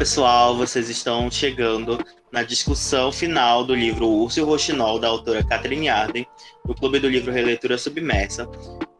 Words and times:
Pessoal, 0.00 0.56
vocês 0.56 0.88
estão 0.88 1.30
chegando 1.30 2.02
na 2.32 2.42
discussão 2.42 3.12
final 3.12 3.62
do 3.62 3.74
livro 3.74 4.08
Urso 4.08 4.40
e 4.40 4.42
o 4.42 4.98
da 4.98 5.08
autora 5.08 5.44
Catherine 5.44 5.90
Arden, 5.90 6.26
do 6.64 6.74
Clube 6.74 6.98
do 6.98 7.06
Livro 7.06 7.30
Releitura 7.30 7.76
Submersa. 7.76 8.48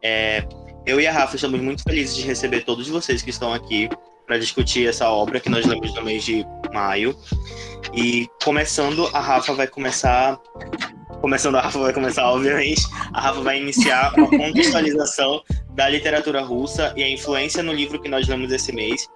É, 0.03 0.47
eu 0.85 1.01
e 1.01 1.07
a 1.07 1.11
Rafa 1.11 1.37
estamos 1.37 1.59
muito 1.59 1.81
felizes 1.81 2.15
de 2.15 2.21
receber 2.21 2.65
todos 2.65 2.87
vocês 2.87 3.23
que 3.23 3.31
estão 3.31 3.51
aqui 3.51 3.89
para 4.27 4.37
discutir 4.37 4.87
essa 4.87 5.09
obra 5.09 5.39
que 5.39 5.49
nós 5.49 5.65
lemos 5.65 5.91
no 5.95 6.03
mês 6.03 6.23
de 6.23 6.45
maio. 6.71 7.17
E 7.95 8.27
começando, 8.43 9.09
a 9.11 9.19
Rafa 9.19 9.55
vai 9.55 9.65
começar. 9.65 10.39
Começando, 11.19 11.55
a 11.55 11.61
Rafa 11.61 11.79
vai 11.79 11.93
começar, 11.93 12.29
obviamente. 12.29 12.83
A 13.11 13.21
Rafa 13.21 13.41
vai 13.41 13.59
iniciar 13.59 14.13
uma 14.15 14.29
contextualização 14.29 15.41
da 15.71 15.89
literatura 15.89 16.43
russa 16.43 16.93
e 16.95 17.01
a 17.01 17.09
influência 17.09 17.63
no 17.63 17.73
livro 17.73 17.99
que 17.99 18.07
nós 18.07 18.27
lemos 18.27 18.51
esse 18.51 18.71
mês. 18.71 19.09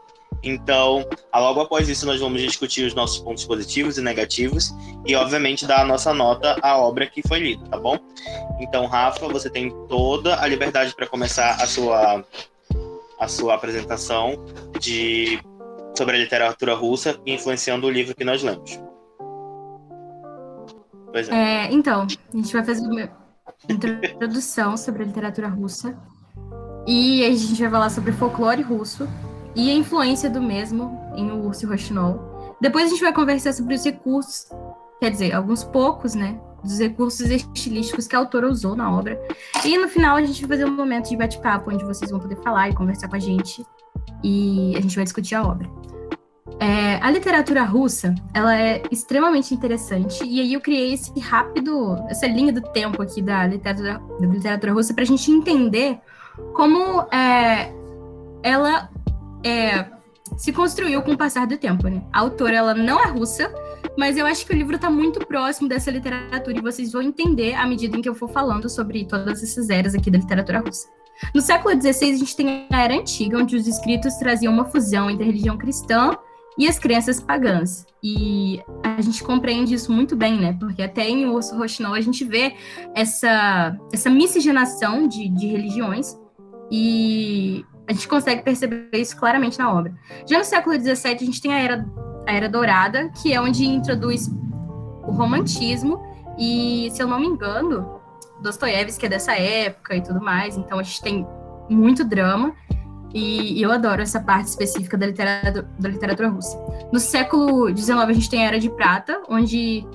Então, 0.45 1.03
logo 1.33 1.59
após 1.61 1.89
isso, 1.89 2.05
nós 2.05 2.19
vamos 2.19 2.39
discutir 2.39 2.85
os 2.85 2.93
nossos 2.93 3.17
pontos 3.17 3.43
positivos 3.45 3.97
e 3.97 4.01
negativos 4.01 4.71
e, 5.03 5.15
obviamente, 5.15 5.65
dar 5.65 5.81
a 5.81 5.85
nossa 5.85 6.13
nota 6.13 6.55
à 6.61 6.77
obra 6.77 7.07
que 7.07 7.27
foi 7.27 7.39
lida, 7.39 7.65
tá 7.67 7.79
bom? 7.79 7.97
Então, 8.59 8.85
Rafa, 8.85 9.27
você 9.27 9.49
tem 9.49 9.71
toda 9.87 10.39
a 10.39 10.45
liberdade 10.45 10.93
para 10.95 11.07
começar 11.07 11.55
a 11.55 11.65
sua, 11.65 12.23
a 13.19 13.27
sua 13.27 13.55
apresentação 13.55 14.45
de, 14.79 15.39
sobre 15.97 16.15
a 16.15 16.19
literatura 16.19 16.75
russa 16.75 17.19
influenciando 17.25 17.87
o 17.87 17.89
livro 17.89 18.13
que 18.13 18.23
nós 18.23 18.43
lemos. 18.43 18.79
É. 21.31 21.65
é 21.65 21.71
então, 21.71 22.03
a 22.03 22.37
gente 22.37 22.53
vai 22.53 22.63
fazer 22.63 22.81
uma 22.81 23.09
introdução 23.67 24.77
sobre 24.77 25.01
a 25.01 25.05
literatura 25.07 25.47
russa 25.47 25.97
e 26.85 27.25
a 27.25 27.31
gente 27.31 27.59
vai 27.63 27.71
falar 27.71 27.89
sobre 27.89 28.11
folclore 28.11 28.61
russo 28.61 29.07
e 29.55 29.71
a 29.71 29.73
influência 29.73 30.29
do 30.29 30.41
mesmo 30.41 30.99
em 31.15 31.31
O 31.31 31.45
Urso 31.45 31.67
Rochinol. 31.67 32.55
Depois 32.59 32.85
a 32.85 32.89
gente 32.89 33.01
vai 33.01 33.13
conversar 33.13 33.53
sobre 33.53 33.75
os 33.75 33.83
recursos, 33.83 34.47
quer 34.99 35.11
dizer, 35.11 35.33
alguns 35.33 35.63
poucos, 35.63 36.15
né, 36.15 36.39
dos 36.63 36.79
recursos 36.79 37.29
estilísticos 37.29 38.07
que 38.07 38.15
a 38.15 38.19
autora 38.19 38.49
usou 38.49 38.75
na 38.75 38.91
obra. 38.91 39.19
E 39.63 39.77
no 39.77 39.87
final 39.87 40.17
a 40.17 40.23
gente 40.23 40.45
vai 40.45 40.57
fazer 40.57 40.69
um 40.69 40.75
momento 40.75 41.09
de 41.09 41.17
bate-papo, 41.17 41.71
onde 41.71 41.83
vocês 41.85 42.11
vão 42.11 42.19
poder 42.19 42.37
falar 42.37 42.69
e 42.69 42.73
conversar 42.73 43.07
com 43.07 43.15
a 43.15 43.19
gente, 43.19 43.65
e 44.23 44.73
a 44.75 44.81
gente 44.81 44.95
vai 44.95 45.03
discutir 45.03 45.35
a 45.35 45.43
obra. 45.43 45.69
É, 46.59 46.95
a 47.01 47.11
literatura 47.11 47.63
russa, 47.63 48.15
ela 48.33 48.57
é 48.57 48.81
extremamente 48.89 49.53
interessante, 49.53 50.23
e 50.23 50.39
aí 50.39 50.53
eu 50.53 50.61
criei 50.61 50.93
esse 50.93 51.17
rápido, 51.19 51.97
essa 52.09 52.25
linha 52.25 52.53
do 52.53 52.61
tempo 52.61 53.01
aqui 53.01 53.21
da 53.21 53.45
literatura, 53.45 54.01
da 54.19 54.27
literatura 54.27 54.73
russa 54.73 54.93
para 54.93 55.03
a 55.03 55.07
gente 55.07 55.29
entender 55.29 55.99
como 56.53 57.01
é, 57.11 57.73
ela 58.41 58.89
é, 59.45 59.85
se 60.35 60.51
construiu 60.51 61.01
com 61.03 61.11
o 61.11 61.17
passar 61.17 61.45
do 61.45 61.57
tempo, 61.57 61.87
né? 61.87 62.01
A 62.11 62.21
autora, 62.21 62.55
ela 62.55 62.73
não 62.73 62.99
é 62.99 63.07
russa, 63.07 63.53
mas 63.97 64.17
eu 64.17 64.25
acho 64.25 64.45
que 64.45 64.51
o 64.51 64.55
livro 64.55 64.75
está 64.75 64.89
muito 64.89 65.25
próximo 65.25 65.69
dessa 65.69 65.91
literatura 65.91 66.57
e 66.57 66.61
vocês 66.61 66.91
vão 66.91 67.01
entender 67.01 67.53
à 67.53 67.65
medida 67.67 67.95
em 67.95 68.01
que 68.01 68.09
eu 68.09 68.15
for 68.15 68.29
falando 68.29 68.67
sobre 68.67 69.05
todas 69.05 69.43
essas 69.43 69.69
eras 69.69 69.93
aqui 69.93 70.09
da 70.09 70.17
literatura 70.17 70.59
russa. 70.59 70.87
No 71.33 71.41
século 71.41 71.79
XVI, 71.79 72.11
a 72.11 72.17
gente 72.17 72.35
tem 72.35 72.67
a 72.69 72.81
Era 72.81 72.95
Antiga, 72.95 73.37
onde 73.37 73.55
os 73.55 73.67
escritos 73.67 74.15
traziam 74.15 74.51
uma 74.51 74.65
fusão 74.65 75.09
entre 75.09 75.23
a 75.23 75.27
religião 75.27 75.57
cristã 75.57 76.17
e 76.57 76.67
as 76.67 76.79
crenças 76.79 77.21
pagãs. 77.21 77.85
E 78.03 78.61
a 78.83 79.01
gente 79.01 79.23
compreende 79.23 79.73
isso 79.75 79.91
muito 79.93 80.15
bem, 80.15 80.37
né? 80.37 80.57
Porque 80.59 80.81
até 80.81 81.07
em 81.07 81.25
Urso 81.27 81.55
Rochinol 81.57 81.93
a 81.93 82.01
gente 82.01 82.25
vê 82.25 82.55
essa, 82.93 83.77
essa 83.93 84.09
miscigenação 84.09 85.07
de, 85.07 85.29
de 85.29 85.47
religiões 85.47 86.17
e 86.69 87.63
a 87.87 87.93
gente 87.93 88.07
consegue 88.07 88.41
perceber 88.41 88.89
isso 88.93 89.15
claramente 89.15 89.59
na 89.59 89.71
obra. 89.71 89.93
Já 90.27 90.39
no 90.39 90.45
século 90.45 90.75
XVII, 90.79 91.13
a 91.13 91.17
gente 91.17 91.41
tem 91.41 91.53
a 91.53 91.59
Era, 91.59 91.85
a 92.27 92.31
era 92.31 92.49
Dourada, 92.49 93.09
que 93.21 93.33
é 93.33 93.39
onde 93.39 93.65
introduz 93.65 94.27
o 95.03 95.11
romantismo, 95.11 96.01
e, 96.37 96.89
se 96.91 97.01
eu 97.01 97.07
não 97.07 97.19
me 97.19 97.27
engano, 97.27 97.99
Dostoiévski 98.41 99.05
é 99.05 99.09
dessa 99.09 99.33
época 99.33 99.95
e 99.95 100.01
tudo 100.01 100.19
mais, 100.19 100.57
então 100.57 100.79
a 100.79 100.83
gente 100.83 101.01
tem 101.01 101.25
muito 101.69 102.03
drama, 102.03 102.53
e, 103.13 103.61
eu 103.61 103.71
adoro 103.71 104.01
essa 104.01 104.19
parte 104.19 104.47
específica 104.47 104.97
da 104.97 105.05
literatura, 105.05 105.69
da 105.79 105.89
literatura 105.89 106.29
russa. 106.29 106.57
No 106.91 106.99
século 106.99 107.75
XIX, 107.75 107.99
a 107.99 108.13
gente 108.13 108.29
tem 108.29 108.43
a 108.43 108.47
Era 108.47 108.59
de 108.59 108.69
Prata, 108.69 109.21
onde 109.29 109.87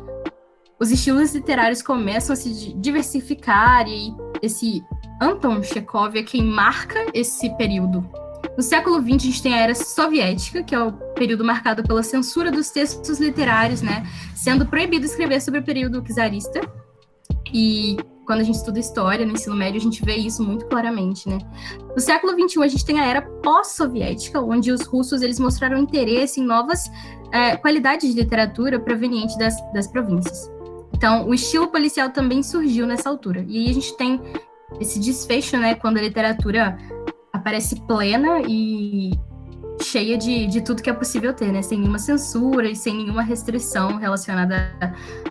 os 0.78 0.90
estilos 0.90 1.34
literários 1.34 1.82
começam 1.82 2.32
a 2.32 2.36
se 2.36 2.72
diversificar 2.74 3.86
e 3.86 4.14
esse 4.40 4.82
Anton 5.20 5.62
Chekhov 5.62 6.16
é 6.16 6.22
quem 6.22 6.44
marca 6.44 7.06
esse 7.12 7.50
período. 7.56 8.08
No 8.56 8.62
século 8.62 9.00
XX, 9.00 9.14
a 9.14 9.18
gente 9.18 9.42
tem 9.42 9.54
a 9.54 9.58
era 9.58 9.74
soviética, 9.74 10.62
que 10.62 10.74
é 10.74 10.82
o 10.82 10.92
período 11.14 11.44
marcado 11.44 11.82
pela 11.82 12.02
censura 12.02 12.50
dos 12.50 12.70
textos 12.70 13.20
literários, 13.20 13.82
né? 13.82 14.06
Sendo 14.34 14.66
proibido 14.66 15.04
escrever 15.04 15.40
sobre 15.40 15.60
o 15.60 15.62
período 15.62 16.02
czarista. 16.02 16.60
E 17.52 17.96
quando 18.26 18.40
a 18.40 18.44
gente 18.44 18.56
estuda 18.56 18.78
história 18.78 19.26
no 19.26 19.32
ensino 19.32 19.56
médio, 19.56 19.78
a 19.78 19.82
gente 19.82 20.04
vê 20.04 20.14
isso 20.14 20.42
muito 20.42 20.66
claramente, 20.66 21.28
né? 21.28 21.38
No 21.94 22.00
século 22.00 22.32
XXI, 22.32 22.62
a 22.62 22.68
gente 22.68 22.84
tem 22.84 23.00
a 23.00 23.06
era 23.06 23.22
pós-soviética, 23.22 24.40
onde 24.40 24.72
os 24.72 24.86
russos 24.86 25.20
eles 25.20 25.38
mostraram 25.38 25.78
interesse 25.78 26.40
em 26.40 26.44
novas 26.44 26.90
é, 27.32 27.56
qualidades 27.56 28.14
de 28.14 28.20
literatura 28.20 28.80
provenientes 28.80 29.36
das, 29.36 29.54
das 29.72 29.86
províncias. 29.86 30.50
Então, 30.94 31.28
o 31.28 31.34
estilo 31.34 31.68
policial 31.68 32.10
também 32.10 32.42
surgiu 32.42 32.86
nessa 32.86 33.08
altura. 33.08 33.44
E 33.48 33.58
aí 33.58 33.70
a 33.70 33.74
gente 33.74 33.96
tem 33.96 34.20
esse 34.78 34.98
desfecho, 34.98 35.56
né, 35.56 35.74
quando 35.74 35.98
a 35.98 36.02
literatura 36.02 36.76
aparece 37.32 37.80
plena 37.86 38.40
e 38.46 39.10
cheia 39.82 40.18
de, 40.18 40.46
de 40.46 40.60
tudo 40.60 40.82
que 40.82 40.90
é 40.90 40.92
possível 40.92 41.32
ter, 41.32 41.52
né, 41.52 41.62
sem 41.62 41.78
nenhuma 41.78 41.98
censura 41.98 42.68
e 42.68 42.76
sem 42.76 42.94
nenhuma 42.94 43.22
restrição 43.22 43.96
relacionada 43.96 44.72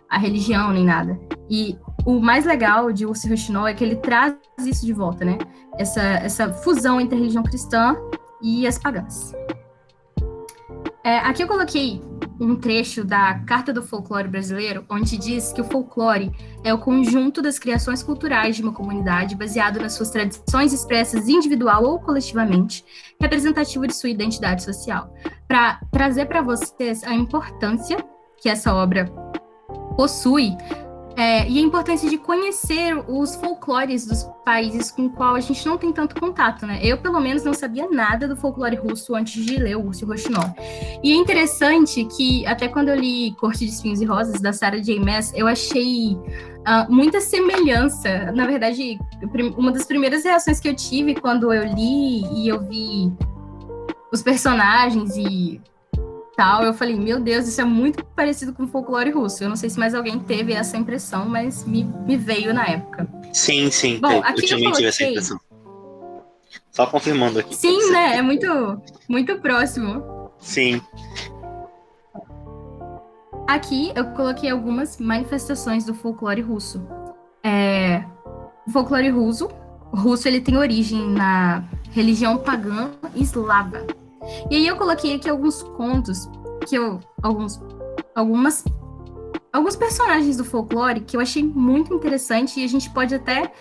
à 0.10 0.18
religião 0.18 0.72
nem 0.72 0.86
nada. 0.86 1.20
E 1.50 1.78
o 2.06 2.20
mais 2.20 2.46
legal 2.46 2.92
de 2.92 3.06
Urso 3.06 3.30
Rochinol 3.30 3.68
é 3.68 3.74
que 3.74 3.84
ele 3.84 3.96
traz 3.96 4.36
isso 4.66 4.86
de 4.86 4.94
volta, 4.94 5.24
né, 5.24 5.38
essa, 5.78 6.02
essa 6.02 6.52
fusão 6.52 7.00
entre 7.00 7.16
a 7.16 7.20
religião 7.20 7.44
cristã 7.44 7.96
e 8.42 8.66
as 8.68 8.78
pagãs. 8.78 9.34
É, 11.10 11.18
aqui 11.18 11.42
eu 11.42 11.48
coloquei 11.48 12.00
um 12.40 12.56
trecho 12.56 13.04
da 13.04 13.40
Carta 13.40 13.74
do 13.74 13.82
Folclore 13.82 14.28
Brasileiro, 14.28 14.86
onde 14.88 15.18
diz 15.18 15.52
que 15.52 15.60
o 15.60 15.64
folclore 15.64 16.32
é 16.64 16.72
o 16.72 16.78
conjunto 16.78 17.42
das 17.42 17.58
criações 17.58 18.04
culturais 18.04 18.56
de 18.56 18.62
uma 18.62 18.72
comunidade 18.72 19.36
baseado 19.36 19.80
nas 19.80 19.94
suas 19.94 20.12
tradições 20.12 20.72
expressas 20.72 21.28
individual 21.28 21.84
ou 21.84 22.00
coletivamente, 22.00 22.86
representativo 23.20 23.88
de 23.88 23.96
sua 23.96 24.12
identidade 24.12 24.62
social. 24.62 25.12
Para 25.48 25.80
trazer 25.92 26.28
para 26.28 26.44
vocês 26.44 27.04
a 27.04 27.16
importância 27.16 27.98
que 28.38 28.48
essa 28.48 28.72
obra 28.72 29.06
possui 29.98 30.56
é, 31.20 31.46
e 31.50 31.60
a 31.60 31.62
importância 31.62 32.10
de 32.10 32.18
conhecer 32.18 32.96
os 33.06 33.36
folclores 33.36 34.06
dos 34.06 34.24
países 34.46 34.90
com 34.90 35.08
o 35.08 35.10
qual 35.10 35.36
a 35.36 35.42
gente 35.42 35.66
não 35.66 35.78
tem 35.78 35.92
tanto 35.92 36.18
contato, 36.18 36.66
né? 36.66 36.80
Eu, 36.82 36.98
pelo 36.98 37.20
menos, 37.20 37.44
não 37.44 37.54
sabia 37.54 37.90
nada 37.90 38.26
do 38.26 38.38
folclore 38.38 38.78
russo 38.78 39.14
antes 39.14 39.46
de 39.46 39.58
ler 39.58 39.76
o 39.76 39.86
Urso 39.86 40.06
Rochinol. 40.06 40.56
E 41.04 41.12
é 41.12 41.16
interessante 41.16 42.06
que, 42.06 42.48
até 42.48 42.70
quando 42.70 42.88
eu 42.88 42.96
li 42.96 43.36
Corte 43.36 43.66
de 43.66 43.72
Espinhos 43.72 44.00
e 44.00 44.06
Rosas, 44.06 44.40
da 44.40 44.54
Sarah 44.54 44.78
J. 44.78 44.98
Maas, 45.02 45.34
eu 45.36 45.46
achei 45.46 46.14
uh, 46.14 46.90
muita 46.90 47.20
semelhança. 47.20 48.32
Na 48.32 48.48
verdade, 48.48 48.98
uma 49.58 49.74
das 49.74 49.86
primeiras 49.86 50.24
reações 50.24 50.62
que 50.62 50.70
eu 50.70 50.74
tive 50.74 51.16
quando 51.16 51.52
eu 51.52 51.66
li 51.66 52.24
e 52.34 52.48
eu 52.48 52.62
vi 52.62 53.12
os 54.10 54.24
personagens 54.24 55.18
e 55.18 55.62
tal, 56.40 56.64
eu 56.64 56.74
falei, 56.74 56.96
meu 56.96 57.20
Deus, 57.20 57.50
isso 57.50 57.60
é 57.60 57.66
muito 57.66 58.02
parecido 58.16 58.54
com 58.54 58.64
o 58.64 58.68
folclore 58.68 59.10
russo. 59.12 59.44
Eu 59.44 59.50
não 59.50 59.58
sei 59.58 59.70
se 59.70 59.78
mais 59.78 59.94
alguém 59.94 60.18
teve 60.18 60.54
essa 60.54 60.78
impressão, 60.78 61.28
mas 61.28 61.66
me, 61.66 61.84
me 61.84 62.16
veio 62.16 62.54
na 62.54 62.66
época. 62.66 63.10
Sim, 63.34 63.70
sim. 63.70 64.00
Bom, 64.00 64.22
aqui 64.24 64.46
eu 64.46 64.48
também 64.48 64.64
coloquei... 64.64 64.72
tive 64.72 64.88
essa 64.88 65.04
impressão. 65.04 65.40
Só 66.72 66.88
confirmando 66.88 67.40
aqui. 67.40 67.54
Sim, 67.54 67.92
né? 67.92 68.16
É 68.16 68.22
muito, 68.22 68.48
muito 69.10 69.38
próximo. 69.40 70.32
Sim. 70.40 70.82
Aqui 73.46 73.92
eu 73.94 74.06
coloquei 74.12 74.50
algumas 74.50 74.98
manifestações 74.98 75.84
do 75.84 75.94
folclore 75.94 76.40
russo. 76.40 76.82
É, 77.44 78.02
o 78.66 78.72
folclore 78.72 79.10
russo, 79.10 79.50
russo 79.92 80.26
ele 80.26 80.40
tem 80.40 80.56
origem 80.56 81.06
na 81.06 81.66
religião 81.92 82.38
pagã 82.38 82.92
eslava. 83.14 83.86
E 84.50 84.56
aí 84.56 84.68
eu 84.68 84.76
coloquei 84.76 85.16
aqui 85.16 85.30
alguns 85.30 85.64
contos 85.64 86.30
que 86.68 86.76
eu 86.76 87.00
alguns 87.22 87.62
algumas 88.16 88.64
alguns 89.52 89.76
personagens 89.76 90.38
do 90.38 90.46
folclore 90.46 91.02
que 91.02 91.18
eu 91.18 91.22
achei 91.22 91.44
muito 91.44 91.94
interessante 91.94 92.60
e 92.60 92.64
a 92.64 92.68
gente 92.68 92.90
pode 92.92 93.16
até 93.16 93.52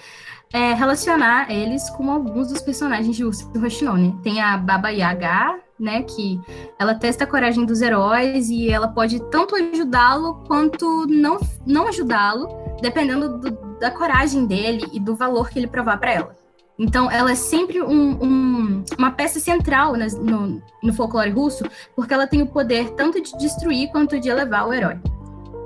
é, 0.53 0.73
relacionar 0.73 1.51
eles 1.51 1.89
com 1.91 2.11
alguns 2.11 2.49
dos 2.49 2.63
personagens 2.63 3.15
de 3.17 3.25
Urso 3.25 3.51
Rochinone. 3.59 4.19
Tem 4.23 4.41
a 4.41 4.57
Baba 4.57 4.91
Yaga, 4.91 5.59
né, 5.79 6.03
que 6.03 6.41
ela 6.79 6.95
testa 6.95 7.25
a 7.25 7.27
coragem 7.27 7.65
dos 7.65 7.81
heróis 7.81 8.49
e 8.49 8.71
ela 8.71 8.89
pode 8.89 9.21
tanto 9.31 9.55
ajudá-lo 9.55 10.43
quanto 10.47 11.07
não, 11.07 11.39
não 11.67 11.89
ajudá-lo, 11.89 12.49
dependendo 12.81 13.39
do, 13.39 13.51
da 13.79 13.91
coragem 13.91 14.47
dele 14.47 14.85
e 14.93 14.99
do 14.99 15.15
valor 15.15 15.51
que 15.51 15.59
ele 15.59 15.69
provar 15.69 15.99
para 15.99 16.13
ela. 16.13 16.48
Então, 16.79 17.11
ela 17.11 17.33
é 17.33 17.35
sempre 17.35 17.83
um, 17.83 18.23
um, 18.23 18.85
uma 18.97 19.11
peça 19.11 19.41
central 19.41 19.95
no, 19.97 20.63
no, 20.83 20.93
folclore 20.93 21.31
russo, 21.31 21.65
porque 21.97 22.15
ela 22.15 22.27
tem 22.27 22.41
o 22.41 22.47
poder 22.47 22.91
tanto 22.91 23.21
de 23.21 23.37
destruir 23.37 23.91
quanto 23.91 24.21
de 24.21 24.29
elevar 24.29 24.69
o 24.69 24.73
herói. 24.73 24.97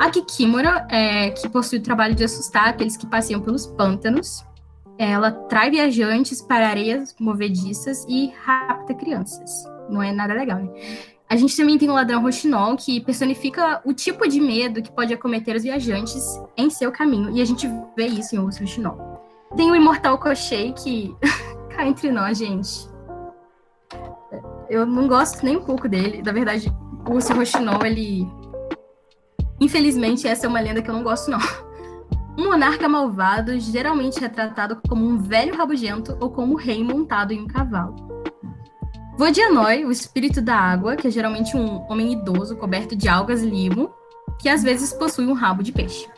A 0.01 0.11
Kikimora, 0.11 0.87
é, 0.91 1.31
que 1.31 1.49
possui 1.51 1.79
o 1.79 1.83
trabalho 1.83 2.15
de 2.15 2.25
assustar 2.25 2.69
aqueles 2.69 2.97
que 2.97 3.07
passeiam 3.07 3.43
pelos 3.43 3.67
pântanos, 3.67 4.43
ela 4.99 5.31
trai 5.31 5.71
viajantes 5.71 6.41
para 6.41 6.69
areias 6.69 7.15
movediças 7.21 8.07
e 8.09 8.33
rapta 8.45 8.95
crianças. 8.95 9.65
Não 9.91 10.03
é 10.03 10.13
nada 10.13 10.33
legal, 10.33 10.61
né? 10.61 10.71
A 11.29 11.37
gente 11.37 11.57
também 11.57 11.79
tem 11.79 11.89
o 11.89 11.95
ladrão 11.95 12.21
Rochinol, 12.21 12.77
que 12.77 13.01
personifica 13.01 13.81
o 13.85 13.93
tipo 13.93 14.29
de 14.29 14.41
medo 14.41 14.83
que 14.83 14.93
pode 14.93 15.15
acometer 15.15 15.57
os 15.57 15.63
viajantes 15.63 16.39
em 16.57 16.69
seu 16.69 16.93
caminho, 16.93 17.31
e 17.31 17.41
a 17.41 17.45
gente 17.45 17.67
vê 17.97 18.07
isso 18.07 18.37
em 18.37 18.39
Urso 18.39 18.61
Rochinol. 18.61 19.32
Tem 19.57 19.71
o 19.71 19.77
Imortal 19.77 20.19
Cochei, 20.19 20.73
que 20.73 21.15
cá 21.75 21.87
entre 21.87 22.11
nós, 22.11 22.39
gente. 22.39 22.89
Eu 24.69 24.87
não 24.87 25.07
gosto 25.07 25.45
nem 25.45 25.57
um 25.57 25.63
pouco 25.63 25.89
dele. 25.89 26.23
Na 26.25 26.33
verdade, 26.33 26.73
o 27.07 27.13
Urso 27.13 27.35
Rochinol, 27.35 27.85
ele. 27.85 28.27
Infelizmente, 29.61 30.27
essa 30.27 30.47
é 30.47 30.49
uma 30.49 30.61
lenda 30.61 30.81
que 30.81 30.89
eu 30.89 30.95
não 30.95 31.03
gosto, 31.03 31.31
não. 31.31 31.39
Um 32.39 32.45
monarca 32.45 32.89
malvado, 32.89 33.61
geralmente 33.61 34.19
retratado 34.19 34.81
como 34.89 35.05
um 35.05 35.19
velho 35.19 35.55
rabugento 35.55 36.17
ou 36.19 36.31
como 36.31 36.55
um 36.55 36.57
rei 36.57 36.83
montado 36.83 37.31
em 37.31 37.43
um 37.43 37.47
cavalo. 37.47 37.95
Vodianoi, 39.19 39.85
o 39.85 39.93
espírito 39.93 40.41
da 40.41 40.57
água, 40.57 40.97
que 40.97 41.09
é 41.09 41.11
geralmente 41.11 41.55
um 41.55 41.87
homem 41.91 42.13
idoso 42.13 42.57
coberto 42.57 42.97
de 42.97 43.07
algas 43.07 43.43
limo, 43.43 43.93
que 44.41 44.49
às 44.49 44.63
vezes 44.63 44.95
possui 44.95 45.27
um 45.27 45.35
rabo 45.35 45.63
de 45.63 45.73
peixe. 45.73 46.09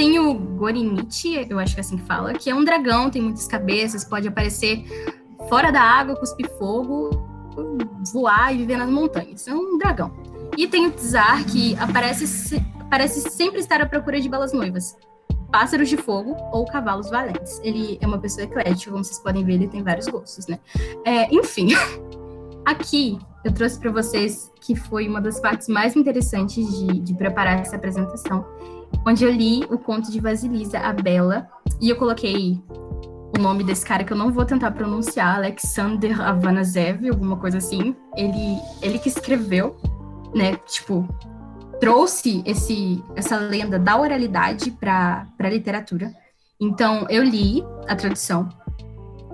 Tem 0.00 0.18
o 0.18 0.32
Gorinite, 0.32 1.46
eu 1.50 1.58
acho 1.58 1.74
que 1.74 1.80
é 1.80 1.82
assim 1.82 1.98
que 1.98 2.04
fala, 2.04 2.32
que 2.32 2.48
é 2.48 2.54
um 2.54 2.64
dragão, 2.64 3.10
tem 3.10 3.20
muitas 3.20 3.46
cabeças, 3.46 4.02
pode 4.02 4.26
aparecer 4.26 4.82
fora 5.46 5.70
da 5.70 5.82
água, 5.82 6.16
cuspir 6.16 6.48
fogo, 6.56 7.10
voar 8.10 8.54
e 8.54 8.56
viver 8.56 8.78
nas 8.78 8.88
montanhas. 8.88 9.46
É 9.46 9.52
um 9.52 9.76
dragão. 9.76 10.10
E 10.56 10.66
tem 10.66 10.86
o 10.86 10.90
Tsar, 10.90 11.44
que 11.44 11.76
aparece, 11.76 12.64
parece 12.88 13.28
sempre 13.28 13.60
estar 13.60 13.82
à 13.82 13.84
procura 13.84 14.18
de 14.18 14.26
belas 14.26 14.54
noivas. 14.54 14.96
Pássaros 15.52 15.90
de 15.90 15.98
fogo 15.98 16.34
ou 16.50 16.64
cavalos 16.64 17.10
valentes. 17.10 17.60
Ele 17.62 17.98
é 18.00 18.06
uma 18.06 18.18
pessoa 18.18 18.44
eclética, 18.44 18.90
como 18.90 19.04
vocês 19.04 19.18
podem 19.18 19.44
ver, 19.44 19.52
ele 19.52 19.68
tem 19.68 19.82
vários 19.82 20.08
gostos, 20.08 20.46
né? 20.46 20.58
É, 21.04 21.26
enfim, 21.30 21.74
aqui 22.64 23.18
eu 23.44 23.52
trouxe 23.52 23.78
para 23.78 23.90
vocês 23.90 24.50
que 24.62 24.74
foi 24.74 25.06
uma 25.06 25.20
das 25.20 25.38
partes 25.40 25.68
mais 25.68 25.94
interessantes 25.94 26.66
de, 26.74 27.00
de 27.00 27.14
preparar 27.14 27.60
essa 27.60 27.76
apresentação, 27.76 28.46
onde 29.06 29.24
eu 29.24 29.30
li 29.30 29.64
o 29.70 29.78
conto 29.78 30.10
de 30.10 30.20
Vasilisa, 30.20 30.78
a 30.78 30.92
Bela, 30.92 31.48
e 31.80 31.88
eu 31.88 31.96
coloquei 31.96 32.62
o 33.36 33.40
nome 33.40 33.64
desse 33.64 33.84
cara 33.84 34.04
que 34.04 34.12
eu 34.12 34.16
não 34.16 34.32
vou 34.32 34.44
tentar 34.44 34.70
pronunciar, 34.72 35.36
Alexander 35.36 36.20
Avanazev, 36.20 37.08
alguma 37.08 37.36
coisa 37.36 37.58
assim. 37.58 37.94
Ele, 38.16 38.58
ele 38.82 38.98
que 38.98 39.08
escreveu, 39.08 39.76
né, 40.34 40.56
tipo, 40.66 41.08
trouxe 41.80 42.42
esse, 42.44 43.02
essa 43.16 43.36
lenda 43.36 43.78
da 43.78 43.98
oralidade 43.98 44.70
para 44.70 45.26
a 45.38 45.48
literatura. 45.48 46.12
Então, 46.60 47.06
eu 47.08 47.22
li 47.22 47.64
a 47.88 47.96
tradução. 47.96 48.48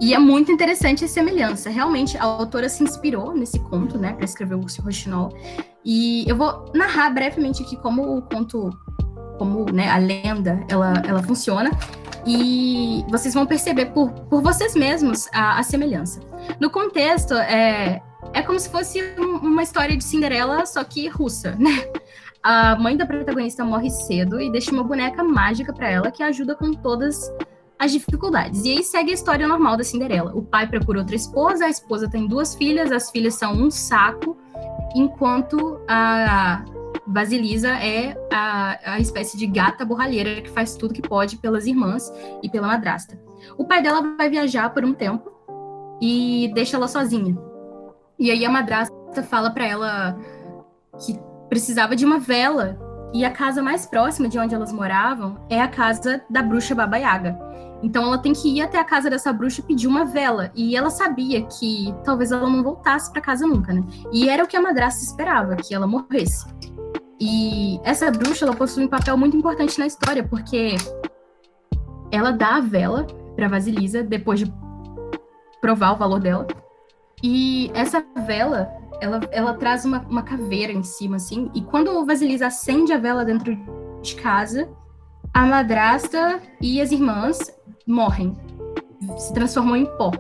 E 0.01 0.15
é 0.15 0.19
muito 0.19 0.53
interessante 0.53 1.05
a 1.05 1.09
semelhança. 1.09 1.71
Realmente, 1.71 2.17
a 2.19 2.25
autora 2.25 2.69
se 2.69 2.85
inspirou 2.85 3.35
nesse 3.35 3.59
conto, 3.59 3.99
né, 3.99 4.13
para 4.13 4.25
escrever 4.25 4.55
o 4.55 4.61
Rochinol. 4.61 5.35
E 5.85 6.25
eu 6.29 6.37
vou 6.37 6.71
narrar 6.75 7.11
brevemente 7.11 7.63
aqui 7.63 7.77
como 7.77 8.17
o 8.17 8.23
conto 8.23 8.71
como 9.39 9.71
né, 9.73 9.89
a 9.89 9.99
lenda 9.99 10.65
ela, 10.69 11.03
ela 11.07 11.23
funciona 11.23 11.71
e 12.27 13.05
vocês 13.09 13.33
vão 13.33 13.47
perceber 13.47 13.87
por, 13.87 14.11
por 14.11 14.43
vocês 14.43 14.75
mesmos 14.75 15.29
a, 15.33 15.59
a 15.59 15.63
semelhança. 15.63 16.21
No 16.61 16.71
contexto, 16.71 17.35
é, 17.35 18.03
é 18.33 18.43
como 18.43 18.59
se 18.59 18.69
fosse 18.69 19.01
um, 19.19 19.37
uma 19.37 19.63
história 19.63 19.97
de 19.97 20.03
Cinderela, 20.03 20.67
só 20.67 20.83
que 20.83 21.09
russa, 21.09 21.55
né? 21.59 21.87
A 22.43 22.77
mãe 22.77 22.97
da 22.97 23.07
protagonista 23.07 23.65
morre 23.65 23.91
cedo 23.91 24.41
e 24.41 24.51
deixa 24.51 24.71
uma 24.71 24.85
boneca 24.85 25.23
mágica 25.25 25.73
para 25.73 25.89
ela 25.91 26.11
que 26.11 26.23
ajuda 26.23 26.55
com 26.55 26.73
todas 26.73 27.33
as 27.79 27.93
dificuldades. 27.93 28.65
E 28.65 28.71
aí 28.73 28.83
segue 28.85 29.11
a 29.11 29.15
história 29.15 29.47
normal 29.47 29.77
da 29.77 29.85
Cinderela. 29.85 30.33
O 30.35 30.43
pai 30.43 30.67
procura 30.67 31.01
outra 31.01 31.17
esposa, 31.17 31.67
a 31.67 31.69
esposa 31.69 32.09
tem 32.09 32.27
duas 32.27 32.55
filhas, 32.55 32.93
as 32.93 33.11
filhas 33.11 33.35
são 33.35 33.53
um 33.53 33.71
saco, 33.71 34.37
enquanto 34.95 35.81
a, 35.89 36.65
Vasilisa 37.07 37.69
é 37.69 38.17
a, 38.33 38.95
a 38.95 39.01
espécie 39.01 39.37
de 39.37 39.47
gata 39.47 39.85
borralheira 39.85 40.43
que 40.43 40.51
faz 40.51 40.77
tudo 40.77 40.95
que 40.95 41.03
pode 41.03 41.37
pelas 41.37 41.67
irmãs 41.67 42.13
e 42.43 42.49
pela 42.49 42.67
madrasta. 42.67 43.19
O 43.57 43.65
pai 43.65 43.83
dela 43.83 44.17
vai 44.17 44.29
viajar 44.29 44.71
por 44.71 44.85
um 44.85 44.93
tempo 44.93 45.31
e 46.01 46.51
deixa 46.55 46.77
ela 46.77 46.89
sozinha. 46.89 47.37
E 48.19 48.31
aí 48.31 48.45
a 48.45 48.51
madrasta 48.51 49.23
fala 49.23 49.51
para 49.51 49.67
ela 49.67 50.19
que 51.05 51.19
precisava 51.49 51.95
de 51.95 52.05
uma 52.05 52.19
vela 52.19 52.79
e 53.13 53.25
a 53.25 53.31
casa 53.31 53.63
mais 53.63 53.87
próxima 53.87 54.29
de 54.29 54.39
onde 54.39 54.55
elas 54.55 54.73
moravam 54.73 55.39
é 55.49 55.61
a 55.61 55.69
casa 55.69 56.23
da 56.29 56.43
bruxa 56.43 56.75
Baba 56.75 56.97
Yaga. 56.97 57.39
Então 57.83 58.05
ela 58.05 58.19
tem 58.19 58.33
que 58.33 58.49
ir 58.49 58.63
até 58.63 58.79
a 58.79 58.85
casa 58.85 59.09
dessa 59.09 59.33
bruxa 59.33 59.61
e 59.61 59.65
pedir 59.65 59.87
uma 59.87 60.05
vela. 60.05 60.51
E 60.55 60.77
ela 60.77 60.91
sabia 60.91 61.43
que 61.43 61.95
talvez 62.05 62.33
ela 62.33 62.49
não 62.49 62.63
voltasse 62.63 63.13
para 63.13 63.21
casa 63.21 63.47
nunca, 63.47 63.73
né? 63.73 63.85
E 64.13 64.29
era 64.29 64.43
o 64.43 64.47
que 64.47 64.57
a 64.57 64.63
madrasta 64.63 65.05
esperava, 65.05 65.57
que 65.57 65.75
ela 65.75 65.87
morresse. 65.87 66.47
E 67.21 67.81
essa 67.83 68.11
bruxa, 68.11 68.45
ela 68.45 68.55
possui 68.55 68.85
um 68.85 68.89
papel 68.89 69.17
muito 69.17 69.37
importante 69.37 69.79
na 69.79 69.87
história, 69.87 70.23
porque 70.23 70.77
ela 72.11 72.31
dá 72.31 72.57
a 72.57 72.61
vela 72.61 73.07
para 73.35 73.49
Vasilisa 73.49 74.03
depois 74.03 74.41
de 74.41 74.53
provar 75.61 75.93
o 75.93 75.97
valor 75.97 76.21
dela. 76.21 76.47
E 77.23 77.71
essa 77.75 78.05
vela, 78.27 78.71
ela, 79.01 79.21
ela 79.31 79.55
traz 79.55 79.85
uma, 79.85 80.01
uma 80.03 80.23
caveira 80.23 80.73
em 80.73 80.83
cima, 80.83 81.17
assim. 81.17 81.51
E 81.55 81.63
quando 81.63 82.05
Vasilisa 82.05 82.49
acende 82.49 82.93
a 82.93 82.99
vela 82.99 83.25
dentro 83.25 83.57
de 84.03 84.15
casa, 84.17 84.69
a 85.33 85.47
madrasta 85.47 86.41
e 86.61 86.81
as 86.81 86.93
irmãs 86.93 87.39
morrem, 87.87 88.37
se 89.19 89.33
transformam 89.33 89.77
em 89.77 89.87
pó. 89.97 90.11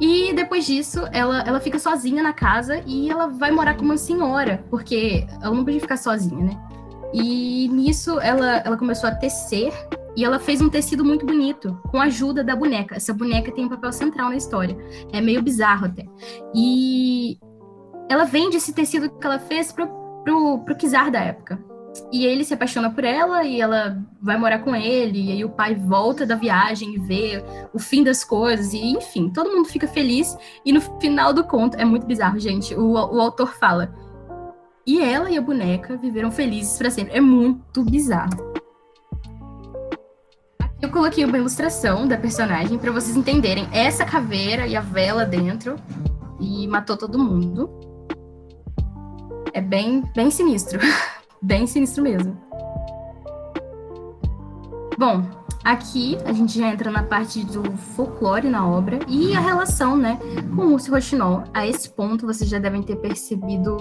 E 0.00 0.32
depois 0.32 0.66
disso, 0.66 1.06
ela, 1.12 1.42
ela 1.42 1.60
fica 1.60 1.78
sozinha 1.78 2.22
na 2.22 2.32
casa 2.32 2.82
e 2.86 3.10
ela 3.10 3.28
vai 3.28 3.50
morar 3.50 3.76
com 3.76 3.84
uma 3.84 3.96
senhora, 3.96 4.64
porque 4.68 5.26
ela 5.40 5.54
não 5.54 5.64
podia 5.64 5.80
ficar 5.80 5.96
sozinha, 5.96 6.44
né? 6.44 6.60
E 7.12 7.68
nisso 7.68 8.18
ela, 8.18 8.56
ela 8.58 8.76
começou 8.76 9.08
a 9.08 9.14
tecer 9.14 9.72
e 10.16 10.24
ela 10.24 10.38
fez 10.38 10.60
um 10.60 10.68
tecido 10.68 11.04
muito 11.04 11.24
bonito, 11.24 11.80
com 11.90 11.98
a 11.98 12.04
ajuda 12.04 12.42
da 12.42 12.56
boneca. 12.56 12.96
Essa 12.96 13.14
boneca 13.14 13.52
tem 13.52 13.66
um 13.66 13.68
papel 13.68 13.92
central 13.92 14.30
na 14.30 14.36
história. 14.36 14.76
É 15.12 15.20
meio 15.20 15.42
bizarro 15.42 15.86
até. 15.86 16.04
E 16.54 17.38
ela 18.08 18.24
vende 18.24 18.56
esse 18.56 18.72
tecido 18.72 19.10
que 19.10 19.26
ela 19.26 19.38
fez 19.38 19.72
pro, 19.72 19.86
pro, 20.24 20.58
pro 20.60 20.76
Kizar 20.76 21.10
da 21.10 21.20
época. 21.20 21.58
E 22.12 22.24
ele 22.24 22.44
se 22.44 22.54
apaixona 22.54 22.90
por 22.90 23.04
ela 23.04 23.44
e 23.44 23.60
ela 23.60 24.02
vai 24.20 24.36
morar 24.36 24.60
com 24.60 24.74
ele. 24.74 25.28
E 25.28 25.32
aí 25.32 25.44
o 25.44 25.50
pai 25.50 25.74
volta 25.74 26.26
da 26.26 26.34
viagem 26.34 26.94
e 26.94 26.98
vê 26.98 27.44
o 27.72 27.78
fim 27.78 28.02
das 28.02 28.24
coisas. 28.24 28.72
E 28.72 28.78
enfim, 28.78 29.30
todo 29.30 29.50
mundo 29.50 29.68
fica 29.68 29.86
feliz. 29.86 30.36
E 30.64 30.72
no 30.72 30.80
final 31.00 31.32
do 31.32 31.44
conto, 31.44 31.76
é 31.76 31.84
muito 31.84 32.06
bizarro, 32.06 32.38
gente. 32.38 32.74
O, 32.74 32.92
o 32.92 33.20
autor 33.20 33.54
fala. 33.54 33.94
E 34.86 35.00
ela 35.00 35.30
e 35.30 35.38
a 35.38 35.40
boneca 35.40 35.96
viveram 35.96 36.30
felizes 36.30 36.76
para 36.76 36.90
sempre. 36.90 37.16
É 37.16 37.20
muito 37.20 37.82
bizarro. 37.84 38.54
Aqui 40.60 40.84
eu 40.84 40.90
coloquei 40.90 41.24
uma 41.24 41.38
ilustração 41.38 42.06
da 42.06 42.16
personagem 42.16 42.76
para 42.76 42.90
vocês 42.90 43.16
entenderem. 43.16 43.68
Essa 43.72 44.04
caveira 44.04 44.66
e 44.66 44.76
a 44.76 44.80
vela 44.80 45.24
dentro. 45.24 45.76
E 46.40 46.66
matou 46.66 46.96
todo 46.96 47.18
mundo. 47.18 47.70
É 49.52 49.60
bem, 49.60 50.02
bem 50.14 50.30
sinistro. 50.30 50.80
bem 51.44 51.66
sinistro 51.66 52.02
mesmo. 52.02 52.36
Bom, 54.96 55.24
aqui 55.64 56.16
a 56.24 56.32
gente 56.32 56.58
já 56.58 56.68
entra 56.68 56.90
na 56.90 57.02
parte 57.02 57.44
do 57.44 57.76
folclore 57.76 58.48
na 58.48 58.66
obra 58.66 59.00
e 59.08 59.34
a 59.34 59.40
relação, 59.40 59.96
né, 59.96 60.18
com 60.54 60.62
o 60.62 60.72
Urso. 60.74 60.92
A 61.52 61.66
esse 61.66 61.90
ponto 61.90 62.26
vocês 62.26 62.48
já 62.48 62.58
devem 62.58 62.82
ter 62.82 62.96
percebido 62.96 63.76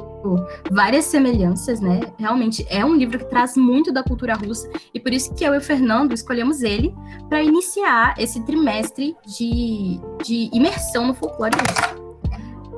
várias 0.72 1.06
semelhanças, 1.06 1.80
né? 1.80 2.02
Realmente 2.18 2.66
é 2.70 2.84
um 2.84 2.96
livro 2.96 3.20
que 3.20 3.30
traz 3.30 3.56
muito 3.56 3.94
da 3.94 4.04
cultura 4.04 4.34
russa 4.34 4.70
e 4.94 5.00
por 5.00 5.14
isso 5.14 5.34
que 5.36 5.44
eu 5.44 5.54
e 5.54 5.58
o 5.58 5.62
Fernando 5.62 6.14
escolhemos 6.14 6.64
ele 6.64 6.94
para 7.30 7.44
iniciar 7.44 8.16
esse 8.18 8.44
trimestre 8.44 9.16
de, 9.26 10.02
de 10.24 10.50
imersão 10.52 11.08
no 11.08 11.14
folclore 11.14 11.56
russo. 11.56 12.04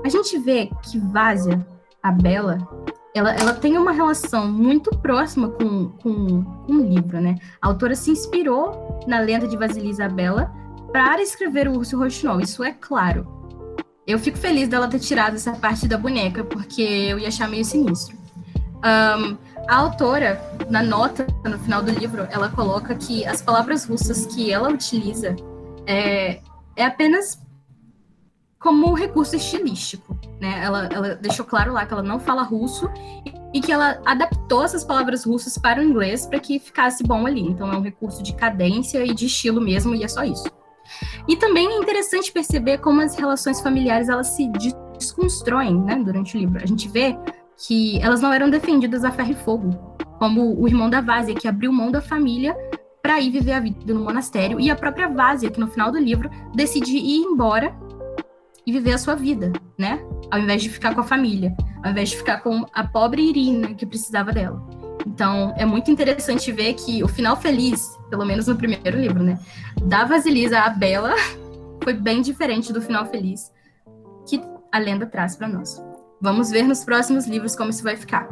A 0.06 0.10
gente 0.10 0.38
vê 0.38 0.70
que 0.84 1.00
Vásia, 1.00 1.66
a 2.04 2.12
Bela, 2.12 2.60
ela, 3.16 3.32
ela 3.34 3.54
tem 3.54 3.78
uma 3.78 3.94
relação 3.94 4.52
muito 4.52 4.92
próxima 4.98 5.48
com, 5.48 5.88
com, 5.92 6.44
com 6.44 6.74
o 6.74 6.86
livro, 6.86 7.22
né? 7.22 7.38
A 7.62 7.68
autora 7.68 7.96
se 7.96 8.12
inspirou 8.12 9.00
na 9.08 9.20
lenda 9.20 9.48
de 9.48 9.56
Vasília 9.56 9.90
Isabela 9.90 10.54
para 10.92 11.22
escrever 11.22 11.70
o 11.70 11.78
Urso 11.78 11.98
Rochinol, 11.98 12.42
isso 12.42 12.62
é 12.62 12.74
claro. 12.74 13.26
Eu 14.06 14.20
fico 14.20 14.38
feliz 14.38 14.68
dela 14.68 14.90
ter 14.90 15.00
tirado 15.00 15.36
essa 15.36 15.54
parte 15.54 15.88
da 15.88 15.98
boneca, 15.98 16.44
porque 16.44 16.82
eu 16.82 17.18
ia 17.18 17.30
achar 17.30 17.48
meio 17.48 17.64
sinistro. 17.64 18.18
Um, 18.84 19.38
a 19.68 19.78
autora, 19.78 20.40
na 20.70 20.84
nota, 20.84 21.26
no 21.46 21.58
final 21.58 21.82
do 21.82 21.92
livro, 21.92 22.28
ela 22.30 22.50
coloca 22.50 22.94
que 22.96 23.26
as 23.26 23.42
palavras 23.42 23.86
russas 23.86 24.26
que 24.26 24.52
ela 24.52 24.70
utiliza 24.70 25.38
é, 25.88 26.42
é 26.76 26.86
apenas 26.86 27.40
como 28.66 28.96
recurso 28.96 29.36
estilístico, 29.36 30.20
né? 30.42 30.64
Ela, 30.64 30.90
ela 30.92 31.16
deixou 31.16 31.46
claro 31.46 31.72
lá 31.72 31.86
que 31.86 31.94
ela 31.94 32.02
não 32.02 32.20
fala 32.20 32.42
russo 32.42 32.90
e 33.54 33.62
que 33.62 33.72
ela 33.72 34.02
adaptou 34.04 34.64
essas 34.64 34.84
palavras 34.84 35.24
russas 35.24 35.56
para 35.56 35.80
o 35.80 35.84
inglês 35.84 36.26
para 36.26 36.40
que 36.40 36.58
ficasse 36.58 37.04
bom 37.04 37.28
ali. 37.28 37.42
Então 37.42 37.72
é 37.72 37.78
um 37.78 37.82
recurso 37.82 38.24
de 38.24 38.34
cadência 38.34 39.06
e 39.06 39.14
de 39.14 39.28
estilo 39.28 39.62
mesmo 39.62 39.94
e 39.94 40.04
é 40.04 40.08
só 40.08 40.24
isso. 40.24 40.50
E 41.28 41.38
também 41.38 41.68
é 41.68 41.78
interessante 41.78 42.32
perceber 42.32 42.80
como 42.80 43.02
as 43.02 43.16
relações 43.16 43.62
familiares 43.62 44.10
elas 44.10 44.30
se 44.30 44.52
desconstroem, 44.98 45.80
né, 45.84 46.02
durante 46.04 46.36
o 46.36 46.40
livro. 46.40 46.60
A 46.60 46.66
gente 46.66 46.88
vê 46.90 47.16
que 47.68 48.02
elas 48.02 48.20
não 48.20 48.34
eram 48.34 48.50
defendidas 48.50 49.04
a 49.04 49.12
ferro 49.12 49.32
e 49.32 49.36
fogo, 49.36 49.70
como 50.18 50.60
o 50.60 50.68
irmão 50.68 50.90
da 50.90 51.02
Vásia, 51.02 51.36
que 51.36 51.48
abriu 51.48 51.72
mão 51.72 51.92
da 51.92 52.02
família 52.02 52.58
para 53.00 53.22
ir 53.22 53.30
viver 53.30 53.52
a 53.52 53.60
vida 53.60 53.94
no 53.94 54.04
monastério, 54.04 54.60
e 54.60 54.72
a 54.72 54.76
própria 54.76 55.08
Vásia, 55.08 55.52
que 55.52 55.60
no 55.60 55.68
final 55.68 55.92
do 55.92 56.00
livro 56.00 56.28
decide 56.56 56.98
ir 56.98 57.20
embora 57.20 57.85
e 58.66 58.72
viver 58.72 58.94
a 58.94 58.98
sua 58.98 59.16
vida, 59.16 59.52
né? 59.78 60.04
Ao 60.32 60.40
invés 60.40 60.64
de 60.64 60.70
ficar 60.70 60.94
com 60.96 61.02
a 61.02 61.04
família, 61.04 61.56
ao 61.84 61.92
invés 61.92 62.10
de 62.10 62.18
ficar 62.18 62.42
com 62.42 62.66
a 62.74 62.84
pobre 62.84 63.22
Irina, 63.22 63.74
que 63.74 63.86
precisava 63.86 64.32
dela. 64.32 64.62
Então, 65.06 65.54
é 65.56 65.66
muito 65.66 65.92
interessante 65.92 66.52
ver 66.52 66.74
que 66.74 67.04
o 67.04 67.08
final 67.08 67.36
feliz, 67.38 67.96
pelo 68.10 68.26
menos 68.26 68.48
no 68.48 68.56
primeiro 68.56 69.00
livro, 69.00 69.22
né, 69.22 69.40
da 69.84 70.04
Vasilisa 70.04 70.60
a 70.60 70.70
Bela, 70.70 71.14
foi 71.84 71.94
bem 71.94 72.22
diferente 72.22 72.74
do 72.74 72.82
final 72.82 73.06
feliz 73.06 73.52
que 74.28 74.42
a 74.72 74.80
lenda 74.80 75.06
traz 75.06 75.36
para 75.36 75.48
nós. 75.48 75.82
Vamos 76.20 76.50
ver 76.50 76.64
nos 76.64 76.84
próximos 76.84 77.28
livros 77.28 77.56
como 77.56 77.70
isso 77.70 77.84
vai 77.84 77.96
ficar. 77.96 78.28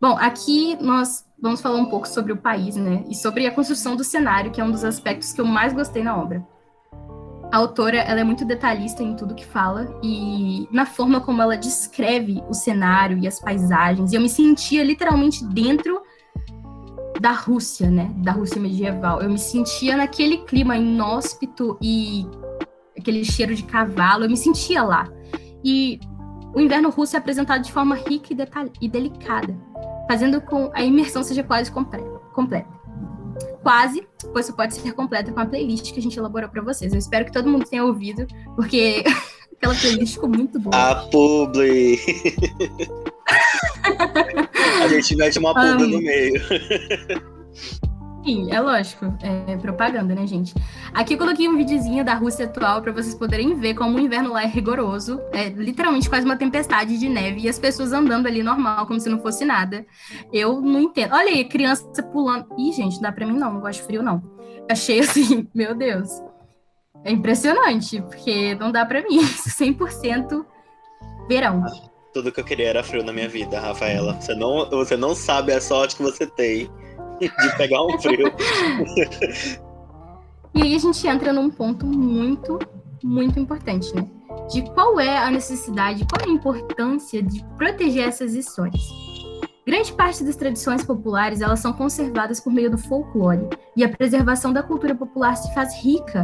Bom, 0.00 0.16
aqui 0.18 0.76
nós 0.80 1.24
vamos 1.40 1.60
falar 1.60 1.76
um 1.76 1.86
pouco 1.86 2.08
sobre 2.08 2.32
o 2.32 2.36
país, 2.36 2.76
né? 2.76 3.04
E 3.08 3.14
sobre 3.14 3.46
a 3.46 3.50
construção 3.50 3.96
do 3.96 4.04
cenário, 4.04 4.50
que 4.50 4.60
é 4.60 4.64
um 4.64 4.70
dos 4.70 4.84
aspectos 4.84 5.32
que 5.32 5.40
eu 5.40 5.44
mais 5.44 5.72
gostei 5.72 6.02
na 6.02 6.16
obra. 6.16 6.46
A 7.54 7.58
autora, 7.58 7.98
ela 7.98 8.18
é 8.18 8.24
muito 8.24 8.44
detalhista 8.44 9.00
em 9.00 9.14
tudo 9.14 9.32
que 9.32 9.46
fala 9.46 9.96
e 10.02 10.68
na 10.72 10.84
forma 10.84 11.20
como 11.20 11.40
ela 11.40 11.56
descreve 11.56 12.42
o 12.48 12.52
cenário 12.52 13.16
e 13.16 13.28
as 13.28 13.38
paisagens. 13.38 14.12
E 14.12 14.16
eu 14.16 14.20
me 14.20 14.28
sentia 14.28 14.82
literalmente 14.82 15.44
dentro 15.44 16.02
da 17.20 17.30
Rússia, 17.30 17.88
né? 17.88 18.10
Da 18.16 18.32
Rússia 18.32 18.60
medieval. 18.60 19.22
Eu 19.22 19.30
me 19.30 19.38
sentia 19.38 19.96
naquele 19.96 20.38
clima 20.38 20.76
inóspito 20.76 21.78
e 21.80 22.26
aquele 22.98 23.24
cheiro 23.24 23.54
de 23.54 23.62
cavalo. 23.62 24.24
Eu 24.24 24.30
me 24.30 24.36
sentia 24.36 24.82
lá. 24.82 25.08
E 25.62 26.00
o 26.56 26.60
inverno 26.60 26.90
russo 26.90 27.14
é 27.14 27.20
apresentado 27.20 27.62
de 27.62 27.70
forma 27.70 27.94
rica 27.94 28.34
e, 28.34 28.36
e 28.84 28.88
delicada, 28.88 29.56
fazendo 30.08 30.40
com 30.40 30.72
a 30.74 30.82
imersão 30.82 31.22
seja 31.22 31.44
quase 31.44 31.70
completa. 31.70 32.20
Quase, 33.64 34.06
pois 34.32 34.46
isso 34.46 34.54
pode 34.54 34.74
ser 34.74 34.92
completa 34.92 35.32
com 35.32 35.40
a 35.40 35.46
playlist 35.46 35.90
que 35.92 35.98
a 35.98 36.02
gente 36.02 36.18
elaborou 36.18 36.50
para 36.50 36.60
vocês. 36.60 36.92
Eu 36.92 36.98
espero 36.98 37.24
que 37.24 37.32
todo 37.32 37.48
mundo 37.48 37.64
tenha 37.64 37.82
ouvido, 37.82 38.26
porque 38.54 39.02
aquela 39.56 39.74
playlist 39.74 40.14
ficou 40.14 40.28
muito 40.28 40.60
boa. 40.60 40.76
A 40.76 40.94
publi! 41.08 41.98
a 44.84 44.88
gente 44.88 45.16
mete 45.16 45.38
uma 45.38 45.54
publi 45.54 45.86
no 45.86 45.98
meio. 46.02 46.34
Sim, 48.24 48.50
é 48.50 48.58
lógico. 48.58 49.14
É 49.20 49.56
propaganda, 49.58 50.14
né, 50.14 50.26
gente? 50.26 50.54
Aqui 50.94 51.12
eu 51.12 51.18
coloquei 51.18 51.46
um 51.46 51.58
videozinho 51.58 52.02
da 52.02 52.14
Rússia 52.14 52.46
atual 52.46 52.80
para 52.80 52.90
vocês 52.90 53.14
poderem 53.14 53.54
ver 53.54 53.74
como 53.74 53.98
o 53.98 54.00
inverno 54.00 54.32
lá 54.32 54.44
é 54.44 54.46
rigoroso. 54.46 55.20
É 55.30 55.50
literalmente 55.50 56.08
quase 56.08 56.24
uma 56.24 56.36
tempestade 56.36 56.98
de 56.98 57.06
neve 57.06 57.42
e 57.42 57.48
as 57.48 57.58
pessoas 57.58 57.92
andando 57.92 58.26
ali 58.26 58.42
normal, 58.42 58.86
como 58.86 58.98
se 58.98 59.10
não 59.10 59.20
fosse 59.20 59.44
nada. 59.44 59.84
Eu 60.32 60.58
não 60.62 60.80
entendo. 60.80 61.12
Olha 61.12 61.28
aí, 61.28 61.44
criança 61.44 61.84
pulando. 62.02 62.46
Ih, 62.58 62.72
gente, 62.72 62.94
não 62.94 63.02
dá 63.02 63.12
pra 63.12 63.26
mim 63.26 63.36
não, 63.36 63.52
não 63.52 63.60
gosto 63.60 63.80
de 63.80 63.86
frio 63.86 64.02
não. 64.02 64.22
Achei 64.70 65.00
assim, 65.00 65.46
meu 65.54 65.74
Deus. 65.74 66.08
É 67.04 67.12
impressionante, 67.12 68.00
porque 68.00 68.54
não 68.54 68.72
dá 68.72 68.86
para 68.86 69.02
mim. 69.02 69.18
100% 69.20 70.46
verão. 71.28 71.62
Tudo 72.14 72.32
que 72.32 72.40
eu 72.40 72.44
queria 72.44 72.70
era 72.70 72.82
frio 72.82 73.04
na 73.04 73.12
minha 73.12 73.28
vida, 73.28 73.60
Rafaela. 73.60 74.18
Você 74.18 74.34
não, 74.34 74.70
você 74.70 74.96
não 74.96 75.14
sabe 75.14 75.52
a 75.52 75.60
sorte 75.60 75.96
que 75.96 76.02
você 76.02 76.26
tem 76.26 76.70
de 77.20 77.56
pegar 77.56 77.82
um 77.84 77.98
frio. 77.98 78.32
e 80.54 80.62
aí 80.62 80.74
a 80.74 80.78
gente 80.78 81.06
entra 81.06 81.32
num 81.32 81.50
ponto 81.50 81.86
muito, 81.86 82.58
muito 83.02 83.38
importante, 83.38 83.94
né? 83.94 84.06
De 84.50 84.62
qual 84.72 84.98
é 85.00 85.16
a 85.18 85.30
necessidade, 85.30 86.06
qual 86.06 86.26
é 86.26 86.30
a 86.30 86.34
importância 86.34 87.22
de 87.22 87.44
proteger 87.56 88.08
essas 88.08 88.34
histórias. 88.34 88.82
Grande 89.66 89.92
parte 89.94 90.22
das 90.22 90.36
tradições 90.36 90.84
populares 90.84 91.40
elas 91.40 91.60
são 91.60 91.72
conservadas 91.72 92.38
por 92.38 92.52
meio 92.52 92.70
do 92.70 92.76
folclore, 92.76 93.48
e 93.74 93.82
a 93.82 93.88
preservação 93.88 94.52
da 94.52 94.62
cultura 94.62 94.94
popular 94.94 95.34
se 95.36 95.52
faz 95.54 95.82
rica 95.82 96.22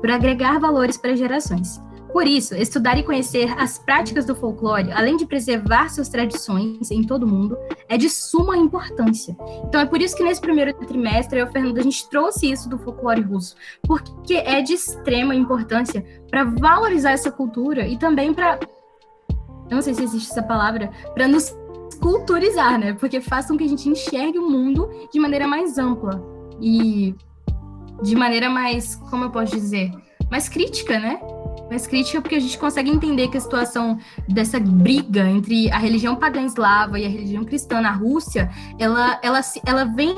por 0.00 0.10
agregar 0.10 0.58
valores 0.58 0.98
para 0.98 1.16
gerações. 1.16 1.80
Por 2.12 2.26
isso, 2.26 2.54
estudar 2.54 2.98
e 2.98 3.02
conhecer 3.02 3.52
as 3.58 3.78
práticas 3.78 4.26
do 4.26 4.34
folclore, 4.34 4.92
além 4.92 5.16
de 5.16 5.24
preservar 5.24 5.88
suas 5.88 6.08
tradições 6.08 6.90
em 6.90 7.02
todo 7.02 7.22
o 7.22 7.26
mundo, 7.26 7.56
é 7.88 7.96
de 7.96 8.10
suma 8.10 8.56
importância. 8.56 9.36
Então 9.64 9.80
é 9.80 9.86
por 9.86 10.00
isso 10.00 10.14
que 10.14 10.22
nesse 10.22 10.40
primeiro 10.40 10.74
trimestre, 10.74 11.38
eu 11.38 11.46
Fernando, 11.50 11.78
a 11.78 11.82
gente 11.82 12.08
trouxe 12.10 12.50
isso 12.50 12.68
do 12.68 12.78
folclore 12.78 13.22
russo, 13.22 13.56
porque 13.82 14.34
é 14.34 14.60
de 14.60 14.74
extrema 14.74 15.34
importância 15.34 16.04
para 16.30 16.44
valorizar 16.44 17.12
essa 17.12 17.30
cultura 17.30 17.86
e 17.86 17.96
também 17.96 18.34
para 18.34 18.58
não 19.70 19.80
sei 19.80 19.94
se 19.94 20.02
existe 20.02 20.30
essa 20.30 20.42
palavra, 20.42 20.90
para 21.14 21.26
nos 21.26 21.56
culturizar, 22.00 22.78
né? 22.78 22.92
Porque 22.94 23.20
faz 23.20 23.46
com 23.46 23.56
que 23.56 23.64
a 23.64 23.68
gente 23.68 23.88
enxergue 23.88 24.38
o 24.38 24.50
mundo 24.50 24.90
de 25.10 25.18
maneira 25.18 25.46
mais 25.46 25.78
ampla 25.78 26.22
e 26.60 27.14
de 28.02 28.14
maneira 28.14 28.50
mais, 28.50 28.96
como 28.96 29.24
eu 29.24 29.30
posso 29.30 29.54
dizer, 29.54 29.90
mais 30.30 30.48
crítica, 30.48 30.98
né? 30.98 31.20
Mais 31.72 31.86
crítica 31.86 32.20
porque 32.20 32.34
a 32.34 32.40
gente 32.40 32.58
consegue 32.58 32.90
entender 32.90 33.28
que 33.28 33.38
a 33.38 33.40
situação 33.40 33.98
dessa 34.28 34.60
briga 34.60 35.26
entre 35.26 35.70
a 35.70 35.78
religião 35.78 36.14
pagã 36.14 36.44
eslava 36.44 36.98
e 36.98 37.06
a 37.06 37.08
religião 37.08 37.44
cristã 37.44 37.80
na 37.80 37.90
Rússia, 37.90 38.50
ela, 38.78 39.18
ela, 39.22 39.40
ela 39.66 39.84
vem 39.84 40.14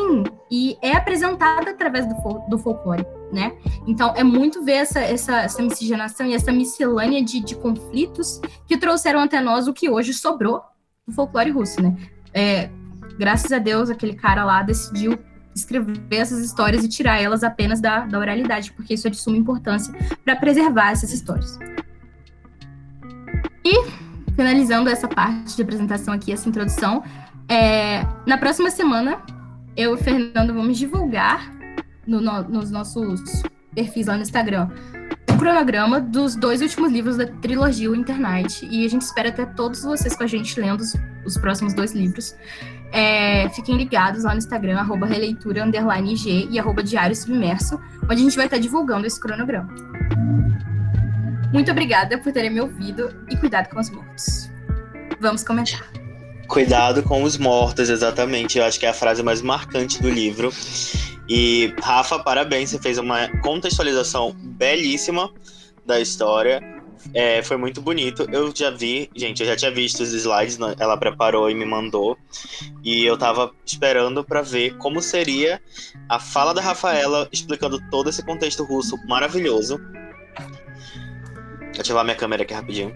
e 0.51 0.77
é 0.83 0.97
apresentada 0.97 1.71
através 1.71 2.09
do, 2.09 2.15
do 2.49 2.59
folclore, 2.59 3.07
né? 3.33 3.53
Então, 3.87 4.13
é 4.17 4.25
muito 4.25 4.65
ver 4.65 4.73
essa, 4.73 4.99
essa, 4.99 5.43
essa 5.43 5.63
miscigenação 5.63 6.27
e 6.27 6.35
essa 6.35 6.51
miscelânea 6.51 7.23
de, 7.23 7.39
de 7.39 7.55
conflitos 7.55 8.41
que 8.67 8.77
trouxeram 8.77 9.21
até 9.21 9.41
nós 9.41 9.69
o 9.69 9.73
que 9.73 9.89
hoje 9.89 10.13
sobrou 10.13 10.61
do 11.07 11.15
folclore 11.15 11.51
russo, 11.51 11.81
né? 11.81 11.97
É, 12.33 12.69
graças 13.17 13.53
a 13.53 13.59
Deus, 13.59 13.91
aquele 13.91 14.15
cara 14.15 14.45
lá 14.45 14.61
decidiu 14.63 15.17
escrever 15.55 15.99
essas 16.11 16.41
histórias 16.41 16.85
e 16.85 16.89
tirar 16.89 17.21
elas 17.21 17.45
apenas 17.45 17.81
da, 17.81 18.01
da 18.01 18.19
oralidade, 18.19 18.73
porque 18.73 18.95
isso 18.95 19.07
é 19.07 19.11
de 19.11 19.17
suma 19.17 19.37
importância 19.37 19.95
para 20.25 20.37
preservar 20.37 20.91
essas 20.91 21.13
histórias. 21.13 21.59
E, 23.65 23.85
finalizando 24.35 24.91
essa 24.91 25.09
parte 25.09 25.57
de 25.57 25.63
apresentação 25.63 26.13
aqui, 26.13 26.33
essa 26.33 26.49
introdução, 26.49 27.03
é, 27.49 28.07
na 28.27 28.37
próxima 28.37 28.71
semana, 28.71 29.23
eu 29.77 29.93
e 29.93 29.95
o 29.95 29.97
Fernando 29.97 30.53
vamos 30.53 30.79
divulgar 30.79 31.53
no, 32.07 32.21
no, 32.21 32.43
nos 32.43 32.71
nossos 32.71 33.43
perfis 33.75 34.07
lá 34.07 34.17
no 34.17 34.23
Instagram 34.23 34.69
o 35.35 35.37
cronograma 35.37 36.01
dos 36.01 36.37
dois 36.37 36.63
últimos 36.63 36.93
livros 36.93 37.17
da 37.17 37.27
trilogia 37.27 37.91
O 37.91 37.97
Internet. 37.97 38.67
E 38.71 38.87
a 38.87 38.89
gente 38.89 39.03
espera 39.03 39.33
ter 39.33 39.47
todos 39.55 39.83
vocês 39.83 40.15
com 40.15 40.23
a 40.23 40.27
gente 40.27 40.59
lendo 40.61 40.81
os, 40.81 40.95
os 41.27 41.37
próximos 41.37 41.75
dois 41.75 41.93
livros. 41.93 42.37
É, 42.97 43.49
fiquem 43.49 43.77
ligados 43.77 44.23
lá 44.23 44.31
no 44.31 44.39
Instagram, 44.39 44.79
arroba 44.79 45.05
releitura, 45.05 45.65
underline 45.65 46.15
e 46.49 46.61
arroba 46.61 46.81
diário 46.81 47.17
submerso, 47.17 47.81
onde 48.05 48.15
a 48.15 48.17
gente 48.25 48.37
vai 48.37 48.45
estar 48.45 48.59
divulgando 48.59 49.05
esse 49.05 49.19
cronograma. 49.19 49.69
Muito 51.53 51.73
obrigada 51.73 52.17
por 52.19 52.33
terem 52.33 52.51
me 52.51 52.61
ouvido 52.61 53.13
e 53.29 53.37
cuidado 53.37 53.69
com 53.69 53.81
os 53.81 53.91
mortos. 53.91 54.49
Vamos 55.21 55.43
começar. 55.43 55.85
Cuidado 56.47 57.03
com 57.03 57.25
os 57.25 57.37
mortos, 57.37 57.91
exatamente. 57.91 58.59
Eu 58.59 58.65
acho 58.65 58.79
que 58.79 58.87
é 58.87 58.91
a 58.91 58.95
frase 58.95 59.25
mais 59.25 59.43
marcante 59.43 60.01
do 60.01 60.09
livro. 60.09 60.53
E, 61.29 61.75
Rafa, 61.83 62.21
parabéns, 62.21 62.71
você 62.71 62.79
fez 62.79 62.97
uma 62.97 63.27
contextualização 63.41 64.37
belíssima 64.39 65.33
da 65.85 65.99
história. 65.99 66.61
É, 67.13 67.43
foi 67.43 67.57
muito 67.57 67.81
bonito. 67.81 68.27
Eu 68.33 68.53
já 68.55 68.71
vi, 68.71 69.11
gente, 69.15 69.43
eu 69.43 69.47
já 69.47 69.57
tinha 69.57 69.71
visto 69.71 70.01
os 70.01 70.13
slides, 70.13 70.59
né? 70.59 70.75
ela 70.79 70.97
preparou 70.97 71.51
e 71.51 71.55
me 71.55 71.65
mandou. 71.65 72.17
E 72.83 73.05
eu 73.05 73.19
tava 73.19 73.53
esperando 73.65 74.25
para 74.25 74.43
ver 74.43 74.77
como 74.79 75.03
seria 75.03 75.61
a 76.09 76.19
fala 76.19 76.55
da 76.55 76.61
Rafaela 76.61 77.29
explicando 77.33 77.81
todo 77.91 78.09
esse 78.09 78.25
contexto 78.25 78.65
russo 78.65 78.97
maravilhoso. 79.07 79.79
Vou 79.79 81.81
ativar 81.81 82.05
minha 82.05 82.17
câmera 82.17 82.43
aqui 82.43 82.55
rapidinho. 82.55 82.95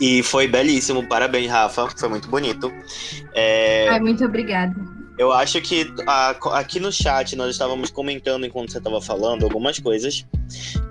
E 0.00 0.22
foi 0.22 0.48
belíssimo, 0.48 1.06
parabéns, 1.06 1.50
Rafa. 1.50 1.88
Foi 1.96 2.08
muito 2.08 2.28
bonito. 2.28 2.72
É... 3.34 3.88
Ai, 3.88 4.00
muito 4.00 4.24
obrigada. 4.24 4.74
Eu 5.18 5.32
acho 5.32 5.60
que 5.60 5.92
a, 6.06 6.30
aqui 6.58 6.80
no 6.80 6.90
chat 6.90 7.36
nós 7.36 7.50
estávamos 7.50 7.90
comentando 7.90 8.46
enquanto 8.46 8.72
você 8.72 8.78
estava 8.78 9.02
falando 9.02 9.44
algumas 9.44 9.78
coisas 9.78 10.24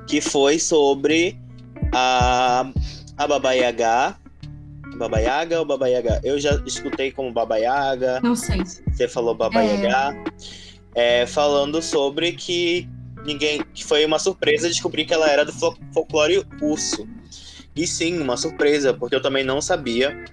que 0.05 0.21
foi 0.21 0.59
sobre 0.59 1.39
a, 1.93 2.71
a 3.17 3.27
Baba 3.27 3.53
Yaga. 3.53 4.15
Baba 4.97 5.19
Yaga 5.19 5.59
ou 5.59 5.65
Baba 5.65 5.87
Yaga? 5.87 6.19
Eu 6.23 6.39
já 6.39 6.61
escutei 6.65 7.11
como 7.11 7.31
Baba 7.31 7.57
Yaga. 7.57 8.19
Não 8.21 8.35
sei. 8.35 8.63
Você 8.63 9.07
falou 9.07 9.35
Baba 9.35 9.63
é... 9.63 9.75
Yaga. 9.75 10.23
É, 10.95 11.25
falando 11.25 11.81
sobre 11.81 12.33
que 12.33 12.89
ninguém, 13.25 13.61
que 13.73 13.85
foi 13.85 14.05
uma 14.05 14.19
surpresa 14.19 14.67
descobrir 14.67 15.05
que 15.05 15.13
ela 15.13 15.29
era 15.29 15.45
do 15.45 15.53
folclore 15.93 16.43
russo. 16.59 17.07
E 17.75 17.85
sim, 17.85 18.19
uma 18.19 18.35
surpresa, 18.35 18.93
porque 18.93 19.15
eu 19.15 19.21
também 19.21 19.43
não 19.43 19.61
sabia 19.61 20.25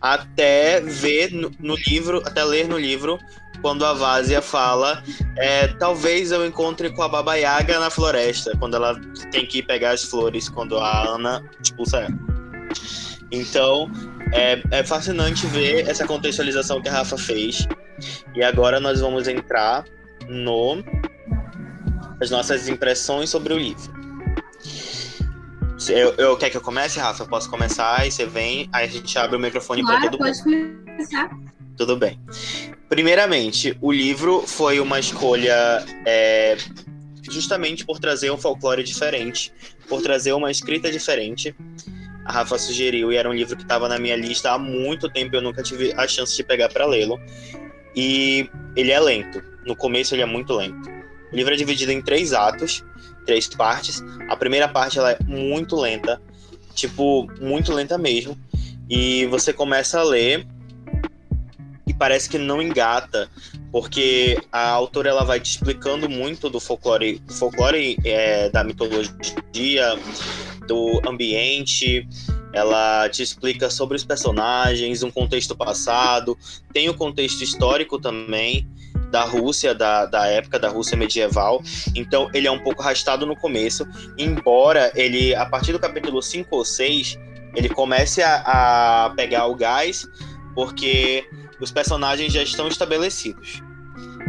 até 0.00 0.80
ver 0.80 1.32
no, 1.32 1.50
no 1.58 1.74
livro, 1.86 2.22
até 2.24 2.42
ler 2.42 2.68
no 2.68 2.78
livro 2.78 3.18
quando 3.60 3.84
a 3.84 3.92
Vásia 3.92 4.40
fala, 4.40 5.02
é, 5.36 5.68
talvez 5.68 6.32
eu 6.32 6.46
encontre 6.46 6.90
com 6.90 7.02
a 7.02 7.08
Baba 7.08 7.34
Yaga 7.34 7.78
na 7.78 7.90
floresta, 7.90 8.56
quando 8.58 8.74
ela 8.74 8.98
tem 9.30 9.46
que 9.46 9.62
pegar 9.62 9.90
as 9.90 10.02
flores, 10.02 10.48
quando 10.48 10.78
a 10.78 11.08
Ana 11.08 11.44
expulsa 11.62 11.98
ela. 11.98 12.18
Então, 13.30 13.90
é, 14.32 14.62
é 14.70 14.82
fascinante 14.82 15.46
ver 15.46 15.88
essa 15.88 16.06
contextualização 16.06 16.80
que 16.80 16.88
a 16.88 16.92
Rafa 16.92 17.18
fez. 17.18 17.66
E 18.34 18.42
agora 18.42 18.80
nós 18.80 19.00
vamos 19.00 19.28
entrar 19.28 19.84
no 20.28 20.82
as 22.20 22.30
nossas 22.30 22.68
impressões 22.68 23.30
sobre 23.30 23.52
o 23.52 23.58
livro. 23.58 23.99
Eu, 25.88 26.14
eu 26.14 26.36
quer 26.36 26.50
que 26.50 26.56
eu 26.56 26.60
comece, 26.60 26.98
Rafa? 26.98 27.22
Eu 27.22 27.28
posso 27.28 27.48
começar 27.48 28.06
e 28.06 28.10
você 28.10 28.26
vem, 28.26 28.68
aí 28.72 28.84
a 28.84 28.88
gente 28.88 29.16
abre 29.18 29.36
o 29.36 29.40
microfone 29.40 29.84
para 29.84 30.00
todo 30.00 30.18
pode 30.18 30.38
mundo. 30.44 30.84
começar. 30.84 31.30
Tudo 31.76 31.96
bem. 31.96 32.20
Primeiramente, 32.88 33.76
o 33.80 33.90
livro 33.90 34.42
foi 34.46 34.80
uma 34.80 34.98
escolha 34.98 35.84
é, 36.04 36.56
justamente 37.22 37.84
por 37.86 37.98
trazer 37.98 38.30
um 38.30 38.36
folclore 38.36 38.82
diferente, 38.82 39.52
por 39.88 40.02
trazer 40.02 40.32
uma 40.32 40.50
escrita 40.50 40.90
diferente. 40.90 41.54
A 42.24 42.32
Rafa 42.32 42.58
sugeriu 42.58 43.12
e 43.12 43.16
era 43.16 43.28
um 43.28 43.32
livro 43.32 43.56
que 43.56 43.62
estava 43.62 43.88
na 43.88 43.98
minha 43.98 44.16
lista 44.16 44.52
há 44.52 44.58
muito 44.58 45.08
tempo, 45.08 45.34
eu 45.34 45.40
nunca 45.40 45.62
tive 45.62 45.92
a 45.96 46.06
chance 46.06 46.36
de 46.36 46.44
pegar 46.44 46.68
para 46.68 46.84
lê-lo. 46.84 47.18
E 47.96 48.48
ele 48.76 48.90
é 48.90 49.00
lento. 49.00 49.42
No 49.64 49.74
começo 49.74 50.14
ele 50.14 50.22
é 50.22 50.26
muito 50.26 50.52
lento. 50.52 50.90
O 51.32 51.36
livro 51.36 51.54
é 51.54 51.56
dividido 51.56 51.92
em 51.92 52.02
três 52.02 52.32
atos, 52.32 52.84
três 53.24 53.48
partes. 53.48 54.02
A 54.28 54.36
primeira 54.36 54.68
parte 54.68 54.98
ela 54.98 55.12
é 55.12 55.18
muito 55.24 55.76
lenta, 55.76 56.20
tipo, 56.74 57.26
muito 57.40 57.72
lenta 57.72 57.96
mesmo. 57.98 58.38
E 58.88 59.26
você 59.26 59.52
começa 59.52 60.00
a 60.00 60.02
ler 60.02 60.46
e 61.86 61.94
parece 61.94 62.28
que 62.28 62.38
não 62.38 62.60
engata, 62.60 63.28
porque 63.70 64.36
a 64.50 64.70
autora 64.70 65.10
ela 65.10 65.24
vai 65.24 65.40
te 65.40 65.50
explicando 65.50 66.08
muito 66.08 66.50
do 66.50 66.58
folclore, 66.58 67.18
do 67.20 67.32
folclore 67.32 67.96
é, 68.04 68.48
da 68.48 68.64
mitologia, 68.64 69.98
do 70.66 71.00
ambiente, 71.08 72.06
ela 72.52 73.08
te 73.08 73.22
explica 73.22 73.70
sobre 73.70 73.96
os 73.96 74.04
personagens, 74.04 75.02
um 75.02 75.10
contexto 75.10 75.56
passado, 75.56 76.36
tem 76.72 76.88
o 76.88 76.94
contexto 76.94 77.42
histórico 77.42 77.98
também 77.98 78.66
da 79.10 79.24
Rússia, 79.24 79.74
da, 79.74 80.06
da 80.06 80.26
época 80.26 80.58
da 80.58 80.68
Rússia 80.68 80.96
medieval. 80.96 81.62
Então 81.94 82.30
ele 82.32 82.46
é 82.46 82.50
um 82.50 82.58
pouco 82.58 82.82
arrastado 82.82 83.26
no 83.26 83.36
começo, 83.36 83.86
embora 84.16 84.92
ele, 84.94 85.34
a 85.34 85.46
partir 85.46 85.72
do 85.72 85.78
capítulo 85.78 86.22
5 86.22 86.48
ou 86.54 86.64
6, 86.64 87.18
ele 87.54 87.68
comece 87.68 88.22
a, 88.22 89.06
a 89.06 89.10
pegar 89.10 89.46
o 89.46 89.54
gás, 89.54 90.06
porque 90.54 91.28
os 91.60 91.70
personagens 91.70 92.32
já 92.32 92.42
estão 92.42 92.68
estabelecidos. 92.68 93.62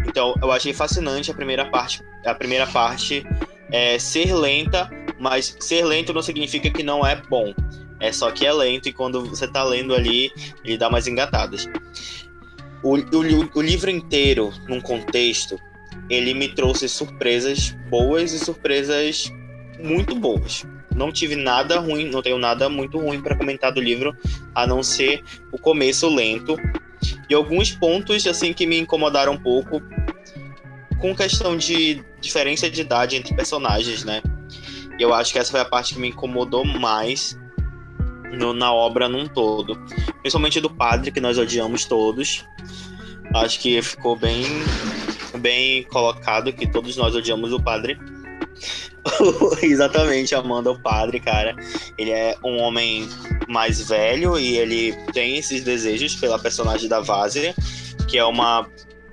Então, 0.08 0.34
eu 0.42 0.52
achei 0.52 0.74
fascinante 0.74 1.32
a 1.32 1.34
primeira 1.34 1.66
parte. 1.70 2.04
A 2.26 2.34
primeira 2.34 2.66
parte 2.68 3.24
é 3.72 3.98
ser 4.00 4.34
lenta, 4.34 4.90
mas 5.20 5.56
ser 5.60 5.86
lento 5.86 6.14
não 6.14 6.22
significa 6.22 6.70
que 6.70 6.84
não 6.84 7.06
é 7.06 7.16
bom. 7.16 7.54
É 8.00 8.12
só 8.12 8.32
que 8.32 8.46
é 8.46 8.52
lento 8.52 8.90
e 8.90 8.94
quando 8.94 9.24
você 9.24 9.46
está 9.46 9.64
lendo 9.64 9.94
ali, 9.94 10.32
ele 10.64 10.78
dá 10.78 10.90
mais 10.90 11.08
engatadas. 11.08 11.68
O, 12.84 12.96
o, 12.98 13.50
o 13.56 13.62
livro 13.62 13.90
inteiro, 13.90 14.52
num 14.68 14.82
contexto, 14.82 15.60
ele 16.10 16.34
me 16.34 16.50
trouxe 16.50 16.90
surpresas 16.90 17.76
boas 17.90 18.34
e 18.34 18.40
surpresas 18.40 19.32
muito 19.80 20.16
boas. 20.16 20.66
Não 20.94 21.12
tive 21.12 21.36
nada 21.36 21.80
ruim, 21.80 22.10
não 22.10 22.22
tenho 22.22 22.38
nada 22.38 22.68
muito 22.68 23.00
ruim 23.00 23.22
para 23.22 23.36
comentar 23.36 23.72
do 23.72 23.80
livro, 23.80 24.16
a 24.54 24.68
não 24.68 24.84
ser 24.84 25.24
o 25.52 25.58
começo 25.58 26.10
lento 26.10 26.58
e 27.30 27.34
alguns 27.34 27.72
pontos 27.72 28.28
assim 28.28 28.54
que 28.54 28.68
me 28.68 28.78
incomodaram 28.78 29.34
um 29.34 29.42
pouco 29.42 29.82
com 31.00 31.16
questão 31.16 31.58
de 31.58 32.04
diferença 32.20 32.70
de 32.70 32.82
idade 32.82 33.16
entre 33.16 33.34
personagens, 33.34 34.04
né? 34.04 34.22
Eu 35.00 35.14
acho 35.14 35.32
que 35.34 35.40
essa 35.40 35.50
foi 35.50 35.62
a 35.62 35.66
parte 35.66 35.94
que 35.94 36.00
me 36.00 36.10
incomodou 36.10 36.64
mais 36.64 37.38
no, 38.32 38.54
na 38.54 38.74
obra 38.74 39.08
num 39.08 39.28
todo. 39.28 39.78
Principalmente 40.22 40.60
do 40.60 40.70
padre, 40.70 41.12
que 41.12 41.20
nós 41.20 41.38
odiamos 41.38 41.86
todos. 41.86 42.46
Acho 43.34 43.60
que 43.60 43.82
ficou 43.82 44.16
bem, 44.16 44.44
bem 45.40 45.84
colocado 45.84 46.52
que 46.52 46.68
todos 46.68 46.98
nós 46.98 47.16
odiamos 47.16 47.54
o 47.54 47.62
padre. 47.62 47.98
Exatamente, 49.62 50.36
Amanda, 50.36 50.72
o 50.72 50.80
padre, 50.80 51.20
cara. 51.20 51.56
Ele 51.98 52.12
é 52.12 52.36
um 52.44 52.60
homem 52.60 53.08
mais 53.48 53.88
velho 53.88 54.38
e 54.38 54.58
ele 54.58 54.94
tem 55.14 55.38
esses 55.38 55.64
desejos 55.64 56.16
pela 56.16 56.40
personagem 56.40 56.88
da 56.88 57.00
Vásia, 57.00 57.56
que 58.08 58.18
é 58.18 58.26
uma 58.26 58.68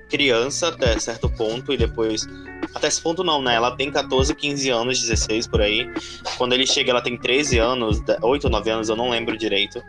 criança 0.09 0.69
até 0.69 0.99
certo 0.99 1.29
ponto, 1.29 1.73
e 1.73 1.77
depois. 1.77 2.27
Até 2.73 2.87
esse 2.87 3.01
ponto 3.01 3.23
não, 3.23 3.41
né? 3.41 3.55
Ela 3.55 3.75
tem 3.75 3.91
14, 3.91 4.33
15 4.35 4.69
anos, 4.69 4.99
16 4.99 5.47
por 5.47 5.61
aí. 5.61 5.91
Quando 6.37 6.53
ele 6.53 6.67
chega, 6.67 6.91
ela 6.91 7.01
tem 7.01 7.17
13 7.17 7.57
anos, 7.57 8.01
8 8.21 8.43
ou 8.45 8.49
9 8.49 8.69
anos, 8.69 8.89
eu 8.89 8.95
não 8.95 9.09
lembro 9.09 9.37
direito. 9.37 9.81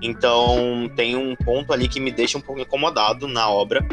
Então 0.00 0.90
tem 0.96 1.16
um 1.16 1.34
ponto 1.36 1.72
ali 1.72 1.88
que 1.88 2.00
me 2.00 2.10
deixa 2.10 2.38
um 2.38 2.40
pouco 2.40 2.60
incomodado 2.60 3.26
na 3.26 3.48
obra. 3.48 3.86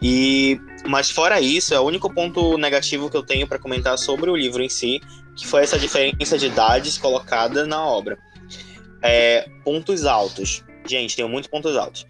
E 0.00 0.60
mas 0.86 1.10
fora 1.10 1.40
isso, 1.40 1.74
é 1.74 1.80
o 1.80 1.82
único 1.82 2.12
ponto 2.12 2.56
negativo 2.56 3.10
que 3.10 3.16
eu 3.16 3.22
tenho 3.22 3.46
para 3.46 3.58
comentar 3.58 3.98
sobre 3.98 4.30
o 4.30 4.36
livro 4.36 4.62
em 4.62 4.68
si, 4.68 5.00
que 5.36 5.46
foi 5.46 5.62
essa 5.62 5.78
diferença 5.78 6.38
de 6.38 6.46
idades 6.46 6.96
colocada 6.96 7.66
na 7.66 7.84
obra. 7.84 8.18
É, 9.02 9.48
pontos 9.64 10.04
altos. 10.04 10.64
Gente, 10.86 11.16
tem 11.16 11.28
muitos 11.28 11.50
pontos 11.50 11.76
altos. 11.76 12.06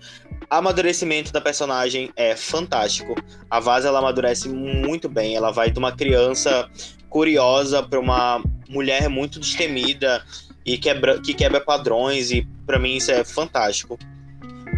Amadurecimento 0.51 1.33
da 1.33 1.41
personagem 1.41 2.11
é 2.17 2.35
fantástico. 2.35 3.15
A 3.51 3.61
Vaza 3.61 3.89
ela 3.89 3.99
amadurece 3.99 4.49
muito 4.49 5.09
bem. 5.09 5.37
Ela 5.37 5.51
vai 5.51 5.71
de 5.71 5.79
uma 5.79 5.93
criança 5.93 6.69
curiosa 7.09 7.83
para 7.83 8.01
uma 8.01 8.43
mulher 8.69 9.09
muito 9.09 9.39
destemida 9.39 10.25
e 10.65 10.79
quebra, 10.79 11.21
que 11.21 11.35
quebra 11.35 11.61
padrões. 11.61 12.31
E 12.31 12.47
para 12.67 12.79
mim 12.79 12.97
isso 12.97 13.11
é 13.11 13.25
fantástico 13.25 13.99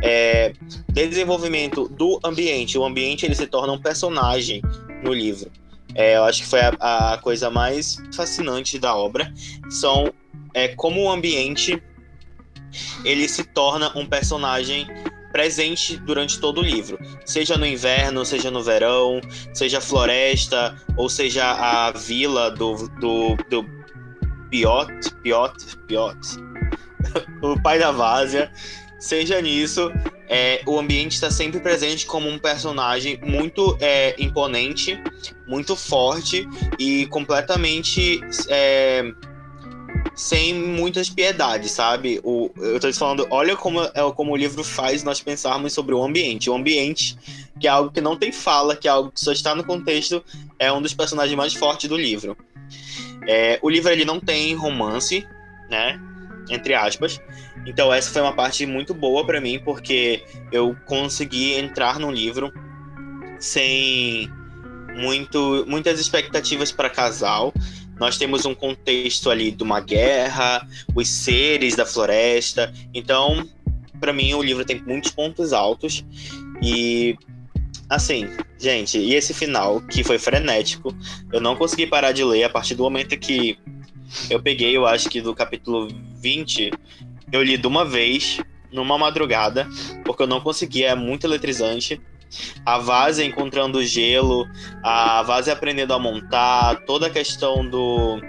é, 0.02 0.52
desenvolvimento 0.88 1.88
do 1.88 2.18
ambiente. 2.24 2.78
O 2.78 2.84
ambiente 2.84 3.26
ele 3.26 3.34
se 3.34 3.46
torna 3.46 3.72
um 3.72 3.80
personagem 3.80 4.62
no 5.02 5.12
livro. 5.12 5.50
É, 5.94 6.16
eu 6.16 6.24
acho 6.24 6.42
que 6.42 6.48
foi 6.48 6.60
a, 6.60 7.14
a, 7.14 7.18
coisa 7.18 7.50
mais 7.50 7.96
fascinante 8.14 8.78
da 8.78 8.94
obra. 8.94 9.32
São 9.68 10.12
é, 10.54 10.68
como 10.68 11.02
o 11.02 11.10
ambiente 11.10 11.82
ele 13.04 13.28
se 13.28 13.42
torna 13.42 13.96
um 13.98 14.06
personagem 14.06 14.86
presente 15.32 15.96
durante 15.96 16.38
todo 16.38 16.58
o 16.58 16.64
livro, 16.64 16.98
seja 17.24 17.56
no 17.56 17.66
inverno, 17.66 18.24
seja 18.24 18.50
no 18.50 18.62
verão, 18.62 19.20
seja 19.52 19.78
a 19.78 19.80
floresta, 19.80 20.76
ou 20.96 21.08
seja 21.08 21.44
a 21.44 21.92
vila 21.92 22.50
do, 22.50 22.88
do, 23.00 23.36
do 23.48 23.64
Piot, 24.50 25.14
Piot, 25.22 25.76
Piot, 25.86 26.18
o 27.42 27.60
pai 27.62 27.78
da 27.78 27.90
Vásia, 27.90 28.50
seja 28.98 29.40
nisso, 29.40 29.90
é, 30.28 30.62
o 30.64 30.78
ambiente 30.78 31.12
está 31.12 31.30
sempre 31.30 31.58
presente 31.58 32.06
como 32.06 32.28
um 32.28 32.38
personagem 32.38 33.18
muito 33.22 33.76
é, 33.80 34.14
imponente, 34.16 35.02
muito 35.46 35.74
forte 35.74 36.48
e 36.78 37.06
completamente 37.06 38.20
é, 38.48 39.12
sem 40.14 40.54
muitas 40.54 41.08
piedades, 41.08 41.70
sabe? 41.70 42.20
O, 42.22 42.50
eu 42.56 42.76
estou 42.76 42.92
falando, 42.92 43.26
olha 43.30 43.56
como, 43.56 43.82
é, 43.82 44.12
como 44.14 44.32
o 44.32 44.36
livro 44.36 44.62
faz 44.62 45.02
nós 45.02 45.20
pensarmos 45.20 45.72
sobre 45.72 45.94
o 45.94 46.02
ambiente. 46.02 46.50
O 46.50 46.54
ambiente, 46.54 47.16
que 47.58 47.66
é 47.66 47.70
algo 47.70 47.90
que 47.90 48.00
não 48.00 48.16
tem 48.16 48.32
fala, 48.32 48.76
que 48.76 48.86
é 48.86 48.90
algo 48.90 49.10
que 49.10 49.20
só 49.20 49.32
está 49.32 49.54
no 49.54 49.64
contexto, 49.64 50.22
é 50.58 50.72
um 50.72 50.82
dos 50.82 50.94
personagens 50.94 51.36
mais 51.36 51.54
fortes 51.54 51.88
do 51.88 51.96
livro. 51.96 52.36
É, 53.26 53.58
o 53.62 53.68
livro 53.68 53.90
ele 53.90 54.04
não 54.04 54.20
tem 54.20 54.54
romance, 54.54 55.26
né? 55.68 56.00
Entre 56.48 56.74
aspas. 56.74 57.20
Então 57.66 57.92
essa 57.92 58.10
foi 58.10 58.22
uma 58.22 58.32
parte 58.32 58.64
muito 58.66 58.94
boa 58.94 59.24
para 59.24 59.40
mim 59.40 59.58
porque 59.58 60.24
eu 60.50 60.76
consegui 60.86 61.54
entrar 61.54 61.98
no 61.98 62.10
livro 62.10 62.52
sem 63.38 64.30
muito, 64.96 65.64
muitas 65.66 66.00
expectativas 66.00 66.72
para 66.72 66.90
casal. 66.90 67.52
Nós 68.00 68.16
temos 68.16 68.46
um 68.46 68.54
contexto 68.54 69.30
ali 69.30 69.50
de 69.50 69.62
uma 69.62 69.78
guerra, 69.78 70.66
os 70.94 71.06
seres 71.06 71.76
da 71.76 71.84
floresta. 71.84 72.72
Então, 72.94 73.46
para 74.00 74.12
mim 74.12 74.32
o 74.32 74.42
livro 74.42 74.64
tem 74.64 74.80
muitos 74.80 75.10
pontos 75.10 75.52
altos 75.52 76.04
e 76.62 77.16
assim, 77.88 78.28
gente, 78.58 78.98
e 78.98 79.14
esse 79.14 79.34
final 79.34 79.80
que 79.82 80.02
foi 80.02 80.18
frenético, 80.18 80.96
eu 81.32 81.40
não 81.40 81.56
consegui 81.56 81.86
parar 81.86 82.12
de 82.12 82.24
ler 82.24 82.44
a 82.44 82.48
partir 82.48 82.74
do 82.74 82.84
momento 82.84 83.18
que 83.18 83.58
eu 84.30 84.40
peguei, 84.40 84.76
eu 84.76 84.86
acho 84.86 85.08
que 85.08 85.20
do 85.20 85.34
capítulo 85.34 85.88
20, 86.16 86.70
eu 87.32 87.42
li 87.42 87.56
de 87.56 87.66
uma 87.66 87.84
vez, 87.84 88.40
numa 88.72 88.96
madrugada, 88.96 89.68
porque 90.04 90.22
eu 90.22 90.26
não 90.26 90.40
conseguia, 90.40 90.90
é 90.90 90.94
muito 90.94 91.26
eletrizante. 91.26 92.00
A 92.64 92.78
Vase 92.78 93.24
encontrando 93.24 93.82
gelo, 93.84 94.48
a 94.82 95.22
Vase 95.22 95.50
aprendendo 95.50 95.92
a 95.92 95.98
montar, 95.98 96.84
toda 96.84 97.06
a 97.06 97.10
questão 97.10 97.68
do 97.68 98.20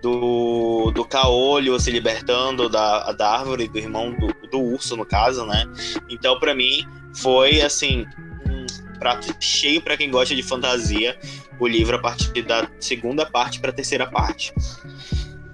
do, 0.00 0.90
do 0.92 1.04
caolho 1.04 1.78
se 1.78 1.90
libertando 1.90 2.68
da, 2.68 3.12
da 3.12 3.38
árvore, 3.38 3.68
do 3.68 3.78
irmão 3.78 4.12
do, 4.12 4.28
do 4.48 4.58
urso, 4.58 4.96
no 4.96 5.04
caso, 5.04 5.44
né? 5.46 5.64
Então, 6.08 6.38
para 6.38 6.54
mim, 6.54 6.86
foi 7.14 7.60
assim 7.60 8.06
um 8.46 8.98
prato 8.98 9.34
cheio 9.40 9.80
para 9.82 9.96
quem 9.96 10.10
gosta 10.10 10.34
de 10.34 10.42
fantasia. 10.42 11.18
O 11.58 11.66
livro 11.66 11.96
a 11.96 11.98
partir 11.98 12.42
da 12.42 12.66
segunda 12.78 13.26
parte 13.26 13.60
para 13.60 13.70
a 13.70 13.72
terceira 13.72 14.06
parte. 14.06 14.54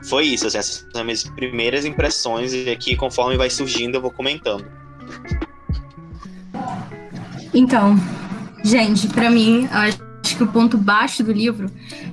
Foi 0.09 0.25
isso, 0.25 0.47
assim, 0.47 0.59
essas 0.59 0.87
são 0.93 1.01
as 1.01 1.05
minhas 1.05 1.25
primeiras 1.25 1.85
impressões 1.85 2.55
e 2.55 2.71
aqui 2.71 2.95
conforme 2.95 3.37
vai 3.37 3.51
surgindo 3.51 3.97
eu 3.97 4.01
vou 4.01 4.13
comentando. 4.13 4.65
Então, 7.57 7.97
gente, 8.63 9.09
para 9.09 9.31
mim, 9.31 9.67
acho 9.73 10.37
que 10.37 10.43
o 10.43 10.47
ponto 10.47 10.77
baixo 10.77 11.25
do 11.25 11.33
livro 11.33 11.71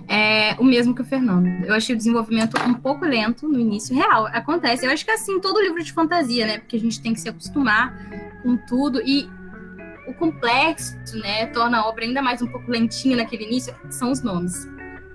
é 0.08 0.56
o 0.58 0.64
mesmo 0.64 0.96
que 0.96 1.02
o 1.02 1.06
Fernando. 1.06 1.48
Eu 1.66 1.74
achei 1.74 1.94
o 1.94 1.98
desenvolvimento 1.98 2.56
um 2.66 2.74
pouco 2.74 3.04
lento 3.04 3.46
no 3.46 3.60
início. 3.60 3.94
Real, 3.94 4.26
acontece. 4.28 4.86
Eu 4.86 4.92
acho 4.92 5.04
que 5.04 5.12
é 5.12 5.16
assim, 5.16 5.42
todo 5.42 5.60
livro 5.60 5.84
de 5.84 5.92
fantasia, 5.92 6.48
né? 6.48 6.60
Porque 6.60 6.78
a 6.78 6.80
gente 6.80 7.02
tem 7.02 7.14
que 7.14 7.20
se 7.20 7.28
acostumar 7.28 7.94
com 8.42 8.56
tudo. 8.56 9.02
E 9.06 9.30
o 10.08 10.14
complexo, 10.14 10.96
né, 11.16 11.48
torna 11.48 11.80
a 11.80 11.88
obra 11.88 12.06
ainda 12.06 12.22
mais 12.22 12.42
um 12.42 12.48
pouco 12.48 12.72
lentinha 12.72 13.18
naquele 13.18 13.44
início, 13.44 13.76
são 13.90 14.12
os 14.12 14.22
nomes. 14.22 14.66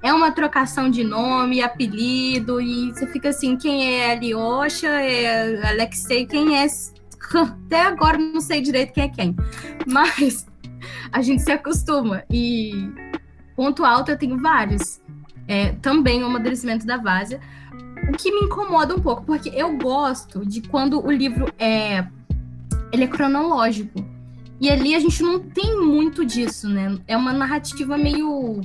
É 0.03 0.12
uma 0.12 0.31
trocação 0.31 0.91
de 0.91 1.05
nome, 1.05 1.62
apelido, 1.62 2.61
e 2.61 2.93
você 2.93 3.07
fica 3.07 3.31
assim, 3.31 3.57
quem 3.57 3.95
é 3.95 4.12
Alyosha, 4.12 4.88
é 4.88 5.71
Alexei, 5.71 6.27
quem 6.27 6.59
é... 6.59 6.67
Até 7.35 7.83
agora 7.83 8.18
não 8.18 8.40
sei 8.40 8.61
direito 8.61 8.92
quem 8.92 9.04
é 9.04 9.09
quem. 9.09 9.37
Mas 9.87 10.46
a 11.12 11.20
gente 11.22 11.42
se 11.42 11.52
acostuma. 11.52 12.22
E 12.31 12.90
ponto 13.57 13.85
alto 13.85 14.11
eu 14.11 14.18
tenho 14.18 14.38
vários. 14.38 15.00
É, 15.46 15.72
também 15.81 16.22
o 16.22 16.26
amadurecimento 16.26 16.87
da 16.87 16.96
Vásia. 16.96 17.40
O 18.09 18.12
que 18.12 18.31
me 18.31 18.46
incomoda 18.46 18.94
um 18.94 19.00
pouco, 19.00 19.24
porque 19.24 19.48
eu 19.48 19.76
gosto 19.76 20.46
de 20.46 20.61
quando 20.62 21.04
o 21.04 21.11
livro 21.11 21.52
é 21.59 22.07
ele 22.92 23.04
é 23.04 23.07
cronológico. 23.07 24.04
E 24.61 24.68
ali 24.70 24.94
a 24.94 25.00
gente 25.00 25.22
não 25.22 25.38
tem 25.38 25.78
muito 25.78 26.24
disso, 26.24 26.68
né? 26.68 26.98
É 27.07 27.16
uma 27.16 27.33
narrativa 27.33 27.96
meio 27.96 28.61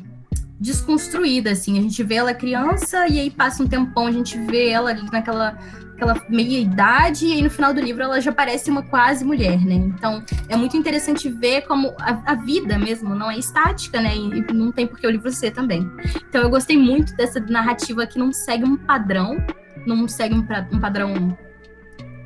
desconstruída, 0.59 1.51
assim. 1.51 1.77
A 1.77 1.81
gente 1.81 2.01
vê 2.03 2.15
ela 2.15 2.33
criança 2.33 3.07
e 3.07 3.19
aí 3.19 3.29
passa 3.29 3.61
um 3.61 3.67
tempão, 3.67 4.07
a 4.07 4.11
gente 4.11 4.37
vê 4.37 4.69
ela 4.69 4.89
ali 4.89 5.03
naquela 5.11 5.57
aquela 6.03 6.21
meia 6.29 6.59
idade 6.59 7.25
e 7.25 7.33
aí 7.33 7.41
no 7.41 7.49
final 7.49 7.73
do 7.73 7.79
livro 7.79 8.03
ela 8.03 8.19
já 8.19 8.31
parece 8.31 8.69
uma 8.69 8.83
quase 8.83 9.23
mulher, 9.23 9.59
né? 9.65 9.75
Então 9.75 10.23
é 10.49 10.55
muito 10.55 10.75
interessante 10.75 11.29
ver 11.29 11.61
como 11.61 11.95
a, 11.99 12.33
a 12.33 12.35
vida 12.35 12.77
mesmo 12.77 13.15
não 13.15 13.31
é 13.31 13.37
estática, 13.37 14.01
né? 14.01 14.15
E, 14.15 14.53
não 14.53 14.71
tem 14.71 14.85
por 14.85 14.99
que 14.99 15.07
o 15.07 15.09
livro 15.09 15.31
ser 15.31 15.51
também. 15.51 15.89
Então 16.29 16.41
eu 16.41 16.49
gostei 16.49 16.77
muito 16.77 17.15
dessa 17.15 17.39
narrativa 17.39 18.05
que 18.05 18.19
não 18.19 18.31
segue 18.31 18.65
um 18.65 18.75
padrão, 18.75 19.37
não 19.85 20.07
segue 20.07 20.35
um, 20.35 20.45
um 20.71 20.79
padrão 20.79 21.37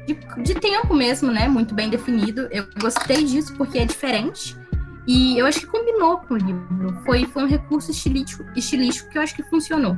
de, 0.06 0.18
de 0.44 0.56
tempo 0.56 0.94
mesmo, 0.94 1.32
né? 1.32 1.48
Muito 1.48 1.76
bem 1.76 1.90
definido. 1.90 2.48
Eu 2.52 2.68
gostei 2.82 3.24
disso 3.24 3.54
porque 3.56 3.78
é 3.78 3.86
diferente. 3.86 4.58
E 5.06 5.38
eu 5.40 5.46
acho 5.46 5.62
que 5.62 5.68
combinou 5.68 6.18
com 6.18 6.34
o 6.34 6.38
livro. 6.38 7.02
Foi, 7.06 7.26
foi 7.26 7.44
um 7.44 7.48
recurso 7.48 7.92
estilístico, 7.92 8.44
estilístico 8.58 9.10
que 9.10 9.18
eu 9.18 9.22
acho 9.22 9.34
que 9.34 9.44
funcionou. 9.44 9.98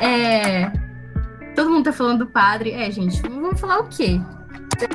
É, 0.00 0.72
todo 1.54 1.70
mundo 1.70 1.84
tá 1.84 1.92
falando 1.92 2.20
do 2.20 2.26
padre. 2.26 2.72
É, 2.72 2.90
gente, 2.90 3.20
vamos 3.22 3.60
falar 3.60 3.80
o 3.80 3.88
quê? 3.88 4.20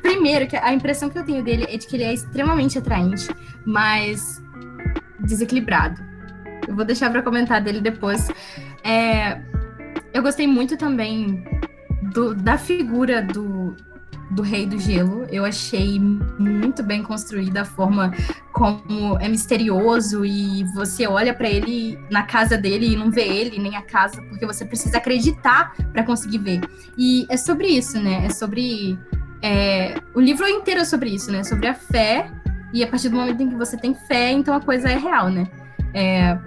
Primeiro, 0.01 0.47
que 0.47 0.55
a 0.55 0.73
impressão 0.73 1.09
que 1.09 1.17
eu 1.17 1.23
tenho 1.23 1.43
dele 1.43 1.65
é 1.69 1.77
de 1.77 1.87
que 1.87 1.95
ele 1.95 2.03
é 2.03 2.13
extremamente 2.13 2.77
atraente, 2.77 3.29
mas 3.65 4.41
desequilibrado. 5.19 6.01
Eu 6.67 6.75
vou 6.75 6.83
deixar 6.83 7.09
para 7.09 7.21
comentar 7.21 7.61
dele 7.61 7.79
depois. 7.79 8.29
É, 8.83 9.41
eu 10.13 10.21
gostei 10.21 10.47
muito 10.47 10.77
também 10.77 11.43
do, 12.13 12.33
da 12.33 12.57
figura 12.57 13.21
do, 13.21 13.75
do 14.31 14.41
Rei 14.41 14.65
do 14.65 14.77
Gelo. 14.77 15.25
Eu 15.31 15.45
achei 15.45 15.99
muito 15.99 16.83
bem 16.83 17.03
construída 17.03 17.61
a 17.61 17.65
forma 17.65 18.13
como 18.51 19.17
é 19.19 19.27
misterioso 19.27 20.25
e 20.25 20.63
você 20.73 21.07
olha 21.07 21.33
para 21.33 21.49
ele 21.49 21.97
na 22.09 22.23
casa 22.23 22.57
dele 22.57 22.93
e 22.93 22.95
não 22.95 23.11
vê 23.11 23.27
ele 23.27 23.59
nem 23.59 23.75
a 23.75 23.81
casa, 23.81 24.21
porque 24.23 24.45
você 24.45 24.65
precisa 24.65 24.97
acreditar 24.97 25.73
para 25.93 26.03
conseguir 26.03 26.39
ver. 26.39 26.61
E 26.97 27.25
é 27.29 27.37
sobre 27.37 27.67
isso, 27.67 27.99
né? 27.99 28.25
É 28.25 28.29
sobre 28.29 28.97
é, 29.41 29.95
o 30.13 30.19
livro 30.19 30.47
inteiro 30.47 30.81
é 30.81 30.85
sobre 30.85 31.09
isso, 31.09 31.31
né? 31.31 31.43
Sobre 31.43 31.67
a 31.67 31.73
fé 31.73 32.31
e 32.73 32.83
a 32.83 32.87
partir 32.87 33.09
do 33.09 33.17
momento 33.17 33.41
em 33.41 33.49
que 33.49 33.55
você 33.55 33.77
tem 33.77 33.93
fé, 33.93 34.31
então 34.31 34.53
a 34.53 34.61
coisa 34.61 34.89
é 34.89 34.97
real, 34.97 35.29
né? 35.29 35.47
É, 35.93 36.37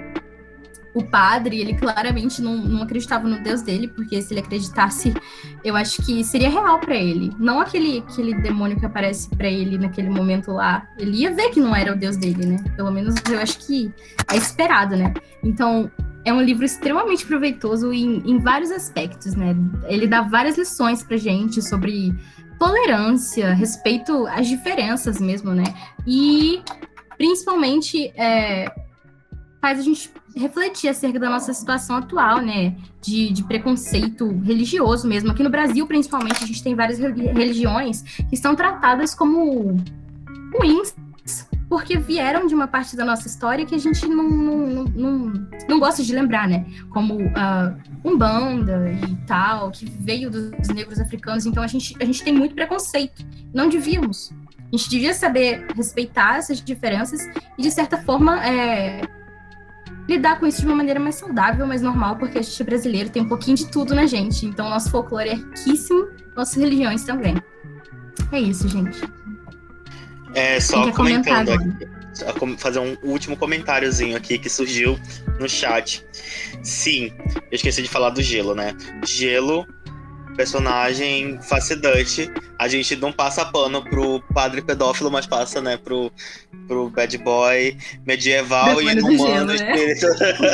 o 0.95 1.05
padre, 1.05 1.61
ele 1.61 1.75
claramente 1.75 2.43
não, 2.43 2.57
não 2.57 2.83
acreditava 2.83 3.29
no 3.29 3.43
Deus 3.43 3.63
dele, 3.63 3.89
porque 3.89 4.21
se 4.21 4.33
ele 4.33 4.41
acreditasse, 4.41 5.15
eu 5.65 5.77
acho 5.77 6.03
que 6.03 6.25
seria 6.25 6.51
real 6.51 6.79
para 6.81 6.97
ele. 6.97 7.33
Não 7.39 7.61
aquele, 7.61 7.99
aquele 7.99 8.35
demônio 8.41 8.79
que 8.79 8.87
aparece 8.87 9.29
para 9.31 9.49
ele 9.49 9.79
naquele 9.79 10.11
momento 10.11 10.53
lá. 10.53 10.89
Ele 10.99 11.19
ia 11.19 11.33
ver 11.33 11.51
que 11.51 11.61
não 11.61 11.75
era 11.75 11.93
o 11.93 11.97
Deus 11.97 12.17
dele, 12.17 12.45
né? 12.45 12.65
Pelo 12.77 12.91
menos 12.91 13.15
eu 13.31 13.39
acho 13.39 13.59
que 13.59 13.93
é 14.31 14.37
esperado, 14.37 14.97
né? 14.97 15.15
Então, 15.43 15.91
é 16.25 16.33
um 16.33 16.43
livro 16.43 16.65
extremamente 16.65 17.25
proveitoso 17.25 17.93
em, 17.93 18.19
em 18.29 18.39
vários 18.39 18.71
aspectos, 18.71 19.35
né? 19.35 19.57
Ele 19.87 20.07
dá 20.07 20.23
várias 20.23 20.59
lições 20.59 21.03
pra 21.03 21.17
gente 21.17 21.63
sobre 21.63 22.15
tolerância, 22.59 23.55
respeito 23.55 24.27
às 24.27 24.47
diferenças 24.47 25.19
mesmo, 25.19 25.53
né? 25.53 25.65
E 26.07 26.63
principalmente 27.17 28.13
é, 28.17 28.71
faz 29.61 29.79
a 29.79 29.83
gente 29.83 30.11
refletir 30.37 30.89
acerca 30.89 31.19
da 31.19 31.29
nossa 31.29 31.53
situação 31.53 31.97
atual, 31.97 32.41
né? 32.41 32.75
De, 33.01 33.33
de, 33.33 33.43
preconceito 33.45 34.29
religioso 34.41 35.09
mesmo. 35.09 35.31
Aqui 35.31 35.43
no 35.43 35.51
Brasil, 35.51 35.87
principalmente, 35.87 36.43
a 36.43 36.47
gente 36.47 36.63
tem 36.63 36.75
várias 36.75 36.99
religiões 36.99 38.03
que 38.03 38.37
são 38.37 38.55
tratadas 38.55 39.15
como 39.15 39.77
ruins, 40.59 40.95
porque 41.69 41.97
vieram 41.97 42.47
de 42.47 42.55
uma 42.55 42.67
parte 42.67 42.97
da 42.97 43.05
nossa 43.05 43.29
história 43.29 43.65
que 43.65 43.75
a 43.75 43.79
gente 43.79 44.07
não, 44.07 44.29
não, 44.29 44.85
não, 44.85 45.49
não 45.69 45.79
gosta 45.79 46.03
de 46.03 46.13
lembrar, 46.13 46.49
né? 46.49 46.67
Como 46.91 47.15
uh, 47.15 47.77
Umbanda 48.05 48.93
e 48.93 49.17
tal, 49.27 49.71
que 49.71 49.87
veio 49.87 50.31
dos 50.31 50.69
negros 50.69 50.99
africanos. 50.99 51.47
Então 51.47 51.63
a 51.63 51.67
gente, 51.67 51.95
a 52.01 52.05
gente 52.05 52.23
tem 52.23 52.35
muito 52.35 52.55
preconceito. 52.55 53.25
Não 53.55 53.69
devíamos. 53.69 54.33
A 54.73 54.77
gente 54.77 54.89
devia 54.89 55.15
saber 55.15 55.67
respeitar 55.75 56.37
essas 56.37 56.61
diferenças 56.63 57.21
e, 57.59 57.63
de 57.63 57.71
certa 57.71 57.99
forma, 57.99 58.45
é, 58.45 59.03
lidar 60.11 60.41
com 60.41 60.47
isso 60.47 60.61
de 60.61 60.67
uma 60.67 60.75
maneira 60.75 60.99
mais 60.99 61.15
saudável, 61.15 61.67
mais 61.67 61.83
normal, 61.83 62.17
porque 62.17 62.39
a 62.39 62.43
gente 62.43 62.61
é 62.61 62.65
brasileiro, 62.65 63.09
tem 63.11 63.23
um 63.23 63.29
pouquinho 63.29 63.57
de 63.57 63.71
tudo 63.71 63.95
na 63.95 64.07
gente. 64.07 64.45
Então, 64.45 64.69
nosso 64.69 64.91
folclore 64.91 65.29
é 65.29 65.35
riquíssimo, 65.35 66.09
nossas 66.37 66.57
religiões 66.57 67.05
também. 67.05 67.37
É 68.33 68.41
isso, 68.41 68.69
gente. 68.69 69.01
É, 70.35 70.61
só 70.61 70.91
comentando 70.93 71.51
aqui, 71.51 72.59
fazer 72.59 72.81
um 72.81 72.97
último 73.03 73.37
comentáriozinho 73.37 74.17
aqui 74.17 74.39
que 74.39 74.49
surgiu 74.49 74.99
no 75.39 75.49
chat. 75.49 76.05
Sim, 76.63 77.13
eu 77.35 77.53
esqueci 77.53 77.83
de 77.83 77.89
falar 77.89 78.11
do 78.11 78.23
gelo, 78.23 78.55
né? 78.55 78.75
Gelo 79.07 79.67
personagem 80.41 81.39
fascinante. 81.43 82.33
A 82.59 82.67
gente 82.67 82.97
não 82.97 83.13
passa 83.13 83.45
pano 83.45 83.85
pro 83.85 84.23
padre 84.33 84.63
pedófilo, 84.63 85.11
mas 85.11 85.27
passa, 85.27 85.61
né, 85.61 85.77
pro, 85.77 86.11
pro 86.67 86.89
bad 86.89 87.19
boy 87.19 87.77
medieval 88.07 88.81
e 88.81 88.99
humano. 89.03 89.53
Né? 89.53 89.95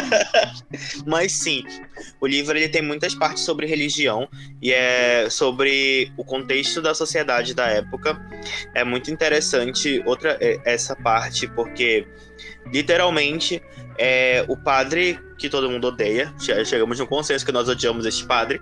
mas 1.07 1.31
sim, 1.31 1.63
o 2.21 2.27
livro 2.27 2.59
ele 2.59 2.69
tem 2.69 2.83
muitas 2.83 3.15
partes 3.15 3.45
sobre 3.45 3.65
religião 3.65 4.29
e 4.61 4.73
é 4.73 5.31
sobre 5.31 6.13
o 6.17 6.25
contexto 6.25 6.83
da 6.83 6.93
sociedade 6.93 7.55
da 7.55 7.69
época. 7.69 8.21
É 8.75 8.83
muito 8.83 9.13
interessante 9.13 10.03
outra 10.05 10.37
é, 10.41 10.59
essa 10.65 10.97
parte 10.97 11.47
porque 11.47 12.09
literalmente 12.73 13.63
é, 13.97 14.45
o 14.49 14.57
padre 14.57 15.17
que 15.39 15.49
todo 15.49 15.71
mundo 15.71 15.89
odeia, 15.89 16.33
chegamos 16.39 16.99
no 16.99 17.07
consenso 17.07 17.45
que 17.45 17.53
nós 17.53 17.69
odiamos 17.69 18.07
este 18.07 18.25
padre. 18.25 18.61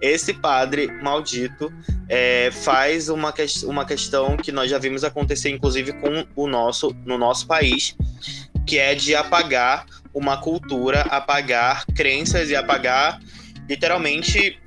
Esse 0.00 0.34
padre 0.34 0.88
maldito 1.02 1.72
é, 2.08 2.50
faz 2.50 3.08
uma, 3.08 3.32
que, 3.32 3.44
uma 3.64 3.84
questão 3.84 4.36
que 4.36 4.50
nós 4.50 4.70
já 4.70 4.78
vimos 4.78 5.04
acontecer, 5.04 5.50
inclusive, 5.50 5.92
com 5.94 6.26
o 6.34 6.46
nosso, 6.46 6.94
no 7.04 7.16
nosso 7.16 7.46
país, 7.46 7.96
que 8.66 8.78
é 8.78 8.94
de 8.94 9.14
apagar 9.14 9.86
uma 10.12 10.36
cultura, 10.38 11.02
apagar 11.02 11.84
crenças 11.94 12.50
e 12.50 12.56
apagar 12.56 13.20
literalmente 13.68 14.58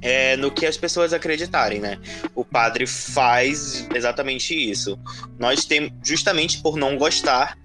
é, 0.00 0.36
no 0.36 0.50
que 0.50 0.66
as 0.66 0.76
pessoas 0.76 1.12
acreditarem, 1.12 1.80
né? 1.80 1.98
O 2.34 2.44
padre 2.44 2.86
faz 2.86 3.86
exatamente 3.94 4.54
isso. 4.54 4.98
Nós 5.38 5.64
temos, 5.64 5.92
justamente 6.04 6.60
por 6.60 6.76
não 6.76 6.96
gostar 6.96 7.58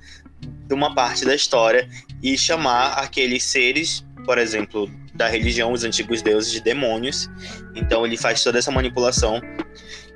de 0.68 0.74
uma 0.74 0.94
parte 0.94 1.26
da 1.26 1.36
história 1.36 1.88
e 2.22 2.38
chamar 2.38 2.94
aqueles 2.94 3.44
seres, 3.44 4.06
por 4.26 4.38
exemplo, 4.38 4.90
da 5.14 5.28
religião, 5.28 5.72
os 5.72 5.84
antigos 5.84 6.22
deuses, 6.22 6.52
de 6.52 6.62
demônios. 6.62 7.30
Então 7.76 8.06
ele 8.06 8.18
faz 8.18 8.44
toda 8.44 8.58
essa 8.60 8.72
manipulação 8.72 9.42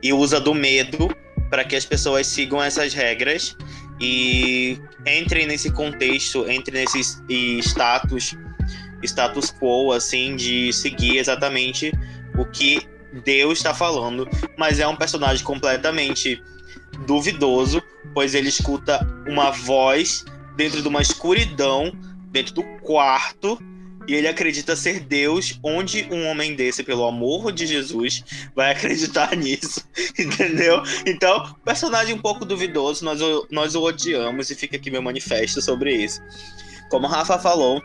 e 0.01 0.13
usa 0.13 0.39
do 0.39 0.53
medo 0.53 1.10
para 1.49 1.63
que 1.63 1.75
as 1.75 1.86
pessoas 1.86 2.27
sigam 2.27 2.62
essas 2.62 2.93
regras 2.93 3.55
e 3.99 4.79
entre 5.05 5.45
nesse 5.45 5.71
contexto, 5.71 6.49
entre 6.49 6.79
nesses 6.79 7.21
status 7.62 8.36
status 9.03 9.51
quo 9.51 9.91
assim 9.91 10.36
de 10.36 10.73
seguir 10.73 11.17
exatamente 11.17 11.91
o 12.38 12.45
que 12.45 12.88
Deus 13.23 13.60
está 13.60 13.73
falando, 13.73 14.27
mas 14.57 14.79
é 14.79 14.88
um 14.88 14.95
personagem 14.95 15.43
completamente 15.43 16.41
duvidoso, 17.05 17.81
pois 18.13 18.36
ele 18.36 18.49
escuta 18.49 19.05
uma 19.27 19.51
voz 19.51 20.25
dentro 20.57 20.81
de 20.81 20.87
uma 20.87 21.01
escuridão, 21.01 21.93
dentro 22.29 22.55
do 22.55 22.63
quarto, 22.81 23.57
e 24.07 24.15
ele 24.15 24.27
acredita 24.27 24.75
ser 24.75 25.01
Deus, 25.01 25.59
onde 25.61 26.07
um 26.09 26.27
homem 26.27 26.55
desse, 26.55 26.81
pelo 26.81 27.05
amor 27.05 27.51
de 27.51 27.67
Jesus, 27.67 28.23
vai 28.55 28.71
acreditar 28.75 29.35
nisso, 29.35 29.85
entendeu? 30.17 30.81
Então, 31.05 31.55
personagem 31.63 32.15
um 32.15 32.19
pouco 32.19 32.45
duvidoso, 32.45 33.05
nós, 33.05 33.19
nós 33.51 33.75
o 33.75 33.83
odiamos 33.83 34.49
e 34.49 34.55
fica 34.55 34.77
aqui 34.77 34.89
meu 34.89 35.01
manifesto 35.01 35.61
sobre 35.61 35.93
isso. 35.93 36.21
Como 36.89 37.05
a 37.05 37.09
Rafa 37.09 37.37
falou, 37.37 37.83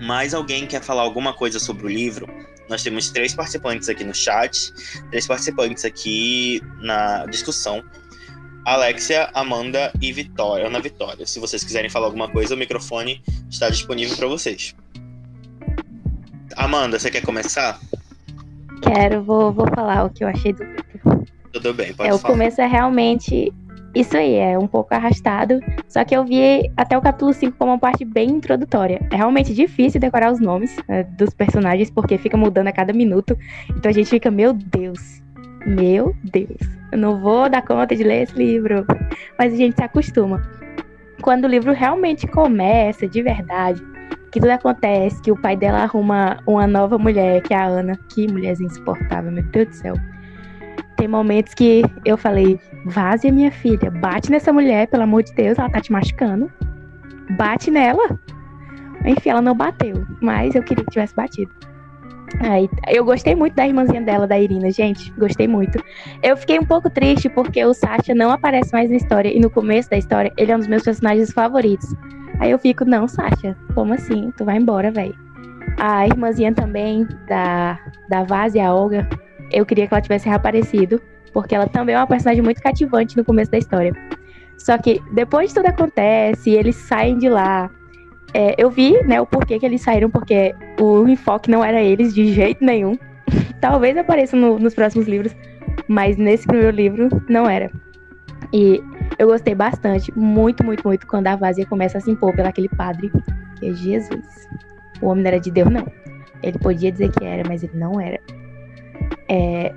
mais 0.00 0.32
alguém 0.32 0.66
quer 0.66 0.82
falar 0.82 1.02
alguma 1.02 1.34
coisa 1.34 1.58
sobre 1.58 1.86
o 1.86 1.88
livro? 1.88 2.26
Nós 2.68 2.84
temos 2.84 3.10
três 3.10 3.34
participantes 3.34 3.88
aqui 3.88 4.04
no 4.04 4.14
chat, 4.14 4.72
três 5.10 5.26
participantes 5.26 5.84
aqui 5.84 6.62
na 6.80 7.26
discussão. 7.26 7.84
Alexia, 8.64 9.28
Amanda 9.34 9.92
e 10.00 10.12
Vitória, 10.12 10.66
Ana 10.66 10.80
Vitória. 10.80 11.26
Se 11.26 11.40
vocês 11.40 11.64
quiserem 11.64 11.90
falar 11.90 12.06
alguma 12.06 12.28
coisa, 12.28 12.54
o 12.54 12.58
microfone 12.58 13.22
está 13.50 13.68
disponível 13.68 14.16
para 14.16 14.28
vocês. 14.28 14.74
Amanda, 16.56 16.98
você 16.98 17.10
quer 17.10 17.22
começar? 17.22 17.80
Quero, 18.82 19.22
vou, 19.22 19.52
vou 19.52 19.66
falar 19.74 20.04
o 20.04 20.10
que 20.10 20.22
eu 20.22 20.28
achei 20.28 20.52
do 20.52 20.62
livro. 20.62 21.26
Tudo 21.52 21.74
bem, 21.74 21.92
pode 21.92 22.08
é, 22.08 22.18
falar. 22.18 22.32
O 22.32 22.32
começo 22.32 22.60
é 22.60 22.66
realmente 22.66 23.52
isso 23.94 24.16
aí, 24.16 24.36
é 24.36 24.58
um 24.58 24.66
pouco 24.66 24.94
arrastado. 24.94 25.60
Só 25.88 26.04
que 26.04 26.16
eu 26.16 26.24
vi 26.24 26.70
até 26.76 26.96
o 26.96 27.02
capítulo 27.02 27.32
5 27.32 27.56
como 27.58 27.72
uma 27.72 27.78
parte 27.78 28.04
bem 28.04 28.30
introdutória. 28.30 29.06
É 29.10 29.16
realmente 29.16 29.52
difícil 29.52 30.00
decorar 30.00 30.32
os 30.32 30.40
nomes 30.40 30.74
né, 30.88 31.04
dos 31.04 31.30
personagens, 31.30 31.90
porque 31.90 32.16
fica 32.16 32.36
mudando 32.36 32.68
a 32.68 32.72
cada 32.72 32.92
minuto. 32.92 33.36
Então 33.70 33.90
a 33.90 33.92
gente 33.92 34.08
fica, 34.08 34.30
meu 34.30 34.52
Deus, 34.52 35.21
meu 35.66 36.14
Deus, 36.24 36.58
eu 36.90 36.98
não 36.98 37.20
vou 37.20 37.48
dar 37.48 37.62
conta 37.62 37.94
de 37.96 38.02
ler 38.02 38.22
esse 38.22 38.36
livro. 38.36 38.86
Mas 39.38 39.52
a 39.52 39.56
gente 39.56 39.76
se 39.76 39.82
acostuma. 39.82 40.42
Quando 41.22 41.44
o 41.44 41.48
livro 41.48 41.72
realmente 41.72 42.26
começa, 42.26 43.06
de 43.06 43.22
verdade, 43.22 43.82
que 44.30 44.40
tudo 44.40 44.50
acontece, 44.50 45.20
que 45.22 45.30
o 45.30 45.36
pai 45.36 45.56
dela 45.56 45.82
arruma 45.82 46.38
uma 46.46 46.66
nova 46.66 46.98
mulher, 46.98 47.42
que 47.42 47.54
é 47.54 47.56
a 47.56 47.66
Ana. 47.66 47.98
Que 48.08 48.30
mulherzinha 48.30 48.68
insuportável, 48.68 49.30
meu 49.30 49.42
Deus 49.44 49.68
do 49.68 49.74
céu. 49.74 49.94
Tem 50.96 51.08
momentos 51.08 51.54
que 51.54 51.82
eu 52.04 52.16
falei, 52.16 52.58
vaze 52.86 53.30
minha 53.30 53.50
filha, 53.50 53.90
bate 53.90 54.30
nessa 54.30 54.52
mulher, 54.52 54.86
pelo 54.88 55.02
amor 55.02 55.22
de 55.22 55.34
Deus, 55.34 55.58
ela 55.58 55.70
tá 55.70 55.80
te 55.80 55.90
machucando. 55.92 56.50
Bate 57.36 57.70
nela. 57.70 58.18
Enfim, 59.04 59.30
ela 59.30 59.42
não 59.42 59.54
bateu, 59.54 60.06
mas 60.20 60.54
eu 60.54 60.62
queria 60.62 60.84
que 60.84 60.90
tivesse 60.90 61.14
batido. 61.14 61.52
Aí, 62.40 62.68
eu 62.88 63.04
gostei 63.04 63.34
muito 63.34 63.54
da 63.54 63.66
irmãzinha 63.66 64.00
dela, 64.00 64.26
da 64.26 64.38
Irina, 64.38 64.70
gente. 64.70 65.12
Gostei 65.12 65.46
muito. 65.46 65.82
Eu 66.22 66.36
fiquei 66.36 66.58
um 66.58 66.64
pouco 66.64 66.90
triste 66.90 67.28
porque 67.28 67.64
o 67.64 67.74
Sasha 67.74 68.14
não 68.14 68.30
aparece 68.30 68.72
mais 68.72 68.90
na 68.90 68.96
história. 68.96 69.28
E 69.28 69.38
no 69.38 69.50
começo 69.50 69.90
da 69.90 69.96
história, 69.96 70.32
ele 70.36 70.50
é 70.50 70.56
um 70.56 70.58
dos 70.58 70.68
meus 70.68 70.82
personagens 70.82 71.32
favoritos. 71.32 71.94
Aí 72.40 72.50
eu 72.50 72.58
fico, 72.58 72.84
não, 72.84 73.06
Sasha, 73.06 73.56
como 73.74 73.94
assim? 73.94 74.32
Tu 74.36 74.44
vai 74.44 74.56
embora, 74.56 74.90
velho. 74.90 75.14
A 75.78 76.06
irmãzinha 76.06 76.52
também, 76.52 77.06
da, 77.28 77.78
da 78.08 78.24
Vaz 78.24 78.54
e 78.54 78.60
a 78.60 78.74
Olga, 78.74 79.08
eu 79.50 79.64
queria 79.64 79.86
que 79.86 79.94
ela 79.94 80.00
tivesse 80.00 80.28
reaparecido, 80.28 81.00
porque 81.32 81.54
ela 81.54 81.66
também 81.66 81.94
é 81.94 81.98
uma 81.98 82.06
personagem 82.06 82.42
muito 82.42 82.60
cativante 82.60 83.16
no 83.16 83.24
começo 83.24 83.50
da 83.50 83.58
história. 83.58 83.92
Só 84.58 84.78
que 84.78 85.00
depois 85.12 85.48
de 85.48 85.56
tudo 85.56 85.66
acontece, 85.66 86.50
eles 86.50 86.76
saem 86.76 87.18
de 87.18 87.28
lá. 87.28 87.70
É, 88.34 88.54
eu 88.56 88.70
vi, 88.70 89.02
né, 89.04 89.20
o 89.20 89.26
porquê 89.26 89.58
que 89.58 89.66
eles 89.66 89.82
saíram, 89.82 90.10
porque 90.10 90.54
o 90.80 91.06
enfoque 91.06 91.50
não 91.50 91.62
era 91.62 91.82
eles 91.82 92.14
de 92.14 92.32
jeito 92.32 92.64
nenhum. 92.64 92.96
Talvez 93.60 93.96
apareça 93.96 94.36
no, 94.36 94.58
nos 94.58 94.74
próximos 94.74 95.06
livros, 95.06 95.34
mas 95.86 96.16
nesse 96.16 96.46
primeiro 96.46 96.74
livro 96.74 97.08
não 97.28 97.48
era. 97.48 97.70
E 98.52 98.82
eu 99.18 99.28
gostei 99.28 99.54
bastante, 99.54 100.12
muito, 100.16 100.64
muito, 100.64 100.86
muito, 100.86 101.06
quando 101.06 101.26
a 101.26 101.36
Vazia 101.36 101.66
começa 101.66 101.98
a 101.98 102.00
se 102.00 102.10
impor 102.10 102.34
pelaquele 102.34 102.68
padre, 102.70 103.10
que 103.58 103.68
é 103.68 103.72
Jesus. 103.72 104.48
O 105.00 105.06
homem 105.06 105.22
não 105.22 105.28
era 105.28 105.40
de 105.40 105.50
Deus, 105.50 105.70
não. 105.70 105.86
Ele 106.42 106.58
podia 106.58 106.90
dizer 106.90 107.10
que 107.10 107.24
era, 107.24 107.42
mas 107.46 107.62
ele 107.62 107.76
não 107.76 108.00
era. 108.00 108.18
É, 109.28 109.72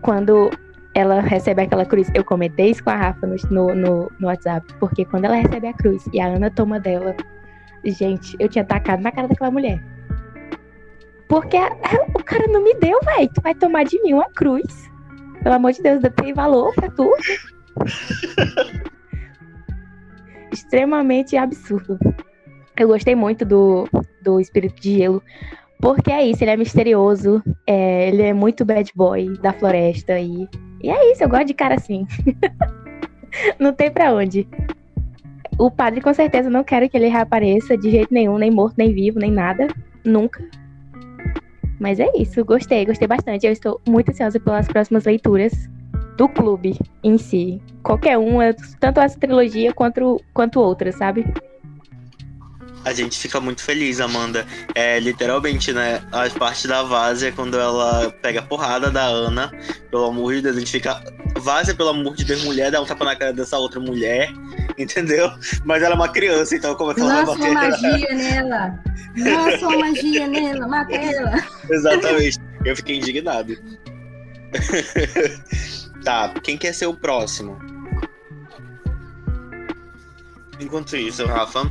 quando 0.00 0.50
ela 0.94 1.20
recebe 1.20 1.62
aquela 1.62 1.84
cruz, 1.84 2.10
eu 2.14 2.24
comentei 2.24 2.70
isso 2.70 2.82
com 2.82 2.90
a 2.90 2.96
Rafa 2.96 3.26
no, 3.26 3.74
no, 3.74 4.10
no 4.18 4.28
WhatsApp, 4.28 4.66
porque 4.80 5.04
quando 5.04 5.26
ela 5.26 5.36
recebe 5.36 5.66
a 5.66 5.72
cruz 5.74 6.08
e 6.12 6.18
a 6.18 6.26
Ana 6.26 6.50
toma 6.50 6.80
dela, 6.80 7.14
gente, 7.90 8.36
eu 8.38 8.48
tinha 8.48 8.64
tacado 8.64 9.02
na 9.02 9.12
cara 9.12 9.28
daquela 9.28 9.50
mulher. 9.50 9.82
Porque 11.28 11.56
a, 11.56 11.70
o 12.14 12.22
cara 12.22 12.46
não 12.48 12.62
me 12.62 12.74
deu, 12.74 13.00
velho. 13.02 13.30
Tu 13.34 13.40
vai 13.40 13.54
tomar 13.54 13.84
de 13.84 14.00
mim 14.02 14.14
uma 14.14 14.30
cruz. 14.30 14.90
Pelo 15.42 15.54
amor 15.54 15.72
de 15.72 15.82
Deus, 15.82 16.02
tem 16.16 16.32
valor 16.32 16.74
pra 16.74 16.90
tu. 16.90 17.10
Extremamente 20.52 21.36
absurdo. 21.36 21.98
Eu 22.76 22.88
gostei 22.88 23.14
muito 23.14 23.44
do, 23.44 23.88
do 24.22 24.38
Espírito 24.38 24.80
de 24.80 24.98
Gelo, 24.98 25.22
porque 25.80 26.10
é 26.10 26.26
isso, 26.26 26.44
ele 26.44 26.50
é 26.50 26.56
misterioso, 26.56 27.42
é, 27.66 28.08
ele 28.08 28.22
é 28.22 28.32
muito 28.34 28.64
bad 28.64 28.90
boy 28.94 29.36
da 29.38 29.52
floresta 29.52 30.18
e, 30.18 30.48
e 30.82 30.90
é 30.90 31.12
isso, 31.12 31.24
eu 31.24 31.28
gosto 31.28 31.46
de 31.46 31.54
cara 31.54 31.74
assim. 31.74 32.06
não 33.58 33.72
tem 33.72 33.90
para 33.90 34.12
onde. 34.12 34.46
O 35.58 35.70
padre 35.70 36.00
com 36.00 36.12
certeza 36.12 36.50
não 36.50 36.62
quer 36.62 36.86
que 36.88 36.96
ele 36.96 37.08
reapareça 37.08 37.76
de 37.76 37.90
jeito 37.90 38.12
nenhum, 38.12 38.36
nem 38.36 38.50
morto, 38.50 38.74
nem 38.76 38.92
vivo, 38.92 39.18
nem 39.18 39.30
nada, 39.30 39.68
nunca. 40.04 40.44
Mas 41.80 41.98
é 41.98 42.10
isso, 42.16 42.44
gostei, 42.44 42.84
gostei 42.84 43.08
bastante. 43.08 43.46
Eu 43.46 43.52
estou 43.52 43.80
muito 43.86 44.10
ansiosa 44.10 44.38
pelas 44.38 44.66
próximas 44.66 45.04
leituras 45.04 45.68
do 46.16 46.28
clube 46.28 46.78
em 47.02 47.16
si. 47.18 47.60
Qualquer 47.82 48.18
um, 48.18 48.38
tanto 48.80 49.00
essa 49.00 49.18
trilogia 49.18 49.72
quanto, 49.72 50.20
quanto 50.32 50.60
outras, 50.60 50.96
sabe? 50.96 51.24
A 52.84 52.92
gente 52.92 53.18
fica 53.18 53.40
muito 53.40 53.62
feliz, 53.62 54.00
Amanda. 54.00 54.46
É 54.74 55.00
literalmente, 55.00 55.72
né? 55.72 56.00
A 56.12 56.30
parte 56.30 56.68
da 56.68 56.82
Várzea, 56.84 57.32
quando 57.32 57.58
ela 57.58 58.10
pega 58.22 58.40
a 58.40 58.42
porrada 58.44 58.90
da 58.90 59.04
Ana, 59.04 59.50
pelo 59.90 60.04
amor 60.04 60.34
de 60.34 60.42
Deus, 60.42 60.56
a 60.56 60.60
gente 60.60 60.70
fica. 60.70 61.02
Várzea, 61.38 61.74
pelo 61.74 61.90
amor 61.90 62.16
de 62.16 62.24
Deus, 62.24 62.44
mulher, 62.44 62.70
dá 62.70 62.80
um 62.80 62.84
tapa 62.84 63.04
na 63.04 63.16
cara 63.16 63.32
dessa 63.32 63.58
outra 63.58 63.78
mulher, 63.78 64.32
entendeu? 64.78 65.30
Mas 65.64 65.82
ela 65.82 65.94
é 65.94 65.96
uma 65.96 66.08
criança, 66.08 66.56
então 66.56 66.74
como 66.74 66.92
é 66.92 66.94
que 66.94 67.00
ela 67.00 67.22
Lança 67.22 67.32
uma 67.32 67.52
magia 67.52 68.14
nela. 68.14 68.84
Lança 69.16 69.68
uma 69.68 69.78
magia 69.78 70.26
nela, 70.26 70.68
mata 70.68 70.94
ela. 70.94 71.32
Exatamente. 71.70 72.38
Eu 72.64 72.76
fiquei 72.76 72.96
indignado. 72.96 73.56
tá, 76.04 76.32
quem 76.42 76.56
quer 76.56 76.72
ser 76.72 76.86
o 76.86 76.94
próximo? 76.94 77.58
Enquanto 80.58 80.96
isso, 80.96 81.26
Rafa, 81.26 81.70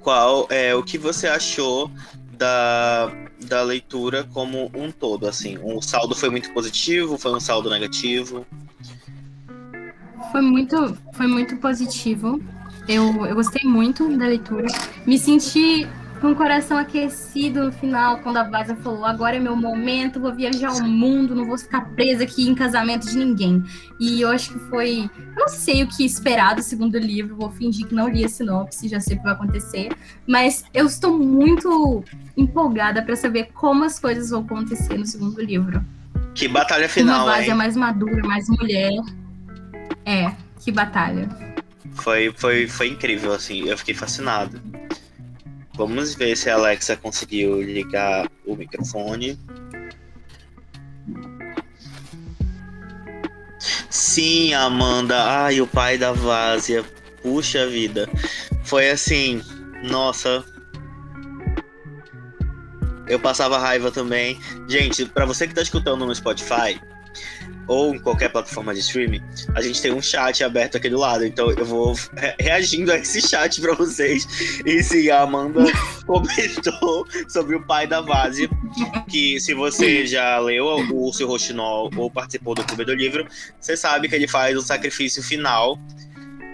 qual 0.00 0.46
é 0.50 0.74
o 0.74 0.82
que 0.82 0.96
você 0.96 1.26
achou 1.26 1.90
da, 2.44 3.10
da 3.46 3.62
leitura 3.62 4.24
como 4.24 4.70
um 4.74 4.92
todo, 4.92 5.26
assim? 5.26 5.56
O 5.62 5.80
saldo 5.80 6.14
foi 6.14 6.28
muito 6.28 6.52
positivo, 6.52 7.16
foi 7.16 7.34
um 7.34 7.40
saldo 7.40 7.70
negativo? 7.70 8.46
Foi 10.30 10.42
muito, 10.42 10.98
foi 11.14 11.26
muito 11.26 11.56
positivo. 11.56 12.42
Eu, 12.86 13.24
eu 13.24 13.34
gostei 13.34 13.66
muito 13.66 14.14
da 14.18 14.26
leitura. 14.26 14.66
Me 15.06 15.18
senti 15.18 15.88
com 16.20 16.32
o 16.32 16.36
coração 16.36 16.78
aquecido 16.78 17.64
no 17.64 17.72
final, 17.72 18.18
quando 18.18 18.38
a 18.38 18.44
Vaza 18.44 18.74
falou: 18.76 19.04
agora 19.04 19.36
é 19.36 19.40
meu 19.40 19.56
momento, 19.56 20.20
vou 20.20 20.34
viajar 20.34 20.68
ao 20.68 20.82
mundo, 20.82 21.34
não 21.34 21.44
vou 21.44 21.58
ficar 21.58 21.82
presa 21.94 22.24
aqui 22.24 22.48
em 22.48 22.54
casamento 22.54 23.06
de 23.06 23.16
ninguém. 23.16 23.62
E 24.00 24.20
eu 24.20 24.30
acho 24.30 24.52
que 24.52 24.58
foi. 24.70 25.10
Não 25.36 25.48
sei 25.48 25.82
o 25.82 25.88
que 25.88 26.04
esperar 26.04 26.54
do 26.54 26.62
segundo 26.62 26.98
livro, 26.98 27.36
vou 27.36 27.50
fingir 27.50 27.86
que 27.86 27.94
não 27.94 28.08
li 28.08 28.24
a 28.24 28.28
sinopse, 28.28 28.88
já 28.88 29.00
sei 29.00 29.16
o 29.16 29.18
que 29.18 29.24
vai 29.24 29.32
acontecer. 29.32 29.90
Mas 30.26 30.64
eu 30.72 30.86
estou 30.86 31.18
muito 31.18 32.04
empolgada 32.36 33.02
para 33.02 33.16
saber 33.16 33.50
como 33.52 33.84
as 33.84 33.98
coisas 33.98 34.30
vão 34.30 34.40
acontecer 34.40 34.96
no 34.96 35.06
segundo 35.06 35.40
livro. 35.40 35.84
Que 36.34 36.48
batalha 36.48 36.88
final, 36.88 37.26
Uma 37.26 37.36
Vaza 37.36 37.54
mais 37.54 37.76
madura, 37.76 38.22
mais 38.26 38.48
mulher. 38.48 38.92
É, 40.04 40.32
que 40.60 40.72
batalha. 40.72 41.28
Foi, 41.92 42.32
foi, 42.36 42.66
foi 42.66 42.88
incrível, 42.88 43.32
assim, 43.32 43.68
eu 43.68 43.78
fiquei 43.78 43.94
fascinado. 43.94 44.60
Vamos 45.74 46.14
ver 46.14 46.36
se 46.36 46.48
a 46.48 46.54
Alexa 46.54 46.96
conseguiu 46.96 47.60
ligar 47.60 48.30
o 48.46 48.54
microfone. 48.54 49.38
Sim, 53.90 54.54
Amanda. 54.54 55.16
Ai, 55.24 55.60
o 55.60 55.66
pai 55.66 55.98
da 55.98 56.12
Várzea. 56.12 56.84
Puxa 57.22 57.66
vida. 57.66 58.08
Foi 58.62 58.90
assim, 58.90 59.42
nossa. 59.82 60.44
Eu 63.08 63.18
passava 63.18 63.58
raiva 63.58 63.90
também. 63.90 64.38
Gente, 64.68 65.04
para 65.06 65.26
você 65.26 65.46
que 65.46 65.54
tá 65.54 65.62
escutando 65.62 66.06
no 66.06 66.14
Spotify, 66.14 66.80
ou 67.66 67.94
em 67.94 67.98
qualquer 67.98 68.30
plataforma 68.30 68.74
de 68.74 68.80
streaming, 68.80 69.22
a 69.54 69.62
gente 69.62 69.80
tem 69.80 69.92
um 69.92 70.02
chat 70.02 70.42
aberto 70.44 70.76
aqui 70.76 70.88
do 70.88 70.98
lado. 70.98 71.24
Então 71.24 71.50
eu 71.50 71.64
vou 71.64 71.94
re 72.16 72.34
reagindo 72.38 72.92
a 72.92 72.96
esse 72.96 73.20
chat 73.20 73.60
para 73.60 73.74
vocês. 73.74 74.26
E 74.64 74.82
sim, 74.82 75.10
a 75.10 75.22
Amanda 75.22 75.64
comentou 76.06 77.06
sobre 77.28 77.56
o 77.56 77.66
pai 77.66 77.86
da 77.86 78.00
Vase, 78.00 78.48
que 79.08 79.40
se 79.40 79.54
você 79.54 80.06
já 80.06 80.38
leu 80.38 80.66
o 80.66 81.06
Urso 81.06 81.26
Rochinol 81.26 81.90
ou 81.96 82.10
participou 82.10 82.54
do 82.54 82.64
Clube 82.64 82.84
do 82.84 82.94
Livro, 82.94 83.26
você 83.60 83.76
sabe 83.76 84.08
que 84.08 84.14
ele 84.14 84.28
faz 84.28 84.56
o 84.56 84.62
sacrifício 84.62 85.22
final 85.22 85.78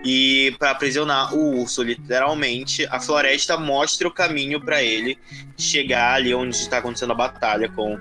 e 0.05 0.55
para 0.59 0.71
aprisionar 0.71 1.35
o 1.35 1.61
urso, 1.61 1.83
literalmente, 1.83 2.87
a 2.91 2.99
floresta 2.99 3.59
mostra 3.59 4.09
o 4.09 4.11
caminho 4.11 4.59
para 4.61 4.83
ele 4.83 5.19
chegar 5.59 6.15
ali 6.15 6.35
onde 6.35 6.57
está 6.57 6.79
acontecendo 6.79 7.13
a 7.13 7.15
batalha 7.15 7.69
com 7.69 7.99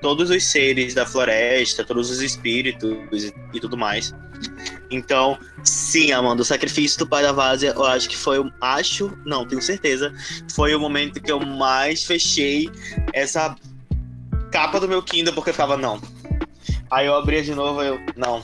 todos 0.00 0.30
os 0.30 0.44
seres 0.44 0.94
da 0.94 1.04
floresta, 1.06 1.84
todos 1.84 2.10
os 2.10 2.20
espíritos 2.20 3.24
e, 3.24 3.34
e 3.52 3.60
tudo 3.60 3.76
mais. 3.76 4.14
Então, 4.90 5.38
sim, 5.64 6.12
Amanda, 6.12 6.42
o 6.42 6.44
sacrifício 6.44 6.98
do 6.98 7.06
pai 7.06 7.22
da 7.22 7.32
Várzea, 7.32 7.72
eu 7.74 7.84
acho 7.84 8.08
que 8.08 8.16
foi, 8.16 8.38
acho, 8.60 9.12
não, 9.24 9.46
tenho 9.46 9.60
certeza, 9.60 10.12
foi 10.54 10.74
o 10.74 10.80
momento 10.80 11.20
que 11.20 11.30
eu 11.30 11.40
mais 11.40 12.04
fechei 12.04 12.70
essa 13.12 13.54
capa 14.50 14.80
do 14.80 14.88
meu 14.88 15.02
Kindle, 15.02 15.34
porque 15.34 15.50
eu 15.50 15.54
ficava, 15.54 15.76
não. 15.76 16.00
Aí 16.90 17.06
eu 17.06 17.14
abria 17.14 17.42
de 17.42 17.54
novo, 17.54 17.82
eu, 17.82 18.00
não, 18.16 18.42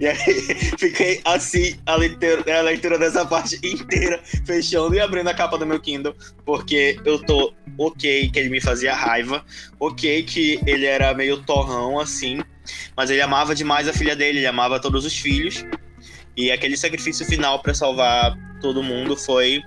e 0.00 0.06
aí 0.06 0.16
fiquei 0.78 1.20
assim, 1.24 1.78
a 1.86 1.96
leitura, 1.96 2.58
a 2.58 2.62
leitura 2.62 2.98
dessa 2.98 3.24
parte 3.24 3.58
inteira, 3.64 4.20
fechando 4.44 4.94
e 4.94 5.00
abrindo 5.00 5.28
a 5.28 5.34
capa 5.34 5.58
do 5.58 5.66
meu 5.66 5.80
Kindle, 5.80 6.14
porque 6.44 6.98
eu 7.04 7.18
tô 7.18 7.52
ok 7.78 8.30
que 8.30 8.38
ele 8.38 8.48
me 8.48 8.60
fazia 8.60 8.94
raiva, 8.94 9.44
ok 9.78 10.22
que 10.22 10.60
ele 10.66 10.86
era 10.86 11.12
meio 11.14 11.42
torrão 11.42 11.98
assim, 11.98 12.40
mas 12.96 13.10
ele 13.10 13.20
amava 13.20 13.54
demais 13.54 13.88
a 13.88 13.92
filha 13.92 14.16
dele, 14.16 14.38
ele 14.38 14.46
amava 14.46 14.80
todos 14.80 15.04
os 15.04 15.16
filhos. 15.16 15.64
E 16.36 16.50
aquele 16.50 16.76
sacrifício 16.76 17.24
final 17.24 17.62
para 17.62 17.72
salvar 17.72 18.36
todo 18.60 18.82
mundo 18.82 19.16
foi 19.16 19.62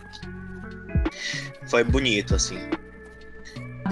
foi 1.67 1.83
bonito 1.83 2.35
assim. 2.35 2.59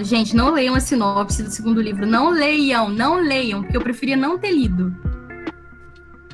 Gente, 0.03 0.36
não 0.36 0.51
leiam 0.51 0.75
a 0.75 0.80
sinopse 0.80 1.41
do 1.41 1.49
segundo 1.49 1.82
livro. 1.82 2.06
Não 2.06 2.30
leiam, 2.30 2.89
não 2.89 3.15
leiam, 3.15 3.63
porque 3.63 3.77
eu 3.77 3.82
preferia 3.82 4.15
não 4.15 4.38
ter 4.38 4.51
lido. 4.51 4.95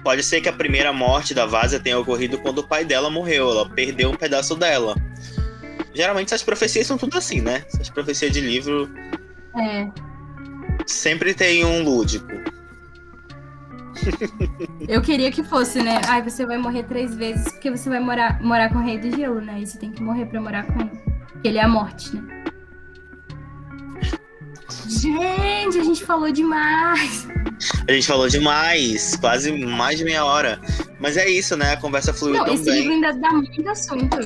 Pode 0.03 0.21
ser 0.21 0.41
que 0.41 0.49
a 0.49 0.53
primeira 0.53 0.91
morte 0.91 1.33
da 1.33 1.45
Vaza 1.45 1.79
tenha 1.79 1.97
ocorrido 1.97 2.37
quando 2.39 2.59
o 2.59 2.67
pai 2.67 2.83
dela 2.83 3.09
morreu, 3.09 3.49
ela 3.49 3.69
perdeu 3.69 4.11
um 4.11 4.15
pedaço 4.15 4.55
dela. 4.55 4.95
Geralmente 5.93 6.27
essas 6.27 6.43
profecias 6.43 6.85
são 6.87 6.97
tudo 6.97 7.17
assim, 7.17 7.39
né? 7.39 7.63
Essas 7.67 7.89
profecias 7.89 8.31
de 8.31 8.41
livro. 8.41 8.89
É. 9.57 9.87
Sempre 10.85 11.33
tem 11.33 11.63
um 11.63 11.83
lúdico. 11.83 12.27
Eu 14.87 15.01
queria 15.01 15.31
que 15.31 15.43
fosse, 15.43 15.81
né? 15.81 16.01
Ai, 16.07 16.21
você 16.21 16.45
vai 16.45 16.57
morrer 16.57 16.83
três 16.83 17.15
vezes 17.15 17.49
porque 17.51 17.71
você 17.71 17.89
vai 17.89 17.99
morar, 17.99 18.41
morar 18.41 18.69
com 18.69 18.79
o 18.79 18.83
Rei 18.83 18.97
do 18.97 19.15
Gelo, 19.15 19.39
né? 19.39 19.61
E 19.61 19.67
você 19.67 19.77
tem 19.77 19.91
que 19.91 20.03
morrer 20.03 20.25
pra 20.25 20.41
morar 20.41 20.65
com 20.65 20.81
ele. 20.81 21.01
Ele 21.43 21.57
é 21.57 21.63
a 21.63 21.67
morte, 21.67 22.15
né? 22.15 22.43
Gente, 24.87 25.79
a 25.79 25.83
gente 25.83 26.03
falou 26.03 26.31
demais. 26.31 27.27
A 27.87 27.91
gente 27.91 28.07
falou 28.07 28.27
demais, 28.27 29.15
quase 29.15 29.51
mais 29.51 29.97
de 29.97 30.03
meia 30.03 30.25
hora. 30.25 30.59
Mas 30.99 31.17
é 31.17 31.29
isso, 31.29 31.55
né? 31.55 31.73
A 31.73 31.77
conversa 31.77 32.13
fluiu 32.13 32.37
Não, 32.37 32.45
tão 32.45 32.53
esse 32.55 32.65
bem. 32.65 32.79
livro 32.79 32.93
ainda 32.93 33.13
dá 33.13 33.31
muito 33.31 33.69
assunto. 33.69 34.17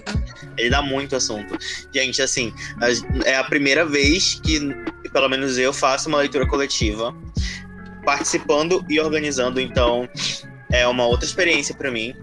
Ele 0.58 0.70
dá 0.70 0.82
muito 0.82 1.16
assunto. 1.16 1.58
Gente, 1.94 2.22
assim, 2.22 2.54
é 3.26 3.36
a 3.36 3.44
primeira 3.44 3.86
vez 3.86 4.40
que, 4.44 4.60
pelo 5.12 5.30
menos 5.30 5.58
eu, 5.58 5.74
faço 5.74 6.10
uma 6.10 6.20
leitura 6.20 6.48
coletiva, 6.48 7.16
participando 8.06 8.84
e 8.90 9.00
organizando. 9.00 9.60
Então, 9.60 10.08
é 10.72 10.88
uma 10.88 11.06
outra 11.06 11.26
experiência 11.26 11.76
para 11.76 11.92
mim. 11.92 12.14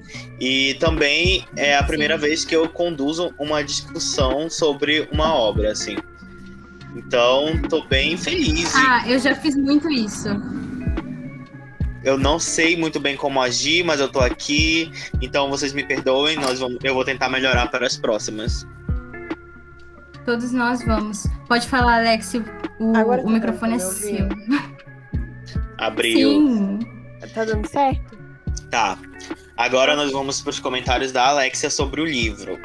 E 0.41 0.75
também 0.75 1.47
é 1.57 1.77
a 1.77 1.83
primeira 1.83 2.15
Sim. 2.17 2.21
vez 2.23 2.45
que 2.45 2.55
eu 2.55 2.69
conduzo 2.69 3.35
uma 3.39 3.63
discussão 3.63 4.51
sobre 4.51 5.09
uma 5.13 5.35
obra, 5.35 5.73
assim. 5.73 5.97
Então, 6.95 7.61
tô 7.69 7.85
bem 7.85 8.17
feliz. 8.17 8.73
Ah, 8.75 9.03
eu 9.09 9.19
já 9.19 9.35
fiz 9.35 9.57
muito 9.57 9.91
isso. 9.91 10.29
Eu 12.05 12.19
não 12.19 12.39
sei 12.39 12.77
muito 12.77 13.01
bem 13.01 13.17
como 13.17 13.41
agir, 13.41 13.83
mas 13.83 13.99
eu 13.99 14.11
tô 14.11 14.21
aqui. 14.21 14.93
Então 15.23 15.49
vocês 15.49 15.73
me 15.73 15.83
perdoem, 15.83 16.37
nós 16.37 16.61
vamos, 16.61 16.79
eu 16.85 16.95
vou 16.95 17.05
tentar 17.05 17.31
melhorar 17.31 17.69
para 17.69 17.87
as 17.87 17.97
próximas. 17.97 18.67
Todos 20.25 20.53
nós 20.53 20.85
vamos. 20.85 21.27
Pode 21.49 21.67
falar, 21.67 21.97
Alex, 21.97 22.35
o, 22.35 22.39
o 22.79 22.93
tá 22.93 23.31
microfone 23.31 23.75
é 23.75 23.79
seu. 23.79 24.29
Abriu. 25.79 26.29
Sim. 26.29 26.79
Tá 27.35 27.45
dando 27.45 27.67
certo? 27.69 28.19
Tá. 28.71 28.99
Agora 29.57 29.97
nós 29.97 30.13
vamos 30.13 30.43
para 30.43 30.51
os 30.51 30.61
comentários 30.61 31.11
da 31.11 31.29
Alexia 31.29 31.71
sobre 31.71 32.01
o 32.01 32.05
livro. 32.05 32.59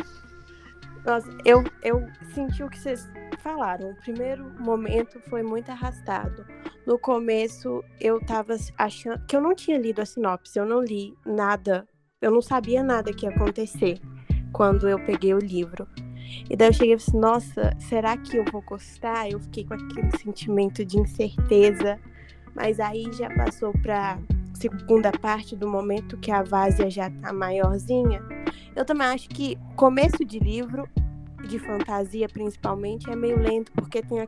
Nossa, 1.05 1.29
eu, 1.45 1.63
eu 1.81 2.07
senti 2.33 2.61
o 2.61 2.69
que 2.69 2.77
vocês 2.77 3.07
falaram. 3.37 3.91
O 3.91 3.95
primeiro 3.95 4.49
momento 4.59 5.19
foi 5.29 5.43
muito 5.43 5.69
arrastado. 5.69 6.45
No 6.85 6.97
começo, 6.97 7.83
eu 7.99 8.19
tava 8.19 8.55
achando 8.77 9.25
que 9.25 9.35
eu 9.35 9.41
não 9.41 9.53
tinha 9.53 9.77
lido 9.77 10.01
a 10.01 10.05
sinopse, 10.05 10.57
eu 10.57 10.65
não 10.65 10.81
li 10.81 11.13
nada, 11.25 11.87
eu 12.21 12.31
não 12.31 12.41
sabia 12.41 12.83
nada 12.83 13.13
que 13.13 13.25
ia 13.25 13.31
acontecer 13.31 13.99
quando 14.51 14.89
eu 14.89 14.97
peguei 15.05 15.33
o 15.33 15.39
livro. 15.39 15.87
E 16.49 16.55
daí 16.55 16.69
eu 16.69 16.73
cheguei 16.73 16.93
e 16.93 16.95
assim, 16.95 17.17
nossa, 17.17 17.75
será 17.79 18.17
que 18.17 18.37
eu 18.37 18.45
vou 18.51 18.61
gostar? 18.61 19.29
Eu 19.29 19.39
fiquei 19.39 19.65
com 19.65 19.73
aquele 19.73 20.17
sentimento 20.17 20.85
de 20.85 20.99
incerteza, 20.99 21.99
mas 22.55 22.79
aí 22.79 23.11
já 23.13 23.29
passou 23.35 23.71
para 23.81 24.19
segunda 24.53 25.11
parte 25.11 25.55
do 25.55 25.67
momento 25.67 26.17
que 26.17 26.31
a 26.31 26.43
Vásia 26.43 26.89
já 26.89 27.09
tá 27.09 27.31
maiorzinha. 27.31 28.21
Eu 28.75 28.85
também 28.85 29.07
acho 29.07 29.29
que 29.29 29.57
começo 29.75 30.23
de 30.25 30.39
livro 30.39 30.87
de 31.47 31.59
fantasia, 31.59 32.27
principalmente, 32.27 33.09
é 33.09 33.15
meio 33.15 33.39
lento, 33.39 33.71
porque 33.71 34.01
tem 34.01 34.19
a 34.19 34.27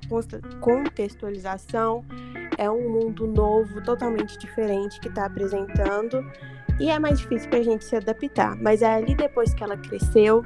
contextualização, 0.59 2.05
é 2.57 2.69
um 2.69 2.89
mundo 2.89 3.27
novo, 3.27 3.81
totalmente 3.83 4.37
diferente 4.37 4.99
que 4.99 5.07
está 5.07 5.25
apresentando, 5.25 6.23
e 6.79 6.89
é 6.89 6.97
mais 6.97 7.19
difícil 7.19 7.49
para 7.49 7.59
a 7.59 7.63
gente 7.63 7.85
se 7.85 7.95
adaptar. 7.95 8.55
Mas 8.57 8.81
é 8.81 8.93
ali 8.93 9.15
depois 9.15 9.53
que 9.53 9.63
ela 9.63 9.77
cresceu, 9.77 10.43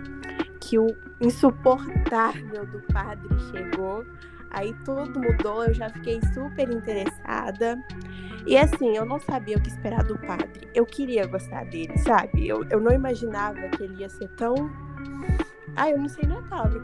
que 0.60 0.78
o 0.78 0.88
insuportável 1.22 2.66
do 2.66 2.82
padre 2.94 3.30
chegou, 3.52 4.06
aí 4.50 4.74
tudo 4.84 5.20
mudou, 5.20 5.66
eu 5.66 5.74
já 5.74 5.90
fiquei 5.90 6.20
super 6.34 6.70
interessada. 6.70 7.78
E 8.48 8.58
assim, 8.58 8.96
eu 8.96 9.06
não 9.06 9.20
sabia 9.20 9.58
o 9.58 9.62
que 9.62 9.70
esperar 9.70 10.04
do 10.04 10.18
padre. 10.20 10.68
Eu 10.74 10.86
queria 10.86 11.26
gostar 11.26 11.66
dele, 11.66 11.98
sabe? 12.00 12.48
Eu, 12.48 12.64
eu 12.70 12.80
não 12.80 12.92
imaginava 12.92 13.60
que 13.70 13.84
ele 13.84 14.02
ia 14.02 14.10
ser 14.10 14.28
tão 14.30 14.56
ah, 15.76 15.90
eu 15.90 15.98
não 15.98 16.08
sei 16.08 16.24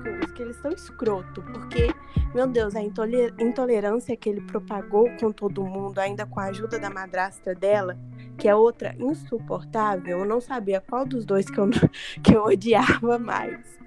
eu 0.05 0.19
uso, 0.19 0.33
que 0.33 0.41
eles 0.41 0.57
são 0.57 0.71
escroto, 0.71 1.41
porque, 1.41 1.93
meu 2.33 2.47
Deus, 2.47 2.75
a 2.75 2.81
intolerância 2.81 4.15
que 4.17 4.29
ele 4.29 4.41
propagou 4.41 5.09
com 5.19 5.31
todo 5.31 5.63
mundo, 5.63 5.99
ainda 5.99 6.25
com 6.25 6.39
a 6.39 6.45
ajuda 6.45 6.77
da 6.79 6.89
madrasta 6.89 7.55
dela, 7.55 7.97
que 8.37 8.47
é 8.47 8.55
outra 8.55 8.95
insuportável, 8.99 10.19
eu 10.19 10.25
não 10.25 10.41
sabia 10.41 10.81
qual 10.81 11.05
dos 11.05 11.25
dois 11.25 11.49
que 11.49 11.59
eu, 11.59 11.69
que 12.23 12.35
eu 12.35 12.43
odiava 12.43 13.17
mais. 13.17 13.79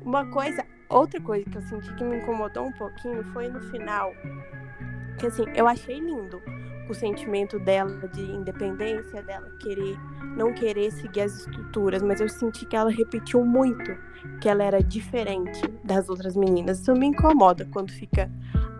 Uma 0.00 0.24
coisa, 0.30 0.64
outra 0.88 1.20
coisa 1.20 1.48
que 1.48 1.58
eu 1.58 1.62
senti 1.62 1.94
que 1.94 2.04
me 2.04 2.18
incomodou 2.18 2.66
um 2.66 2.72
pouquinho 2.72 3.22
foi 3.32 3.48
no 3.48 3.60
final, 3.70 4.12
que 5.18 5.26
assim, 5.26 5.44
eu 5.54 5.66
achei 5.66 5.98
lindo 5.98 6.40
o 6.88 6.94
sentimento 6.94 7.58
dela 7.58 8.08
de 8.08 8.22
independência, 8.22 9.22
dela 9.22 9.48
querer 9.60 9.96
não 10.36 10.52
querer 10.52 10.90
seguir 10.90 11.22
as 11.22 11.40
estruturas, 11.40 12.02
mas 12.02 12.20
eu 12.20 12.28
senti 12.28 12.64
que 12.64 12.74
ela 12.74 12.90
repetiu 12.90 13.44
muito 13.44 13.94
que 14.40 14.48
ela 14.48 14.62
era 14.62 14.82
diferente 14.82 15.60
das 15.84 16.08
outras 16.08 16.36
meninas. 16.36 16.80
Isso 16.80 16.94
me 16.94 17.06
incomoda 17.06 17.66
quando 17.70 17.90
fica, 17.90 18.30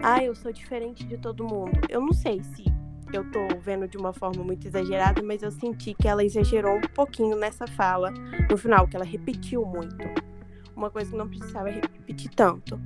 ah, 0.03 0.23
eu 0.23 0.35
sou 0.35 0.53
diferente 0.53 1.05
de 1.05 1.17
todo 1.17 1.45
mundo. 1.45 1.73
Eu 1.89 2.01
não 2.01 2.13
sei 2.13 2.43
se 2.43 2.65
eu 3.13 3.31
tô 3.31 3.41
vendo 3.61 3.87
de 3.87 3.99
uma 3.99 4.13
forma 4.13 4.43
muito 4.43 4.67
exagerada, 4.67 5.23
mas 5.23 5.43
eu 5.43 5.51
senti 5.51 5.95
que 5.95 6.09
ela 6.09 6.25
exagerou 6.25 6.77
um 6.77 6.95
pouquinho 6.95 7.37
nessa 7.37 7.67
fala 7.67 8.11
no 8.51 8.57
final, 8.57 8.89
que 8.89 8.97
ela 8.97 9.05
repetiu 9.05 9.65
muito. 9.65 10.32
Uma 10.75 10.91
coisa 10.91 11.11
que 11.11 11.17
não 11.17 11.29
precisava 11.29 11.69
repetir 11.71 12.31
tanto. 12.35 12.81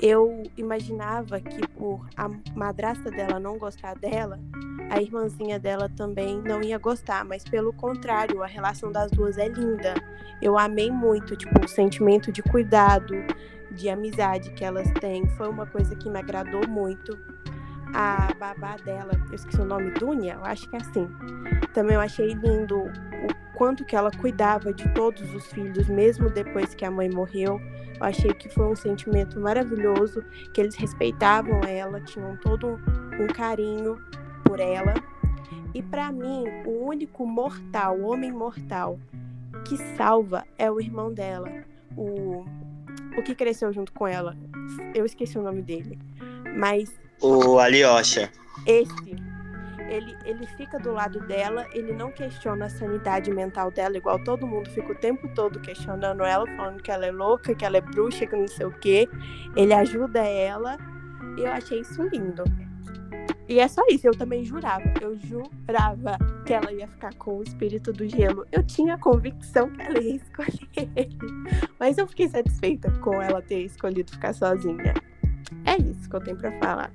Eu 0.00 0.44
imaginava 0.56 1.40
que 1.40 1.66
por 1.68 2.06
a 2.16 2.28
madrasta 2.54 3.10
dela 3.10 3.40
não 3.40 3.58
gostar 3.58 3.94
dela, 3.96 4.38
a 4.90 5.02
irmãzinha 5.02 5.58
dela 5.58 5.88
também 5.88 6.40
não 6.40 6.62
ia 6.62 6.78
gostar, 6.78 7.24
mas 7.24 7.44
pelo 7.44 7.72
contrário, 7.72 8.42
a 8.42 8.46
relação 8.46 8.90
das 8.90 9.10
duas 9.10 9.36
é 9.36 9.48
linda. 9.48 9.94
Eu 10.40 10.56
amei 10.56 10.90
muito, 10.90 11.36
tipo, 11.36 11.64
o 11.64 11.68
sentimento 11.68 12.30
de 12.30 12.42
cuidado, 12.42 13.14
de 13.72 13.88
amizade 13.88 14.50
que 14.52 14.64
elas 14.64 14.90
têm, 15.00 15.28
foi 15.30 15.48
uma 15.48 15.66
coisa 15.66 15.94
que 15.96 16.08
me 16.08 16.18
agradou 16.18 16.66
muito. 16.68 17.18
A 17.94 18.32
babá 18.34 18.76
dela, 18.76 19.12
eu 19.28 19.34
esqueci 19.34 19.60
o 19.60 19.64
nome, 19.64 19.90
Dunia, 19.92 20.34
eu 20.34 20.44
acho 20.44 20.68
que 20.68 20.76
é 20.76 20.80
assim. 20.80 21.08
Também 21.72 21.94
eu 21.94 22.00
achei 22.00 22.32
lindo 22.34 22.78
o 22.78 23.56
quanto 23.56 23.84
que 23.84 23.96
ela 23.96 24.10
cuidava 24.10 24.72
de 24.72 24.88
todos 24.94 25.34
os 25.34 25.46
filhos, 25.52 25.88
mesmo 25.88 26.30
depois 26.30 26.74
que 26.74 26.84
a 26.84 26.90
mãe 26.90 27.10
morreu. 27.10 27.60
Eu 27.98 28.04
achei 28.04 28.32
que 28.32 28.48
foi 28.48 28.66
um 28.66 28.76
sentimento 28.76 29.40
maravilhoso, 29.40 30.22
que 30.52 30.60
eles 30.60 30.76
respeitavam 30.76 31.60
ela, 31.62 32.00
tinham 32.00 32.36
todo 32.36 32.78
um 33.18 33.26
carinho 33.26 33.98
por 34.44 34.60
ela. 34.60 34.94
E 35.74 35.82
para 35.82 36.12
mim, 36.12 36.44
o 36.64 36.86
único 36.86 37.26
mortal, 37.26 37.98
o 37.98 38.06
homem 38.06 38.30
mortal 38.30 38.98
que 39.64 39.76
salva 39.96 40.44
é 40.56 40.70
o 40.70 40.80
irmão 40.80 41.12
dela, 41.12 41.50
o 41.96 42.44
o 43.18 43.22
que 43.22 43.34
cresceu 43.34 43.72
junto 43.72 43.92
com 43.92 44.06
ela. 44.06 44.36
Eu 44.94 45.04
esqueci 45.04 45.36
o 45.38 45.42
nome 45.42 45.62
dele. 45.62 45.98
Mas. 46.56 46.96
O 47.20 47.58
Alyosha. 47.58 48.30
Esse. 48.66 49.28
Ele, 49.88 50.14
ele 50.24 50.46
fica 50.48 50.78
do 50.78 50.92
lado 50.92 51.18
dela, 51.20 51.66
ele 51.72 51.94
não 51.94 52.12
questiona 52.12 52.66
a 52.66 52.68
sanidade 52.68 53.30
mental 53.30 53.70
dela, 53.70 53.96
igual 53.96 54.22
todo 54.22 54.46
mundo 54.46 54.68
fica 54.68 54.92
o 54.92 54.94
tempo 54.94 55.26
todo 55.34 55.58
questionando 55.60 56.22
ela, 56.22 56.46
falando 56.56 56.82
que 56.82 56.90
ela 56.90 57.06
é 57.06 57.10
louca, 57.10 57.54
que 57.54 57.64
ela 57.64 57.78
é 57.78 57.80
bruxa, 57.80 58.26
que 58.26 58.36
não 58.36 58.46
sei 58.46 58.66
o 58.66 58.70
quê. 58.70 59.08
Ele 59.56 59.72
ajuda 59.72 60.20
ela. 60.20 60.76
E 61.38 61.40
eu 61.40 61.50
achei 61.50 61.80
isso 61.80 62.02
lindo. 62.02 62.44
E 63.48 63.60
é 63.60 63.66
só 63.66 63.82
isso, 63.88 64.06
eu 64.06 64.12
também 64.12 64.44
jurava. 64.44 64.84
Eu 65.00 65.16
jurava 65.16 66.18
que 66.44 66.52
ela 66.52 66.70
ia 66.70 66.86
ficar 66.86 67.14
com 67.14 67.38
o 67.38 67.42
espírito 67.42 67.92
do 67.92 68.06
gelo. 68.06 68.44
Eu 68.52 68.62
tinha 68.62 68.94
a 68.94 68.98
convicção 68.98 69.70
que 69.70 69.80
ela 69.80 69.98
ia 69.98 70.16
escolher 70.16 70.68
ele. 70.94 71.18
Mas 71.80 71.96
eu 71.96 72.06
fiquei 72.06 72.28
satisfeita 72.28 72.90
com 73.00 73.22
ela 73.22 73.40
ter 73.40 73.64
escolhido 73.64 74.12
ficar 74.12 74.34
sozinha. 74.34 74.92
É 75.64 75.76
isso 75.80 76.10
que 76.10 76.14
eu 76.14 76.20
tenho 76.20 76.36
pra 76.36 76.52
falar. 76.58 76.92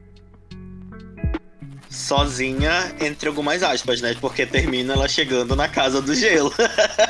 Sozinha, 1.94 2.92
entre 3.00 3.30
algumas 3.30 3.62
aspas, 3.62 4.02
né? 4.02 4.16
Porque 4.20 4.48
termina 4.48 4.94
ela 4.94 5.08
chegando 5.08 5.56
na 5.56 5.68
casa 5.68 6.02
do 6.02 6.16
gelo. 6.16 6.52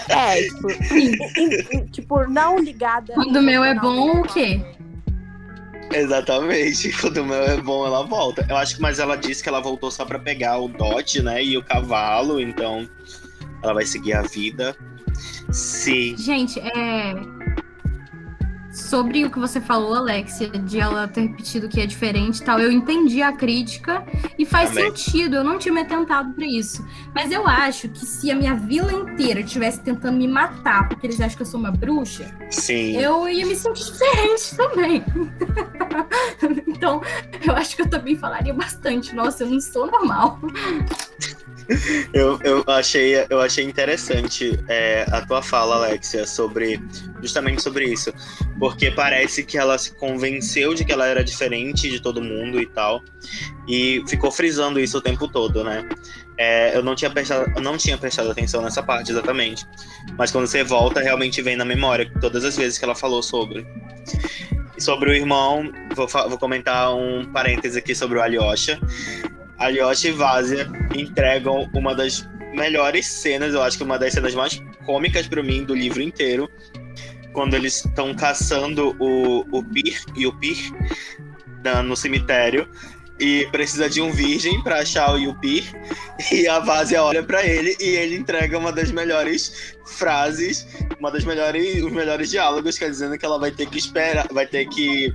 É, 0.09 0.43
tipo, 0.43 1.91
tipo 1.91 2.27
não 2.27 2.59
ligada. 2.59 3.13
Quando 3.13 3.37
o 3.37 3.41
meu 3.41 3.63
é 3.63 3.73
bom, 3.73 4.19
o 4.19 4.23
quê? 4.23 4.61
Exatamente. 5.91 6.91
Quando 6.99 7.17
o 7.17 7.25
mel 7.25 7.43
é 7.43 7.57
bom, 7.61 7.85
ela 7.85 8.03
volta. 8.03 8.45
Eu 8.49 8.57
acho 8.57 8.75
que, 8.75 8.81
mas 8.81 8.99
ela 8.99 9.15
disse 9.15 9.41
que 9.41 9.47
ela 9.47 9.61
voltou 9.61 9.89
só 9.89 10.03
para 10.03 10.19
pegar 10.19 10.59
o 10.59 10.67
dote, 10.67 11.21
né? 11.21 11.43
E 11.43 11.57
o 11.57 11.63
cavalo, 11.63 12.41
então 12.41 12.87
ela 13.63 13.73
vai 13.73 13.85
seguir 13.85 14.13
a 14.13 14.21
vida. 14.23 14.75
Sim. 15.51 16.15
Gente, 16.17 16.59
é 16.59 17.13
sobre 18.93 19.25
o 19.25 19.31
que 19.31 19.39
você 19.39 19.59
falou, 19.59 19.95
Alexia, 19.95 20.49
de 20.49 20.79
ela 20.79 21.07
ter 21.07 21.21
repetido 21.21 21.67
que 21.67 21.81
é 21.81 21.85
diferente 21.87 22.37
e 22.37 22.43
tal, 22.43 22.59
eu 22.59 22.71
entendi 22.71 23.23
a 23.23 23.31
crítica 23.31 24.05
e 24.37 24.45
faz 24.45 24.69
Também. 24.69 24.95
sentido. 24.95 25.37
Eu 25.37 25.43
não 25.43 25.57
tinha 25.57 25.73
me 25.73 25.81
atentado 25.81 26.31
para 26.35 26.45
isso. 26.45 26.87
Mas 27.11 27.31
eu 27.31 27.47
acho 27.47 27.89
que 27.89 28.05
se 28.05 28.29
a 28.29 28.35
minha 28.35 28.53
vila 28.53 28.93
inteira 28.93 29.39
estivesse 29.39 29.79
tentando 29.79 30.15
me 30.19 30.27
matar 30.27 30.87
porque 30.89 31.07
eles 31.07 31.19
acham 31.19 31.37
que 31.37 31.41
eu 31.41 31.47
sou 31.47 31.59
uma 31.59 31.71
bruxa, 31.71 32.37
Sim. 32.51 32.95
eu 32.97 33.27
ia 33.27 33.47
me 33.47 33.55
sentir 33.55 33.83
diferente 33.83 34.55
também. 34.55 35.03
então, 36.67 37.01
eu 37.45 37.55
acho 37.55 37.75
que 37.75 37.81
eu 37.81 37.89
também 37.89 38.15
falaria 38.15 38.53
bastante. 38.53 39.13
Nossa, 39.15 39.43
eu 39.43 39.49
não 39.49 39.59
sou 39.59 39.87
normal. 39.87 40.39
eu, 42.13 42.39
eu, 42.43 42.63
achei, 42.67 43.25
eu 43.29 43.39
achei 43.39 43.63
interessante 43.63 44.59
é, 44.67 45.05
a 45.11 45.21
tua 45.21 45.41
fala, 45.41 45.75
Alexia, 45.75 46.25
sobre 46.25 46.81
justamente 47.21 47.61
sobre 47.61 47.85
isso. 47.85 48.13
Porque 48.59 48.91
parece 48.91 49.43
que 49.43 49.57
ela 49.57 49.77
se 49.77 49.95
convenceu 49.95 50.73
de 50.73 50.83
que 50.83 50.91
ela 50.91 51.07
era 51.07 51.23
diferente 51.23 51.89
de 51.89 52.01
todo 52.01 52.21
mundo 52.21 52.61
e 52.61 52.65
tal. 52.65 53.01
E 53.67 54.03
ficou 54.07 54.31
frisando 54.31 54.79
isso 54.79 54.97
o 54.97 55.01
tempo 55.01 55.27
todo, 55.27 55.63
né? 55.63 55.87
É, 56.37 56.75
eu, 56.75 56.83
não 56.83 56.95
tinha 56.95 57.11
prestado, 57.11 57.51
eu 57.55 57.61
não 57.61 57.77
tinha 57.77 57.97
prestado 57.97 58.31
atenção 58.31 58.61
nessa 58.61 58.81
parte 58.81 59.11
exatamente. 59.11 59.65
Mas 60.17 60.31
quando 60.31 60.47
você 60.47 60.63
volta, 60.63 60.99
realmente 60.99 61.41
vem 61.41 61.55
na 61.55 61.65
memória 61.65 62.11
todas 62.19 62.43
as 62.43 62.57
vezes 62.57 62.77
que 62.77 62.85
ela 62.85 62.95
falou 62.95 63.21
sobre. 63.21 63.65
Sobre 64.83 65.11
o 65.11 65.13
irmão, 65.13 65.71
vou, 65.95 66.05
vou 66.07 66.37
comentar 66.37 66.93
um 66.93 67.23
parêntese 67.31 67.79
aqui 67.79 67.95
sobre 67.95 68.17
o 68.17 68.21
Alyosha. 68.21 68.77
Alyosha 69.57 70.09
e 70.09 70.11
Vazia 70.11 70.69
entregam 70.93 71.69
uma 71.73 71.95
das 71.95 72.29
melhores 72.53 73.07
cenas, 73.07 73.53
eu 73.53 73.63
acho 73.63 73.77
que 73.77 73.83
uma 73.85 73.97
das 73.97 74.11
cenas 74.11 74.35
mais 74.35 74.61
cômicas 74.85 75.25
para 75.25 75.41
mim 75.41 75.63
do 75.63 75.73
livro 75.73 76.01
inteiro, 76.01 76.51
quando 77.31 77.53
eles 77.53 77.85
estão 77.85 78.13
caçando 78.13 78.93
o, 78.99 79.45
o 79.57 79.63
Pir 79.63 80.03
e 80.17 80.27
o 80.27 80.33
Pir 80.33 80.57
no 81.85 81.95
cemitério 81.95 82.67
e 83.19 83.47
precisa 83.51 83.89
de 83.89 84.01
um 84.01 84.11
virgem 84.11 84.61
para 84.63 84.79
achar 84.79 85.13
o 85.13 85.17
Yupir 85.17 85.63
e 86.31 86.47
a 86.47 86.59
Vazia 86.59 87.03
olha 87.03 87.23
para 87.23 87.45
ele 87.45 87.75
e 87.79 87.89
ele 87.89 88.15
entrega 88.15 88.57
uma 88.57 88.71
das 88.71 88.91
melhores 88.91 89.75
frases, 89.85 90.67
uma 90.99 91.11
das 91.11 91.23
melhores 91.23 91.83
os 91.83 91.91
melhores 91.91 92.29
diálogos, 92.29 92.77
quer 92.77 92.89
dizendo 92.89 93.17
que 93.17 93.25
ela 93.25 93.39
vai 93.39 93.51
ter 93.51 93.69
que 93.69 93.77
esperar, 93.77 94.27
vai 94.31 94.47
ter 94.47 94.67
que 94.67 95.13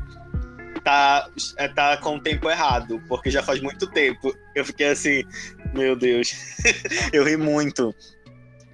tá, 0.88 1.28
é, 1.56 1.68
tá 1.68 1.96
com 1.98 2.16
o 2.16 2.20
tempo 2.20 2.48
errado, 2.48 3.02
porque 3.08 3.30
já 3.30 3.42
faz 3.42 3.60
muito 3.60 3.86
tempo. 3.88 4.34
Eu 4.54 4.64
fiquei 4.64 4.88
assim, 4.88 5.22
meu 5.74 5.94
Deus. 5.96 6.32
eu 7.12 7.24
ri 7.24 7.36
muito. 7.36 7.94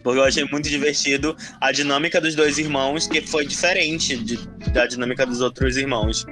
Porque 0.05 0.21
eu 0.21 0.25
achei 0.25 0.45
muito 0.45 0.69
divertido 0.69 1.35
a 1.59 1.73
dinâmica 1.73 2.21
dos 2.21 2.35
dois 2.35 2.59
irmãos, 2.59 3.09
que 3.09 3.23
foi 3.23 3.47
diferente 3.47 4.17
de, 4.19 4.37
da 4.71 4.87
dinâmica 4.87 5.25
dos 5.25 5.41
outros 5.41 5.79
irmãos. 5.79 6.27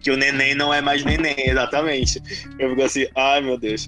Que 0.00 0.10
o 0.10 0.16
neném 0.16 0.54
não 0.54 0.72
é 0.72 0.80
mais 0.80 1.04
neném, 1.04 1.36
exatamente. 1.38 2.20
Eu 2.58 2.70
fico 2.70 2.82
assim, 2.82 3.06
ai 3.14 3.42
meu 3.42 3.58
Deus. 3.58 3.86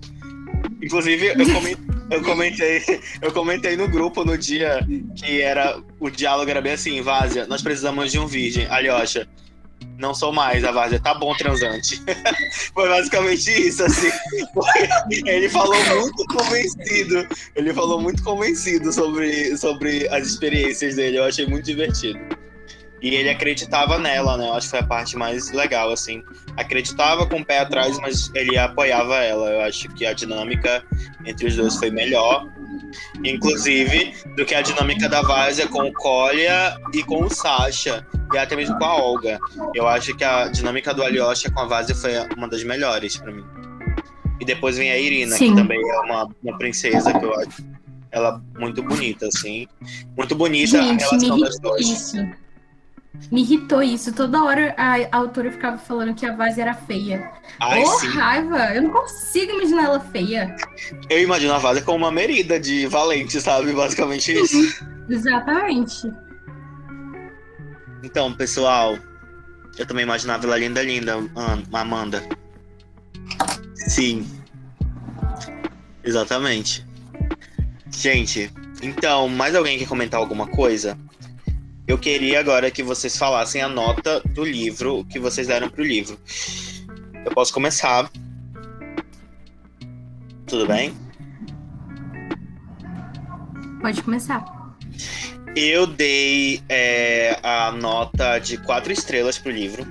Inclusive, 0.82 1.28
eu 1.28 1.52
comentei, 1.54 1.76
eu 2.10 2.22
comentei, 2.22 2.82
eu 3.22 3.32
comentei 3.32 3.76
no 3.76 3.88
grupo 3.88 4.24
no 4.24 4.36
dia 4.36 4.86
que 5.16 5.40
era. 5.40 5.82
O 5.98 6.10
diálogo 6.10 6.50
era 6.50 6.60
bem 6.60 6.74
assim, 6.74 7.00
Várzea, 7.00 7.46
nós 7.46 7.62
precisamos 7.62 8.12
de 8.12 8.18
um 8.18 8.26
virgem. 8.26 8.66
Alyosha, 8.66 9.26
não 9.98 10.14
sou 10.14 10.32
mais, 10.32 10.64
a 10.64 10.72
Várzea 10.72 11.00
tá 11.00 11.14
bom 11.14 11.34
transante. 11.34 12.02
Foi 12.74 12.88
basicamente 12.88 13.50
isso, 13.50 13.84
assim. 13.84 14.10
Ele 15.26 15.48
falou 15.48 15.76
muito 15.84 16.24
convencido. 16.26 17.28
Ele 17.54 17.72
falou 17.72 18.00
muito 18.00 18.22
convencido 18.22 18.92
sobre, 18.92 19.56
sobre 19.56 20.08
as 20.08 20.26
experiências 20.26 20.96
dele. 20.96 21.18
Eu 21.18 21.24
achei 21.24 21.46
muito 21.46 21.64
divertido. 21.64 22.18
E 23.00 23.14
ele 23.14 23.28
acreditava 23.28 23.98
nela, 23.98 24.36
né? 24.36 24.48
Eu 24.48 24.54
acho 24.54 24.66
que 24.66 24.70
foi 24.70 24.80
a 24.80 24.86
parte 24.86 25.16
mais 25.16 25.52
legal, 25.52 25.92
assim. 25.92 26.24
Acreditava 26.56 27.26
com 27.26 27.40
o 27.40 27.44
pé 27.44 27.58
atrás, 27.58 27.98
mas 28.00 28.30
ele 28.34 28.56
apoiava 28.56 29.16
ela. 29.22 29.50
Eu 29.50 29.60
acho 29.60 29.88
que 29.90 30.06
a 30.06 30.12
dinâmica 30.12 30.82
entre 31.24 31.46
os 31.46 31.56
dois 31.56 31.76
foi 31.76 31.90
melhor. 31.90 32.50
Inclusive, 33.24 34.14
do 34.36 34.44
que 34.44 34.54
a 34.54 34.62
dinâmica 34.62 35.08
da 35.08 35.22
Várzea 35.22 35.66
com 35.68 35.88
o 35.88 35.92
Kolya 35.92 36.76
e 36.92 37.02
com 37.02 37.24
o 37.24 37.30
Sasha. 37.30 38.06
E 38.32 38.38
até 38.38 38.56
mesmo 38.56 38.76
com 38.78 38.84
a 38.84 38.96
Olga. 38.96 39.38
Eu 39.74 39.86
acho 39.86 40.14
que 40.16 40.24
a 40.24 40.48
dinâmica 40.48 40.92
do 40.92 41.02
Alyosha 41.02 41.50
com 41.50 41.60
a 41.60 41.66
Várzea 41.66 41.94
foi 41.94 42.12
uma 42.36 42.48
das 42.48 42.64
melhores 42.64 43.16
para 43.16 43.32
mim. 43.32 43.44
E 44.40 44.44
depois 44.44 44.76
vem 44.76 44.90
a 44.90 44.98
Irina, 44.98 45.36
Sim. 45.36 45.50
que 45.50 45.56
também 45.56 45.80
é 45.80 46.00
uma, 46.00 46.28
uma 46.42 46.58
princesa 46.58 47.12
que 47.12 47.24
eu 47.24 47.34
acho 47.38 47.74
ela 48.14 48.40
muito 48.58 48.80
bonita, 48.82 49.26
assim. 49.26 49.66
Muito 50.16 50.34
bonita 50.36 50.80
Gente, 50.80 51.02
a 51.02 51.06
relação 51.08 51.38
das 51.40 51.58
duas. 51.58 51.80
Isso. 51.80 52.16
Me 53.30 53.42
irritou 53.42 53.82
isso. 53.82 54.12
Toda 54.12 54.42
hora 54.44 54.74
a, 54.76 54.94
a 54.96 55.16
autora 55.16 55.50
ficava 55.50 55.78
falando 55.78 56.14
que 56.14 56.26
a 56.26 56.34
Vase 56.34 56.60
era 56.60 56.74
feia. 56.74 57.30
Ai, 57.60 57.82
oh, 57.82 57.98
sim. 57.98 58.08
raiva! 58.08 58.74
Eu 58.74 58.82
não 58.82 58.90
consigo 58.90 59.52
imaginar 59.52 59.84
ela 59.84 60.00
feia. 60.00 60.54
Eu 61.08 61.20
imagino 61.20 61.52
a 61.52 61.58
Vase 61.58 61.82
como 61.82 61.98
uma 61.98 62.12
merida 62.12 62.58
de 62.60 62.86
valente, 62.86 63.40
sabe? 63.40 63.72
Basicamente 63.72 64.32
isso. 64.32 64.84
Exatamente. 65.08 66.12
Então, 68.02 68.32
pessoal, 68.34 68.98
eu 69.78 69.86
também 69.86 70.04
imaginava 70.04 70.46
ela 70.46 70.58
linda, 70.58 70.82
linda, 70.82 71.14
Amanda. 71.72 72.22
Sim. 73.74 74.26
Exatamente. 76.02 76.84
Gente, 77.90 78.52
então, 78.82 79.28
mais 79.28 79.54
alguém 79.54 79.78
quer 79.78 79.88
comentar 79.88 80.20
alguma 80.20 80.46
coisa? 80.46 80.98
Eu 81.86 81.98
queria 81.98 82.40
agora 82.40 82.70
que 82.70 82.82
vocês 82.82 83.16
falassem 83.16 83.60
a 83.60 83.68
nota 83.68 84.20
do 84.20 84.44
livro 84.44 85.04
que 85.04 85.18
vocês 85.18 85.46
deram 85.46 85.68
pro 85.68 85.84
livro. 85.84 86.18
Eu 87.24 87.32
posso 87.32 87.52
começar. 87.52 88.10
Tudo 90.46 90.66
bem? 90.66 90.94
Pode 93.80 94.02
começar. 94.02 94.44
Eu 95.54 95.86
dei 95.86 96.62
é, 96.68 97.38
a 97.42 97.70
nota 97.70 98.38
de 98.38 98.56
quatro 98.56 98.92
estrelas 98.92 99.38
pro 99.38 99.52
livro. 99.52 99.86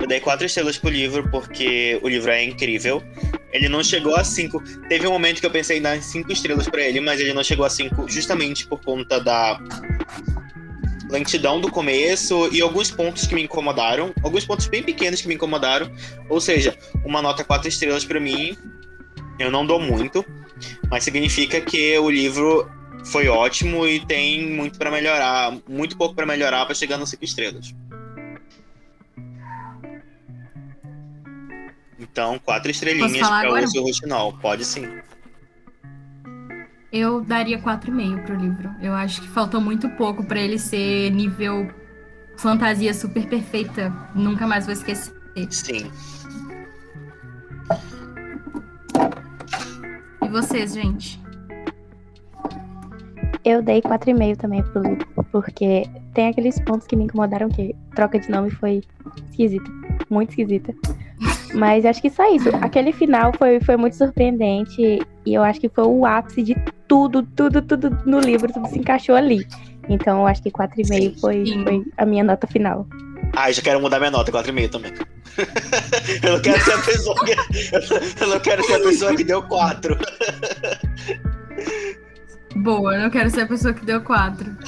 Eu 0.00 0.06
dei 0.06 0.20
quatro 0.20 0.46
estrelas 0.46 0.78
pro 0.78 0.90
livro 0.90 1.30
porque 1.30 2.00
o 2.02 2.08
livro 2.08 2.30
é 2.30 2.42
incrível. 2.42 3.02
Ele 3.52 3.68
não 3.68 3.84
chegou 3.84 4.16
a 4.16 4.24
cinco. 4.24 4.62
Teve 4.88 5.06
um 5.06 5.12
momento 5.12 5.40
que 5.40 5.46
eu 5.46 5.50
pensei 5.50 5.78
em 5.78 5.82
dar 5.82 6.00
cinco 6.02 6.32
estrelas 6.32 6.68
para 6.68 6.82
ele, 6.82 7.00
mas 7.00 7.20
ele 7.20 7.34
não 7.34 7.44
chegou 7.44 7.64
a 7.64 7.70
cinco 7.70 8.08
justamente 8.08 8.66
por 8.66 8.80
conta 8.80 9.20
da 9.20 9.60
lentidão 11.10 11.60
do 11.60 11.70
começo 11.70 12.48
e 12.52 12.60
alguns 12.60 12.90
pontos 12.90 13.26
que 13.26 13.34
me 13.34 13.42
incomodaram, 13.42 14.12
alguns 14.22 14.44
pontos 14.44 14.66
bem 14.66 14.82
pequenos 14.82 15.20
que 15.20 15.28
me 15.28 15.34
incomodaram. 15.34 15.90
Ou 16.28 16.40
seja, 16.40 16.76
uma 17.04 17.20
nota 17.20 17.44
quatro 17.44 17.68
estrelas 17.68 18.04
para 18.04 18.20
mim, 18.20 18.56
eu 19.38 19.50
não 19.50 19.66
dou 19.66 19.80
muito, 19.80 20.24
mas 20.90 21.04
significa 21.04 21.60
que 21.60 21.98
o 21.98 22.10
livro 22.10 22.70
foi 23.04 23.28
ótimo 23.28 23.86
e 23.86 24.04
tem 24.04 24.46
muito 24.46 24.78
para 24.78 24.90
melhorar, 24.90 25.56
muito 25.68 25.96
pouco 25.96 26.14
para 26.14 26.26
melhorar 26.26 26.64
para 26.66 26.74
chegar 26.74 26.96
nos 26.96 27.10
cinco 27.10 27.24
estrelas. 27.24 27.74
Então, 31.98 32.38
quatro 32.38 32.70
estrelinhas 32.70 33.28
para 33.28 33.62
o 33.62 33.68
seu 33.68 33.82
Roxinol. 33.82 34.32
Pode 34.38 34.64
sim. 34.64 34.86
Eu 36.92 37.20
daria 37.20 37.58
4,5 37.60 38.24
pro 38.24 38.34
livro. 38.34 38.70
Eu 38.82 38.92
acho 38.94 39.20
que 39.22 39.28
faltou 39.28 39.60
muito 39.60 39.88
pouco 39.90 40.24
para 40.24 40.40
ele 40.40 40.58
ser 40.58 41.10
nível 41.10 41.70
fantasia 42.36 42.92
super 42.92 43.26
perfeita. 43.28 43.92
Nunca 44.14 44.46
mais 44.46 44.66
vou 44.66 44.72
esquecer. 44.72 45.14
Sim. 45.50 45.90
E 50.22 50.28
vocês, 50.28 50.74
gente? 50.74 51.20
Eu 53.44 53.62
dei 53.62 53.80
4,5 53.80 54.36
também 54.36 54.62
pro 54.62 54.82
livro, 54.82 55.06
porque 55.30 55.88
tem 56.12 56.28
aqueles 56.28 56.60
pontos 56.60 56.86
que 56.86 56.96
me 56.96 57.04
incomodaram 57.04 57.48
que 57.48 57.74
troca 57.94 58.18
de 58.18 58.30
nome 58.30 58.50
foi 58.50 58.82
esquisita, 59.30 59.70
muito 60.10 60.30
esquisita. 60.30 60.74
Mas 61.54 61.84
acho 61.84 62.00
que 62.00 62.10
só 62.10 62.32
isso. 62.34 62.48
Aquele 62.60 62.92
final 62.92 63.32
foi, 63.36 63.60
foi 63.60 63.76
muito 63.76 63.96
surpreendente 63.96 65.00
e 65.26 65.34
eu 65.34 65.42
acho 65.42 65.60
que 65.60 65.68
foi 65.68 65.84
o 65.84 66.06
ápice 66.06 66.42
de 66.42 66.54
tudo, 66.86 67.22
tudo, 67.22 67.62
tudo 67.62 67.90
no 68.06 68.20
livro, 68.20 68.52
tudo 68.52 68.68
se 68.68 68.78
encaixou 68.78 69.14
ali. 69.16 69.46
Então 69.88 70.20
eu 70.20 70.26
acho 70.26 70.42
que 70.42 70.50
4,5 70.50 71.20
foi, 71.20 71.44
foi 71.64 71.84
a 71.96 72.06
minha 72.06 72.22
nota 72.22 72.46
final. 72.46 72.86
Ah, 73.34 73.50
já 73.50 73.62
quero 73.62 73.80
mudar 73.80 73.98
minha 73.98 74.10
nota, 74.10 74.30
4,5 74.32 74.70
também. 74.70 74.92
eu 76.22 76.32
não 76.32 76.40
quero 76.40 76.60
ser 76.60 76.72
a 76.72 76.78
pessoa 76.78 77.24
que. 77.24 77.34
Eu 78.20 78.28
não 78.28 78.40
quero 78.40 78.62
ser 78.64 78.74
a 78.74 78.80
pessoa 78.80 79.16
que 79.16 79.24
deu 79.24 79.42
4. 79.42 79.98
Boa, 82.56 82.94
eu 82.94 83.02
não 83.02 83.10
quero 83.10 83.30
ser 83.30 83.42
a 83.42 83.46
pessoa 83.46 83.72
que 83.72 83.84
deu 83.84 84.00
4. 84.02 84.56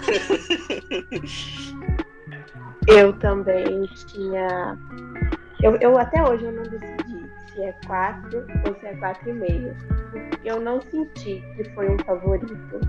Eu 2.88 3.12
também 3.14 3.88
tinha. 4.08 4.76
Eu, 5.62 5.76
eu 5.76 5.96
até 5.98 6.22
hoje 6.22 6.44
eu 6.44 6.52
não 6.52 6.62
decidi 6.64 7.30
se 7.52 7.62
é 7.62 7.72
4 7.86 8.38
ou 8.68 8.74
se 8.80 8.86
é 8.86 8.94
4,5. 8.94 9.74
Porque 10.10 10.38
eu 10.50 10.60
não 10.60 10.80
senti 10.80 11.42
que 11.56 11.64
foi 11.74 11.88
um 11.90 11.98
favorito. 12.04 12.80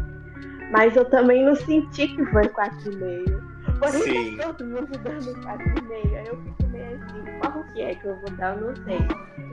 Mas 0.71 0.95
eu 0.95 1.05
também 1.05 1.45
não 1.45 1.55
senti 1.55 2.07
que 2.07 2.25
foi 2.27 2.43
4,5. 2.43 3.53
Por 3.79 3.89
isso 3.89 4.37
todo 4.41 4.65
mundo 4.65 4.87
dando 5.03 5.33
4,5. 5.41 6.15
Aí 6.17 6.27
eu 6.27 6.37
fico 6.41 6.67
meio 6.69 6.95
assim, 6.95 7.23
qual 7.41 7.63
que 7.73 7.81
é 7.81 7.95
que 7.95 8.05
eu 8.05 8.15
vou 8.15 8.29
dar? 8.37 8.57
Eu 8.57 8.67
não 8.67 8.75
sei. 8.83 8.97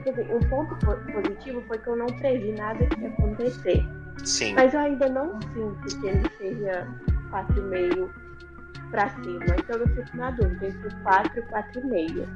Tipo 0.03 0.09
assim, 0.09 0.33
um 0.33 0.39
ponto 0.49 0.75
po- 0.85 1.11
positivo 1.13 1.61
foi 1.67 1.77
que 1.77 1.87
eu 1.87 1.95
não 1.95 2.07
previ 2.07 2.53
nada 2.53 2.85
que 2.87 3.01
ia 3.01 3.09
acontecer. 3.09 3.85
Sim. 4.23 4.53
Mas 4.55 4.73
eu 4.73 4.79
ainda 4.79 5.09
não 5.09 5.39
sinto 5.53 5.99
que 5.99 6.07
ele 6.07 6.27
seja 6.37 6.87
4,5 7.31 8.09
pra 8.89 9.09
cima. 9.09 9.45
Então 9.59 9.77
eu 9.79 9.87
fico 9.89 10.17
na 10.17 10.31
dúvida 10.31 10.67
entre 10.67 10.89
4 11.03 11.39
e 11.39 11.43
4,5. 11.43 12.27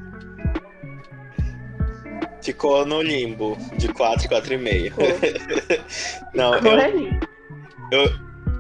Ficou 2.46 2.86
no 2.86 3.02
limbo 3.02 3.58
de 3.76 3.88
4 3.88 4.28
e 4.28 4.30
4,5. 4.30 4.84
Ficou, 4.84 5.06
Não, 6.36 6.54
ficou 6.54 6.74
eu, 6.74 6.80
ali. 6.80 7.20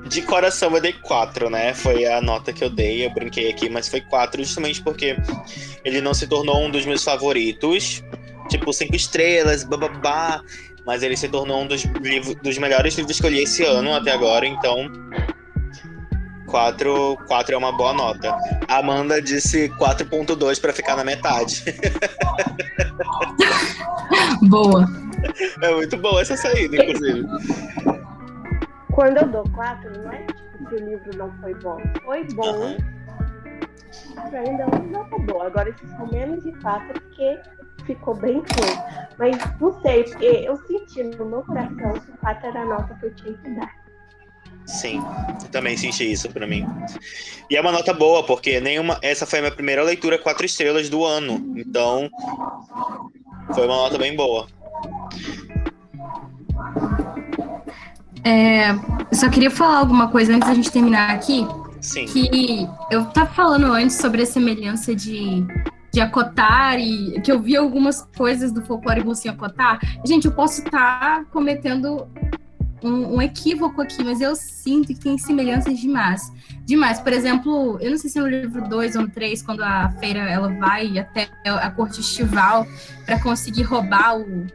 de 0.09 0.23
coração 0.23 0.73
eu 0.73 0.81
dei 0.81 0.93
4, 0.93 1.51
né? 1.51 1.71
Foi 1.75 2.03
a 2.07 2.19
nota 2.19 2.51
que 2.51 2.63
eu 2.63 2.69
dei, 2.71 3.05
eu 3.05 3.11
brinquei 3.11 3.47
aqui, 3.47 3.69
mas 3.69 3.87
foi 3.87 4.01
4 4.01 4.43
justamente 4.43 4.81
porque 4.81 5.15
ele 5.83 6.01
não 6.01 6.15
se 6.15 6.25
tornou 6.25 6.65
um 6.65 6.71
dos 6.71 6.83
meus 6.83 7.03
favoritos. 7.03 8.03
Tipo, 8.49 8.73
5 8.73 8.95
estrelas, 8.95 9.63
bababá. 9.63 10.41
Mas 10.83 11.03
ele 11.03 11.15
se 11.15 11.29
tornou 11.29 11.61
um 11.61 11.67
dos, 11.67 11.83
livros, 12.01 12.35
dos 12.41 12.57
melhores 12.57 12.95
livros 12.95 13.19
que 13.19 13.25
eu 13.27 13.29
li 13.29 13.43
esse 13.43 13.63
ano 13.63 13.93
até 13.93 14.11
agora, 14.11 14.47
então. 14.47 14.91
4, 16.55 17.17
4 17.27 17.53
é 17.53 17.57
uma 17.57 17.73
boa 17.73 17.91
nota. 17.91 18.33
A 18.69 18.77
Amanda 18.77 19.21
disse 19.21 19.67
4.2 19.71 20.61
pra 20.61 20.71
ficar 20.71 20.95
na 20.95 21.03
metade. 21.03 21.65
Boa. 24.47 24.87
É 25.61 25.73
muito 25.73 25.97
boa 25.97 26.21
essa 26.21 26.37
saída, 26.37 26.77
inclusive. 26.77 27.27
Quando 28.93 29.17
eu 29.17 29.27
dou 29.27 29.43
4, 29.49 30.01
não 30.01 30.13
é 30.13 30.23
tipo 30.23 30.69
que 30.69 30.75
o 30.75 30.89
livro 30.89 31.17
não 31.17 31.29
foi 31.41 31.53
bom. 31.55 31.77
Foi 32.05 32.23
bom, 32.35 32.63
Aham. 32.63 32.77
mas 34.15 34.33
ainda 34.33 34.63
é 34.63 34.65
uma 34.65 34.79
nota 34.79 35.17
boa. 35.19 35.47
Agora 35.47 35.69
esses 35.69 35.89
são 35.89 36.07
menos 36.07 36.41
de 36.41 36.53
4 36.61 37.01
porque 37.01 37.37
ficou 37.85 38.15
bem 38.15 38.35
ruim. 38.35 39.05
Mas 39.17 39.35
não 39.59 39.81
sei, 39.81 40.05
porque 40.05 40.25
eu 40.25 40.55
senti 40.67 41.03
no 41.03 41.25
meu 41.25 41.43
coração 41.43 41.93
que 41.93 42.17
4 42.19 42.47
era 42.47 42.61
a 42.61 42.65
nota 42.65 42.93
que 42.93 43.07
eu 43.07 43.15
tinha 43.15 43.33
que 43.33 43.49
dar. 43.55 43.84
Sim, 44.65 45.01
eu 45.43 45.49
também 45.49 45.77
senti 45.77 46.11
isso 46.11 46.29
pra 46.29 46.47
mim. 46.47 46.65
E 47.49 47.55
é 47.55 47.61
uma 47.61 47.71
nota 47.71 47.93
boa, 47.93 48.23
porque 48.23 48.59
nenhuma. 48.59 48.97
Essa 49.01 49.25
foi 49.25 49.39
a 49.39 49.41
minha 49.43 49.53
primeira 49.53 49.83
leitura 49.83 50.17
quatro 50.17 50.45
estrelas 50.45 50.89
do 50.89 51.05
ano. 51.05 51.53
Então. 51.55 52.09
Foi 53.53 53.65
uma 53.65 53.75
nota 53.75 53.97
bem 53.97 54.15
boa. 54.15 54.47
É, 58.23 58.71
eu 58.71 59.13
só 59.13 59.29
queria 59.29 59.51
falar 59.51 59.77
alguma 59.77 60.09
coisa 60.09 60.33
antes 60.33 60.47
da 60.47 60.55
gente 60.55 60.71
terminar 60.71 61.11
aqui. 61.11 61.45
Sim. 61.79 62.05
que 62.05 62.67
eu 62.89 63.05
tava 63.05 63.31
falando 63.31 63.67
antes 63.67 63.97
sobre 63.97 64.23
a 64.23 64.25
semelhança 64.25 64.95
de, 64.95 65.45
de 65.93 66.01
acotar 66.01 66.79
e 66.79 67.21
que 67.21 67.31
eu 67.31 67.39
vi 67.39 67.55
algumas 67.55 68.01
coisas 68.17 68.51
do 68.51 68.63
folclore 68.63 69.01
russo 69.01 69.27
em 69.27 69.29
acotar. 69.29 69.79
Gente, 70.03 70.25
eu 70.25 70.31
posso 70.31 70.63
estar 70.63 71.25
cometendo 71.25 72.07
um, 72.85 73.15
um 73.15 73.21
equívoco 73.21 73.81
aqui, 73.81 74.03
mas 74.03 74.21
eu 74.21 74.35
sinto 74.35 74.87
que 74.87 74.99
tem 74.99 75.17
semelhanças 75.17 75.79
demais. 75.79 76.31
Demais. 76.65 76.99
Por 76.99 77.11
exemplo, 77.11 77.77
eu 77.81 77.91
não 77.91 77.97
sei 77.97 78.09
se 78.09 78.19
é 78.19 78.21
no 78.21 78.27
livro 78.27 78.67
2 78.67 78.95
ou 78.95 79.01
no 79.03 79.09
3, 79.09 79.41
quando 79.41 79.63
a 79.63 79.89
feira 79.99 80.19
ela 80.19 80.49
vai 80.53 80.97
até 80.99 81.27
a 81.45 81.69
corte 81.71 82.01
estival 82.01 82.65
para 83.05 83.19
conseguir 83.21 83.63
roubar 83.63 84.17
o, 84.17 84.45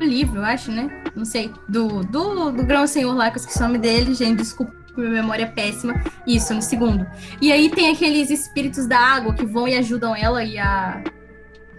o 0.00 0.04
livro, 0.04 0.38
eu 0.38 0.44
acho, 0.44 0.70
né? 0.70 1.04
Não 1.14 1.24
sei. 1.24 1.52
Do, 1.68 2.02
do, 2.04 2.50
do 2.50 2.64
grão 2.64 2.86
senhor 2.86 3.14
lá, 3.14 3.30
que 3.30 3.38
eu 3.38 3.40
esqueci 3.40 3.58
o 3.58 3.62
nome 3.62 3.78
dele, 3.78 4.14
gente, 4.14 4.38
desculpa 4.38 4.78
minha 5.00 5.22
memória 5.22 5.44
é 5.44 5.46
péssima. 5.46 5.94
Isso, 6.26 6.52
no 6.52 6.60
segundo. 6.60 7.06
E 7.40 7.52
aí 7.52 7.70
tem 7.70 7.90
aqueles 7.90 8.30
espíritos 8.30 8.86
da 8.86 8.98
água 8.98 9.32
que 9.32 9.46
vão 9.46 9.68
e 9.68 9.76
ajudam 9.76 10.14
ela 10.14 10.42
e 10.44 10.58
a. 10.58 11.02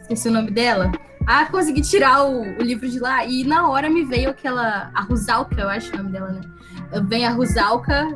Esqueci 0.10 0.28
o 0.28 0.32
nome 0.32 0.50
dela. 0.50 0.92
A 1.28 1.46
conseguir 1.46 1.84
tirar 1.84 2.24
o, 2.24 2.42
o 2.42 2.64
livro 2.64 2.90
de 2.90 3.00
lá. 3.00 3.24
E 3.26 3.44
na 3.44 3.70
hora 3.70 3.88
me 3.88 4.04
veio 4.04 4.32
aquela. 4.32 4.90
A 4.92 5.02
Rusalka, 5.02 5.62
eu 5.62 5.70
acho 5.70 5.94
o 5.94 5.98
nome 5.98 6.10
dela, 6.10 6.30
né? 6.32 6.42
Vem 7.08 7.28
a 7.28 7.30
Rusalka, 7.30 8.08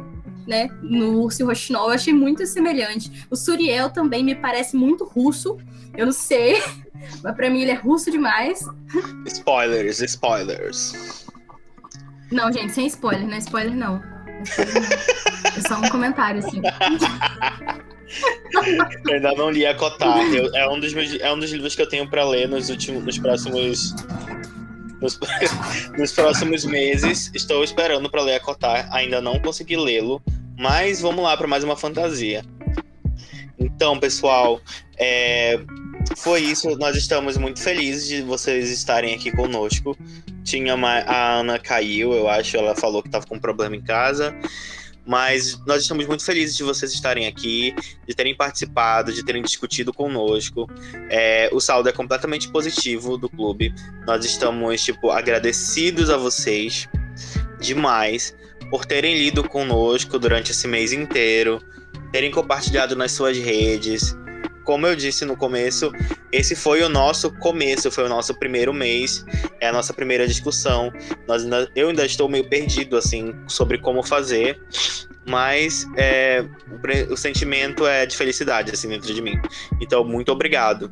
né? 0.47 0.69
No 0.81 1.21
Urso 1.21 1.45
Rochinol. 1.45 1.89
Eu 1.89 1.93
achei 1.93 2.11
muito 2.11 2.47
semelhante. 2.47 3.27
O 3.29 3.35
Suriel 3.35 3.91
também 3.91 4.23
me 4.23 4.33
parece 4.33 4.75
muito 4.75 5.05
russo. 5.05 5.59
Eu 5.95 6.07
não 6.07 6.13
sei. 6.13 6.63
Mas 7.21 7.35
pra 7.35 7.47
mim 7.47 7.61
ele 7.61 7.71
é 7.71 7.75
russo 7.75 8.09
demais. 8.09 8.65
Spoilers, 9.27 10.01
spoilers. 10.01 11.27
Não, 12.31 12.51
gente, 12.51 12.73
sem 12.73 12.87
spoiler, 12.87 13.27
não 13.27 13.35
é 13.35 13.37
spoiler 13.37 13.75
não. 13.75 13.97
Não 13.97 14.39
é 14.39 14.41
spoiler, 14.41 14.73
não. 14.73 15.53
É 15.55 15.61
só 15.67 15.79
um 15.79 15.89
comentário, 15.89 16.39
assim. 16.39 16.59
Eu 19.07 19.13
ainda 19.15 19.33
não 19.33 19.49
li 19.49 19.65
a 19.65 19.73
Cotar. 19.75 20.19
Eu- 20.33 20.53
é, 20.55 20.67
um 20.69 20.79
dos 20.79 20.93
meus, 20.93 21.19
é 21.19 21.31
um 21.31 21.39
dos 21.39 21.51
livros 21.51 21.75
que 21.75 21.81
eu 21.81 21.87
tenho 21.89 22.07
pra 22.09 22.23
ler 22.27 22.47
nos 22.47 22.69
últimos. 22.69 23.03
Nos 23.03 23.17
próximos. 23.17 23.95
Nos, 25.01 25.19
nos 25.97 26.11
próximos 26.11 26.65
meses. 26.65 27.31
Estou 27.33 27.63
esperando 27.63 28.09
pra 28.09 28.21
ler 28.21 28.35
a 28.35 28.39
Cotar. 28.39 28.87
Ainda 28.93 29.21
não 29.21 29.39
consegui 29.39 29.75
lê-lo. 29.77 30.21
Mas 30.57 31.01
vamos 31.01 31.23
lá 31.23 31.35
pra 31.35 31.47
mais 31.47 31.63
uma 31.63 31.75
fantasia. 31.75 32.43
Então, 33.59 33.99
pessoal, 33.99 34.61
é, 34.97 35.59
foi 36.17 36.41
isso. 36.41 36.69
Nós 36.77 36.95
estamos 36.95 37.37
muito 37.37 37.59
felizes 37.61 38.07
de 38.07 38.21
vocês 38.21 38.69
estarem 38.69 39.15
aqui 39.15 39.31
conosco. 39.31 39.97
Tinha 40.43 40.75
uma, 40.75 40.99
a 40.99 41.35
Ana 41.39 41.57
caiu, 41.57 42.13
eu 42.13 42.27
acho. 42.29 42.55
Ela 42.57 42.75
falou 42.75 43.01
que 43.01 43.07
estava 43.07 43.25
com 43.25 43.35
um 43.35 43.39
problema 43.39 43.75
em 43.75 43.81
casa. 43.81 44.35
Mas 45.05 45.59
nós 45.65 45.81
estamos 45.81 46.05
muito 46.07 46.23
felizes 46.23 46.55
de 46.55 46.63
vocês 46.63 46.93
estarem 46.93 47.27
aqui, 47.27 47.75
de 48.07 48.15
terem 48.15 48.35
participado, 48.35 49.11
de 49.11 49.23
terem 49.23 49.41
discutido 49.41 49.93
conosco. 49.93 50.69
É, 51.09 51.49
o 51.51 51.59
saldo 51.59 51.89
é 51.89 51.91
completamente 51.91 52.49
positivo 52.49 53.17
do 53.17 53.27
clube. 53.27 53.73
Nós 54.07 54.23
estamos, 54.23 54.83
tipo, 54.83 55.11
agradecidos 55.11 56.09
a 56.09 56.15
vocês 56.15 56.87
demais 57.59 58.35
por 58.69 58.85
terem 58.85 59.17
lido 59.17 59.47
conosco 59.47 60.17
durante 60.17 60.51
esse 60.51 60.67
mês 60.67 60.93
inteiro, 60.93 61.61
terem 62.11 62.31
compartilhado 62.31 62.95
nas 62.95 63.11
suas 63.11 63.37
redes. 63.37 64.15
Como 64.63 64.87
eu 64.87 64.95
disse 64.95 65.25
no 65.25 65.35
começo, 65.35 65.91
esse 66.31 66.55
foi 66.55 66.81
o 66.83 66.89
nosso 66.89 67.31
começo, 67.39 67.91
foi 67.91 68.05
o 68.05 68.09
nosso 68.09 68.33
primeiro 68.33 68.73
mês, 68.73 69.25
é 69.59 69.67
a 69.67 69.73
nossa 69.73 69.93
primeira 69.93 70.25
discussão. 70.27 70.91
Nós 71.27 71.43
ainda- 71.43 71.69
eu 71.75 71.89
ainda 71.89 72.05
estou 72.05 72.29
meio 72.29 72.47
perdido 72.49 72.95
assim 72.97 73.33
sobre 73.47 73.77
como 73.77 74.01
fazer, 74.03 74.59
mas 75.27 75.85
é, 75.97 76.45
o, 77.09 77.13
o 77.13 77.17
sentimento 77.17 77.85
é 77.85 78.05
de 78.05 78.15
felicidade 78.15 78.71
assim 78.71 78.87
dentro 78.87 79.13
de 79.13 79.21
mim. 79.21 79.39
Então, 79.81 80.03
muito 80.03 80.31
obrigado. 80.31 80.89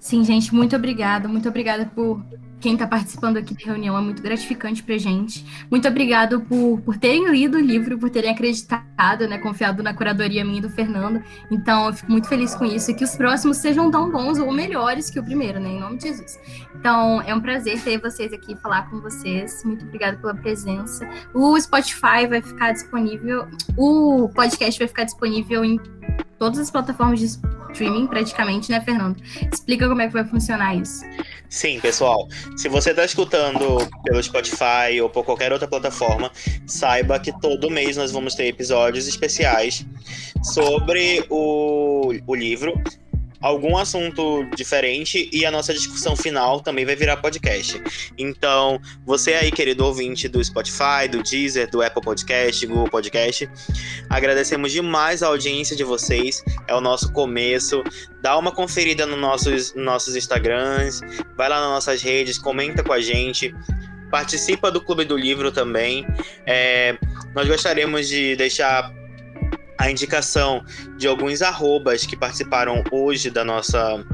Sim, 0.00 0.24
gente, 0.24 0.54
muito 0.54 0.74
obrigada. 0.76 1.28
Muito 1.28 1.48
obrigada 1.48 1.86
por 1.86 2.22
quem 2.60 2.74
está 2.74 2.86
participando 2.86 3.36
aqui 3.36 3.54
da 3.54 3.64
reunião. 3.64 3.96
É 3.96 4.00
muito 4.00 4.22
gratificante 4.22 4.82
para 4.82 4.98
gente. 4.98 5.44
Muito 5.70 5.86
obrigado 5.86 6.40
por, 6.40 6.80
por 6.80 6.96
terem 6.96 7.30
lido 7.30 7.56
o 7.56 7.60
livro, 7.60 7.98
por 7.98 8.10
terem 8.10 8.30
acreditado, 8.30 9.26
né, 9.28 9.38
confiado 9.38 9.82
na 9.82 9.94
curadoria 9.94 10.44
minha 10.44 10.58
e 10.58 10.60
do 10.60 10.70
Fernando. 10.70 11.22
Então, 11.50 11.86
eu 11.86 11.92
fico 11.92 12.10
muito 12.10 12.28
feliz 12.28 12.54
com 12.54 12.64
isso 12.64 12.90
e 12.90 12.94
que 12.94 13.04
os 13.04 13.14
próximos 13.16 13.58
sejam 13.58 13.90
tão 13.90 14.10
bons 14.10 14.38
ou 14.38 14.52
melhores 14.52 15.10
que 15.10 15.18
o 15.18 15.24
primeiro, 15.24 15.60
né, 15.60 15.68
em 15.68 15.80
nome 15.80 15.98
de 15.98 16.08
Jesus. 16.08 16.38
Então, 16.74 17.22
é 17.22 17.34
um 17.34 17.40
prazer 17.40 17.80
ter 17.82 17.98
vocês 18.00 18.32
aqui, 18.32 18.56
falar 18.56 18.88
com 18.90 19.00
vocês. 19.00 19.62
Muito 19.64 19.84
obrigada 19.84 20.16
pela 20.16 20.34
presença. 20.34 21.08
O 21.34 21.58
Spotify 21.60 22.26
vai 22.28 22.42
ficar 22.42 22.72
disponível, 22.72 23.46
o 23.76 24.28
podcast 24.34 24.78
vai 24.78 24.88
ficar 24.88 25.04
disponível 25.04 25.64
em 25.64 25.78
todas 26.38 26.58
as 26.58 26.70
plataformas 26.70 27.20
de 27.20 27.26
streaming, 27.26 28.06
praticamente, 28.06 28.70
né, 28.70 28.80
Fernando? 28.80 29.20
Explica 29.52 29.88
como 29.88 30.00
é 30.00 30.06
que 30.06 30.12
vai 30.12 30.24
funcionar 30.24 30.74
isso. 30.76 31.04
Sim, 31.48 31.80
pessoal. 31.80 32.28
Se 32.56 32.68
você 32.68 32.90
está 32.90 33.04
escutando 33.04 33.78
pelo 34.04 34.22
Spotify 34.22 35.00
ou 35.02 35.08
por 35.08 35.24
qualquer 35.24 35.52
outra 35.52 35.66
plataforma, 35.66 36.30
saiba 36.66 37.18
que 37.18 37.32
todo 37.40 37.70
mês 37.70 37.96
nós 37.96 38.12
vamos 38.12 38.34
ter 38.34 38.46
episódios 38.46 39.08
especiais 39.08 39.86
sobre 40.42 41.24
o, 41.30 42.12
o 42.26 42.34
livro 42.34 42.74
algum 43.40 43.76
assunto 43.76 44.44
diferente 44.56 45.28
e 45.32 45.46
a 45.46 45.50
nossa 45.50 45.72
discussão 45.72 46.16
final 46.16 46.60
também 46.60 46.84
vai 46.84 46.96
virar 46.96 47.16
podcast. 47.18 47.80
Então, 48.16 48.80
você 49.04 49.34
aí, 49.34 49.50
querido 49.50 49.84
ouvinte 49.84 50.28
do 50.28 50.42
Spotify, 50.44 51.08
do 51.10 51.22
Deezer, 51.22 51.70
do 51.70 51.82
Apple 51.82 52.02
Podcast, 52.02 52.66
Google 52.66 52.90
Podcast, 52.90 53.48
agradecemos 54.10 54.72
demais 54.72 55.22
a 55.22 55.28
audiência 55.28 55.76
de 55.76 55.84
vocês. 55.84 56.42
É 56.66 56.74
o 56.74 56.80
nosso 56.80 57.12
começo. 57.12 57.82
Dá 58.20 58.36
uma 58.36 58.50
conferida 58.50 59.06
nos 59.06 59.18
nossos, 59.18 59.74
nossos 59.74 60.16
Instagrams, 60.16 61.00
vai 61.36 61.48
lá 61.48 61.60
nas 61.60 61.68
nossas 61.68 62.02
redes, 62.02 62.38
comenta 62.38 62.82
com 62.82 62.92
a 62.92 63.00
gente 63.00 63.54
participa 64.10 64.70
do 64.70 64.80
Clube 64.80 65.04
do 65.04 65.16
Livro 65.16 65.52
também. 65.52 66.06
É, 66.46 66.96
nós 67.34 67.46
gostaríamos 67.46 68.08
de 68.08 68.36
deixar 68.36 68.90
a 69.78 69.90
indicação 69.90 70.64
de 70.96 71.06
alguns 71.06 71.40
arrobas 71.40 72.04
que 72.04 72.16
participaram 72.16 72.82
hoje 72.90 73.30
da 73.30 73.44
nossa 73.44 74.04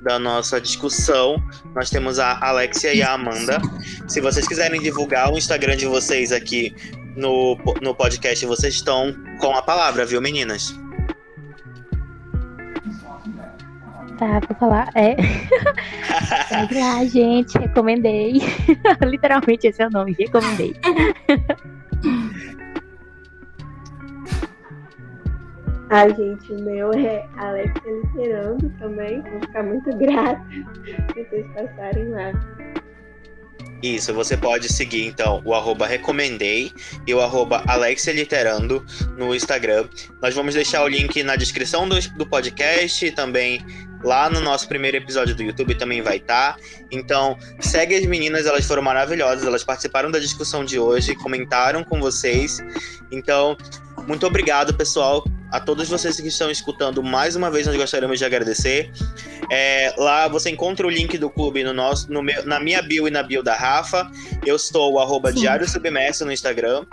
da 0.00 0.18
nossa 0.18 0.60
discussão. 0.60 1.42
Nós 1.74 1.90
temos 1.90 2.18
a 2.18 2.38
Alexia 2.40 2.94
e 2.94 3.02
a 3.02 3.12
Amanda. 3.14 3.60
Se 4.06 4.20
vocês 4.20 4.46
quiserem 4.46 4.80
divulgar 4.80 5.32
o 5.32 5.36
Instagram 5.36 5.76
de 5.76 5.86
vocês 5.86 6.30
aqui 6.30 6.74
no, 7.16 7.58
no 7.82 7.94
podcast, 7.94 8.46
vocês 8.46 8.74
estão 8.74 9.12
com 9.40 9.56
a 9.56 9.62
palavra, 9.62 10.06
viu, 10.06 10.20
meninas? 10.20 10.72
Tá, 14.18 14.40
vou 14.48 14.56
falar. 14.58 14.90
É. 14.94 15.16
Segue 16.48 16.74
lá, 16.80 17.04
gente. 17.04 17.56
Recomendei. 17.58 18.40
Literalmente 19.02 19.66
esse 19.68 19.82
é 19.82 19.86
o 19.86 19.90
nome. 19.90 20.14
Recomendei. 20.18 20.74
A 25.90 26.06
gente, 26.10 26.52
o 26.52 26.60
meu 26.60 26.92
é 26.92 27.26
Alexa 27.38 27.80
Literando 27.86 28.68
também. 28.78 29.22
Vou 29.22 29.40
ficar 29.40 29.62
muito 29.62 29.96
grata 29.96 30.44
se 31.14 31.24
vocês 31.24 31.46
passarem 31.54 32.08
lá. 32.10 32.32
Isso, 33.82 34.12
você 34.12 34.36
pode 34.36 34.70
seguir 34.72 35.06
então 35.06 35.40
o 35.44 35.54
arroba 35.54 35.86
recomendei 35.86 36.72
e 37.06 37.14
o 37.14 37.20
arroba 37.20 37.62
Alexia 37.66 38.12
Literando 38.12 38.84
no 39.16 39.34
Instagram. 39.34 39.88
Nós 40.20 40.34
vamos 40.34 40.54
deixar 40.54 40.82
o 40.82 40.88
link 40.88 41.22
na 41.22 41.36
descrição 41.36 41.88
do, 41.88 41.98
do 42.16 42.26
podcast 42.26 43.06
e 43.06 43.12
também 43.12 43.64
lá 44.02 44.28
no 44.28 44.40
nosso 44.40 44.68
primeiro 44.68 44.96
episódio 44.96 45.34
do 45.34 45.42
YouTube 45.42 45.74
também 45.76 46.02
vai 46.02 46.16
estar. 46.16 46.56
Tá. 46.56 46.60
Então, 46.90 47.38
segue 47.60 47.94
as 47.94 48.04
meninas, 48.04 48.46
elas 48.46 48.66
foram 48.66 48.82
maravilhosas, 48.82 49.46
elas 49.46 49.64
participaram 49.64 50.10
da 50.10 50.18
discussão 50.18 50.64
de 50.64 50.78
hoje, 50.78 51.14
comentaram 51.14 51.82
com 51.84 52.00
vocês. 52.00 52.58
Então, 53.12 53.56
muito 54.06 54.26
obrigado, 54.26 54.74
pessoal 54.74 55.24
a 55.50 55.60
todos 55.60 55.88
vocês 55.88 56.20
que 56.20 56.28
estão 56.28 56.50
escutando, 56.50 57.02
mais 57.02 57.34
uma 57.36 57.50
vez 57.50 57.66
nós 57.66 57.76
gostaríamos 57.76 58.18
de 58.18 58.24
agradecer. 58.24 58.90
É, 59.50 59.94
lá 59.96 60.28
você 60.28 60.50
encontra 60.50 60.86
o 60.86 60.90
link 60.90 61.16
do 61.16 61.30
clube 61.30 61.64
no 61.64 61.72
nosso, 61.72 62.12
no 62.12 62.22
meu, 62.22 62.44
na 62.44 62.60
minha 62.60 62.82
bio 62.82 63.08
e 63.08 63.10
na 63.10 63.22
bio 63.22 63.42
da 63.42 63.54
Rafa. 63.54 64.10
Eu 64.44 64.56
estou 64.56 64.92
o 64.92 64.98
arroba 64.98 65.32
Diário 65.32 65.68
Submerso 65.68 66.24
no 66.24 66.32
Instagram. 66.32 66.84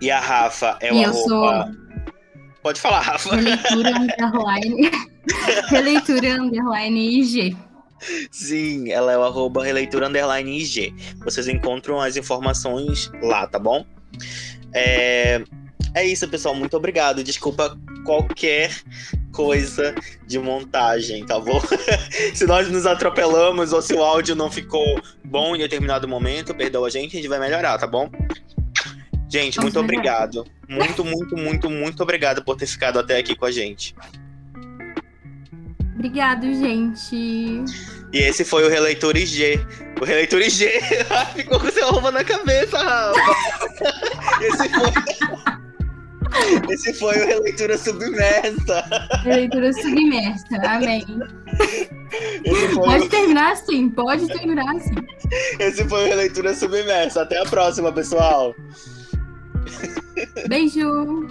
E 0.00 0.10
a 0.10 0.20
Rafa 0.20 0.78
é 0.80 0.92
o 0.92 1.04
arroba. 1.04 1.14
Sou... 1.14 1.86
Pode 2.62 2.80
falar, 2.80 3.00
Rafa. 3.00 3.34
Releitura 3.34 3.90
underline. 3.90 4.90
Releitura 5.68 6.28
underline 6.42 7.20
IG. 7.20 7.56
Sim, 8.30 8.90
ela 8.90 9.12
é 9.12 9.18
o 9.18 9.22
arroba 9.22 9.64
releitura 9.64 10.08
underline 10.08 10.58
IG. 10.58 10.94
Vocês 11.24 11.48
encontram 11.48 12.00
as 12.00 12.16
informações 12.16 13.10
lá, 13.22 13.46
tá 13.46 13.58
bom? 13.58 13.86
É, 14.72 15.42
é 15.96 16.04
isso, 16.04 16.28
pessoal. 16.28 16.54
Muito 16.54 16.76
obrigado. 16.76 17.24
Desculpa 17.24 17.76
qualquer 18.04 18.70
coisa 19.32 19.94
de 20.26 20.38
montagem, 20.38 21.24
tá 21.24 21.40
bom? 21.40 21.60
se 22.34 22.46
nós 22.46 22.70
nos 22.70 22.84
atropelamos 22.84 23.72
ou 23.72 23.80
se 23.80 23.94
o 23.94 24.02
áudio 24.02 24.36
não 24.36 24.50
ficou 24.50 25.00
bom 25.24 25.56
em 25.56 25.58
determinado 25.58 26.06
momento, 26.06 26.54
perdoa 26.54 26.86
a 26.86 26.90
gente, 26.90 27.16
a 27.16 27.20
gente 27.20 27.28
vai 27.28 27.40
melhorar, 27.40 27.78
tá 27.78 27.86
bom? 27.86 28.10
Gente, 29.28 29.58
muito 29.58 29.80
obrigado. 29.80 30.46
Muito, 30.68 31.02
muito, 31.02 31.34
muito, 31.34 31.70
muito 31.70 32.02
obrigado 32.02 32.44
por 32.44 32.56
ter 32.56 32.66
ficado 32.66 32.98
até 32.98 33.18
aqui 33.18 33.34
com 33.34 33.46
a 33.46 33.50
gente. 33.50 33.94
Obrigado, 35.94 36.42
gente. 36.42 37.64
E 38.12 38.18
esse 38.18 38.44
foi 38.44 38.64
o 38.64 38.68
Releitor 38.68 39.16
IG. 39.16 39.58
O 39.98 40.04
Releitor 40.04 40.42
IG 40.42 40.68
ficou 41.34 41.58
com 41.58 41.70
seu 41.70 41.90
roupa 41.90 42.10
na 42.10 42.22
cabeça, 42.22 42.78
Rafa. 42.78 43.36
esse 44.44 44.68
foi. 44.68 45.65
Esse 46.70 46.92
foi 46.94 47.16
o 47.16 47.26
Releitura 47.26 47.78
Submersa. 47.78 48.84
Releitura 49.22 49.72
Submersa, 49.72 50.56
amém. 50.64 51.04
Pode 52.74 53.08
terminar 53.08 53.52
assim, 53.52 53.88
pode 53.90 54.26
terminar 54.28 54.76
assim. 54.76 54.94
Esse 55.58 55.84
foi 55.88 56.04
o 56.04 56.08
Releitura 56.08 56.54
Submersa. 56.54 57.22
Até 57.22 57.38
a 57.38 57.44
próxima, 57.44 57.92
pessoal. 57.92 58.54
Beijo. 60.48 61.26